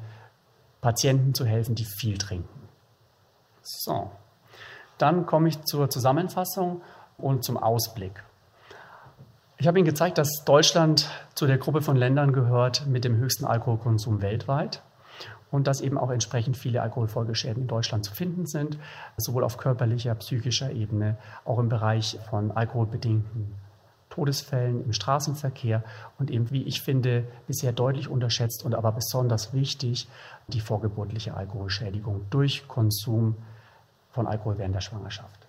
Patienten 0.81 1.35
zu 1.35 1.45
helfen, 1.45 1.75
die 1.75 1.85
viel 1.85 2.17
trinken. 2.17 2.69
So, 3.61 4.11
dann 4.97 5.27
komme 5.27 5.49
ich 5.49 5.63
zur 5.65 5.91
Zusammenfassung 5.91 6.81
und 7.19 7.45
zum 7.45 7.59
Ausblick. 7.59 8.25
Ich 9.61 9.67
habe 9.67 9.77
Ihnen 9.77 9.87
gezeigt, 9.87 10.19
dass 10.19 10.45
Deutschland 10.45 11.11
zu 11.35 11.49
der 11.49 11.59
Gruppe 11.59 11.83
von 11.83 11.97
Ländern 11.97 12.33
gehört 12.33 12.87
mit 12.87 13.03
dem 13.03 13.17
höchsten 13.17 13.45
Alkoholkonsum 13.45 14.23
weltweit 14.23 14.83
und 15.51 15.67
dass 15.67 15.81
eben 15.81 15.99
auch 15.99 16.11
entsprechend 16.11 16.57
viele 16.57 16.81
Alkoholfolgeschäden 16.81 17.63
in 17.63 17.67
Deutschland 17.69 18.05
zu 18.05 18.15
finden 18.15 18.47
sind, 18.47 18.79
sowohl 19.17 19.43
auf 19.43 19.57
körperlicher, 19.57 20.15
psychischer 20.15 20.71
Ebene, 20.71 21.17
auch 21.45 21.59
im 21.59 21.69
Bereich 21.69 22.21
von 22.31 22.53
alkoholbedingten 22.53 23.53
Todesfällen 24.11 24.85
im 24.85 24.93
Straßenverkehr 24.93 25.83
und 26.21 26.31
eben, 26.31 26.53
wie 26.53 26.63
ich 26.63 26.81
finde, 26.81 27.25
bisher 27.49 27.73
deutlich 27.73 28.09
unterschätzt 28.09 28.65
und 28.65 28.77
aber 28.77 28.93
besonders 28.93 29.53
wichtig, 29.55 30.09
die 30.47 30.61
vorgeburtliche 30.61 31.35
Alkoholschädigung 31.35 32.27
durch 32.31 32.69
Konsum 32.69 33.35
von 34.13 34.29
Alkohol 34.29 34.59
während 34.59 34.77
der 34.77 34.83
Schwangerschaft. 34.83 35.49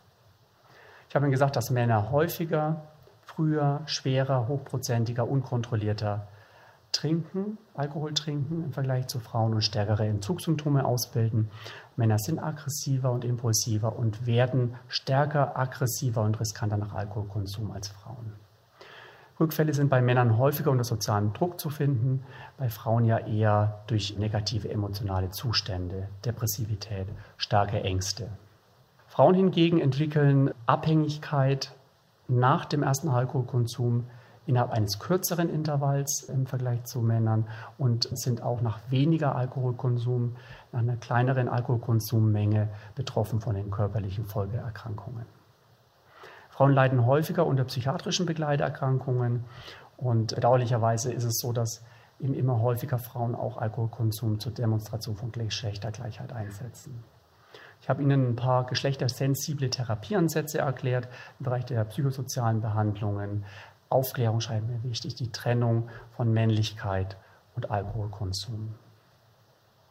Ich 1.09 1.15
habe 1.15 1.25
Ihnen 1.25 1.31
gesagt, 1.31 1.55
dass 1.55 1.69
Männer 1.69 2.09
häufiger, 2.09 2.81
früher, 3.39 3.79
schwerer, 3.85 4.49
hochprozentiger, 4.49 5.25
unkontrollierter 5.25 6.27
trinken, 6.91 7.57
Alkohol 7.73 8.13
trinken 8.13 8.65
im 8.65 8.73
Vergleich 8.73 9.07
zu 9.07 9.21
Frauen 9.21 9.53
und 9.53 9.61
stärkere 9.61 10.05
Entzugssymptome 10.05 10.83
ausbilden. 10.83 11.49
Männer 11.95 12.19
sind 12.19 12.39
aggressiver 12.39 13.13
und 13.13 13.23
impulsiver 13.23 13.97
und 13.97 14.25
werden 14.25 14.75
stärker, 14.89 15.57
aggressiver 15.57 16.21
und 16.21 16.37
riskanter 16.37 16.75
nach 16.75 16.93
Alkoholkonsum 16.93 17.71
als 17.71 17.87
Frauen. 17.87 18.33
Rückfälle 19.39 19.73
sind 19.73 19.89
bei 19.89 20.01
Männern 20.01 20.37
häufiger 20.37 20.71
unter 20.71 20.83
sozialem 20.83 21.31
Druck 21.31 21.61
zu 21.61 21.69
finden, 21.69 22.25
bei 22.57 22.67
Frauen 22.67 23.05
ja 23.05 23.19
eher 23.19 23.83
durch 23.87 24.17
negative 24.17 24.69
emotionale 24.69 25.29
Zustände, 25.29 26.09
Depressivität, 26.25 27.07
starke 27.37 27.81
Ängste. 27.81 28.27
Frauen 29.07 29.33
hingegen 29.33 29.79
entwickeln 29.79 30.51
Abhängigkeit 30.65 31.73
nach 32.29 32.65
dem 32.65 32.83
ersten 32.83 33.09
Alkoholkonsum 33.09 34.05
innerhalb 34.45 34.71
eines 34.71 34.97
kürzeren 34.97 35.49
Intervalls 35.49 36.23
im 36.23 36.47
Vergleich 36.47 36.83
zu 36.85 37.01
Männern 37.01 37.47
und 37.77 38.09
sind 38.17 38.41
auch 38.41 38.61
nach 38.61 38.79
weniger 38.89 39.35
Alkoholkonsum, 39.35 40.35
nach 40.71 40.79
einer 40.79 40.95
kleineren 40.97 41.47
Alkoholkonsummenge 41.47 42.69
betroffen 42.95 43.41
von 43.41 43.55
den 43.55 43.69
körperlichen 43.69 44.25
Folgeerkrankungen. 44.25 45.25
Frauen 46.49 46.73
leiden 46.73 47.05
häufiger 47.05 47.45
unter 47.45 47.63
psychiatrischen 47.63 48.25
Begleiterkrankungen 48.25 49.45
und 49.97 50.33
bedauerlicherweise 50.33 51.13
ist 51.13 51.25
es 51.25 51.39
so, 51.39 51.53
dass 51.53 51.83
eben 52.19 52.33
immer 52.33 52.59
häufiger 52.59 52.97
Frauen 52.97 53.35
auch 53.35 53.57
Alkoholkonsum 53.57 54.39
zur 54.39 54.51
Demonstration 54.51 55.15
von 55.15 55.31
Geschlechtergleichheit 55.31 56.33
einsetzen. 56.33 57.03
Ich 57.81 57.89
habe 57.89 58.01
Ihnen 58.03 58.31
ein 58.31 58.35
paar 58.35 58.65
geschlechtersensible 58.65 59.69
Therapieansätze 59.69 60.59
erklärt 60.59 61.07
im 61.39 61.45
Bereich 61.45 61.65
der 61.65 61.83
psychosozialen 61.85 62.61
Behandlungen. 62.61 63.45
Aufklärung 63.89 64.41
scheint 64.41 64.67
mir 64.67 64.83
wichtig, 64.83 65.15
die 65.15 65.31
Trennung 65.31 65.89
von 66.15 66.31
Männlichkeit 66.31 67.17
und 67.55 67.71
Alkoholkonsum. 67.71 68.75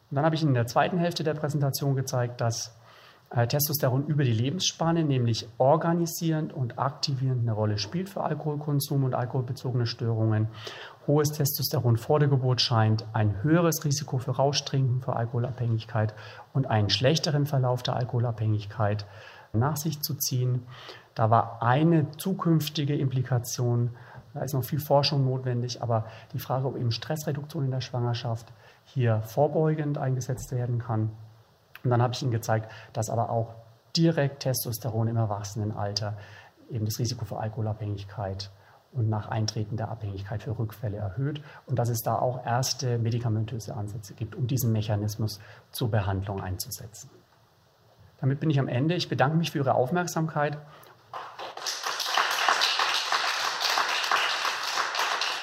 Und 0.09 0.15
dann 0.15 0.25
habe 0.25 0.35
ich 0.35 0.41
Ihnen 0.41 0.51
in 0.51 0.55
der 0.55 0.67
zweiten 0.67 0.97
Hälfte 0.97 1.23
der 1.23 1.33
Präsentation 1.33 1.95
gezeigt, 1.95 2.41
dass 2.41 2.78
Testosteron 3.29 4.07
über 4.07 4.23
die 4.23 4.33
Lebensspanne, 4.33 5.03
nämlich 5.03 5.47
organisierend 5.59 6.51
und 6.51 6.79
aktivierend 6.79 7.41
eine 7.41 7.51
Rolle 7.51 7.77
spielt 7.77 8.09
für 8.09 8.23
Alkoholkonsum 8.23 9.03
und 9.03 9.13
alkoholbezogene 9.13 9.85
Störungen. 9.85 10.47
Hohes 11.05 11.29
Testosteron 11.31 11.97
vor 11.97 12.19
der 12.19 12.27
Geburt 12.27 12.59
scheint 12.59 13.05
ein 13.13 13.43
höheres 13.43 13.85
Risiko 13.85 14.17
für 14.17 14.31
Rauschtrinken, 14.31 15.01
für 15.01 15.15
Alkoholabhängigkeit 15.15 16.15
und 16.53 16.67
einen 16.67 16.89
schlechteren 16.89 17.45
Verlauf 17.45 17.83
der 17.83 17.97
Alkoholabhängigkeit 17.97 19.05
nach 19.53 19.77
sich 19.77 20.01
zu 20.01 20.15
ziehen. 20.15 20.63
Da 21.13 21.29
war 21.29 21.61
eine 21.61 22.09
zukünftige 22.17 22.95
Implikation, 22.95 23.91
da 24.33 24.41
ist 24.41 24.53
noch 24.53 24.63
viel 24.63 24.79
Forschung 24.79 25.25
notwendig, 25.25 25.83
aber 25.83 26.05
die 26.33 26.39
Frage, 26.39 26.67
ob 26.67 26.77
eben 26.77 26.91
Stressreduktion 26.91 27.65
in 27.65 27.71
der 27.71 27.81
Schwangerschaft 27.81 28.51
hier 28.85 29.21
vorbeugend 29.21 29.99
eingesetzt 29.99 30.51
werden 30.51 30.79
kann. 30.79 31.11
Und 31.83 31.89
dann 31.89 32.01
habe 32.01 32.13
ich 32.13 32.21
Ihnen 32.21 32.31
gezeigt, 32.31 32.71
dass 32.93 33.09
aber 33.09 33.29
auch 33.29 33.55
direkt 33.95 34.41
Testosteron 34.41 35.07
im 35.07 35.17
Erwachsenenalter 35.17 36.17
eben 36.69 36.85
das 36.85 36.99
Risiko 36.99 37.25
für 37.25 37.39
Alkoholabhängigkeit 37.39 38.51
und 38.91 39.09
nach 39.09 39.27
Eintreten 39.29 39.77
der 39.77 39.89
Abhängigkeit 39.89 40.43
für 40.43 40.57
Rückfälle 40.57 40.97
erhöht 40.97 41.41
und 41.67 41.77
dass 41.77 41.89
es 41.89 42.01
da 42.01 42.15
auch 42.15 42.45
erste 42.45 42.97
medikamentöse 42.97 43.75
Ansätze 43.75 44.13
gibt, 44.13 44.35
um 44.35 44.47
diesen 44.47 44.71
Mechanismus 44.71 45.39
zur 45.71 45.91
Behandlung 45.91 46.41
einzusetzen. 46.41 47.09
Damit 48.19 48.39
bin 48.39 48.49
ich 48.49 48.59
am 48.59 48.67
Ende. 48.67 48.95
Ich 48.95 49.07
bedanke 49.07 49.37
mich 49.37 49.51
für 49.51 49.59
Ihre 49.59 49.75
Aufmerksamkeit 49.75 50.57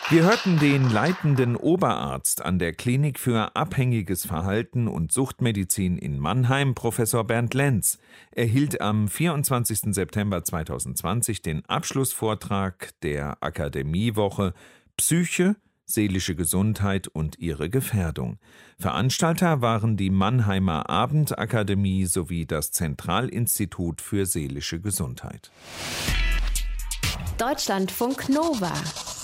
Wir 0.08 0.22
hörten 0.22 0.60
den 0.60 0.88
leitenden 0.88 1.56
Oberarzt 1.56 2.44
an 2.44 2.60
der 2.60 2.72
Klinik 2.72 3.18
für 3.18 3.56
abhängiges 3.56 4.24
Verhalten 4.24 4.86
und 4.86 5.10
Suchtmedizin 5.10 5.98
in 5.98 6.20
Mannheim, 6.20 6.76
Professor 6.76 7.24
Bernd 7.24 7.54
Lenz. 7.54 7.98
Er 8.30 8.44
hielt 8.44 8.80
am 8.80 9.08
24. 9.08 9.92
September 9.92 10.44
2020 10.44 11.42
den 11.42 11.64
Abschlussvortrag 11.66 12.90
der 13.02 13.42
Akademiewoche 13.42 14.54
Psyche, 14.96 15.56
seelische 15.86 16.36
Gesundheit 16.36 17.08
und 17.08 17.40
ihre 17.40 17.68
Gefährdung. 17.68 18.38
Veranstalter 18.78 19.60
waren 19.60 19.96
die 19.96 20.10
Mannheimer 20.10 20.88
Abendakademie 20.88 22.06
sowie 22.06 22.46
das 22.46 22.70
Zentralinstitut 22.70 24.00
für 24.00 24.24
seelische 24.24 24.80
Gesundheit. 24.80 25.50
Deutschlandfunk 27.38 28.28
Nova. 28.28 28.72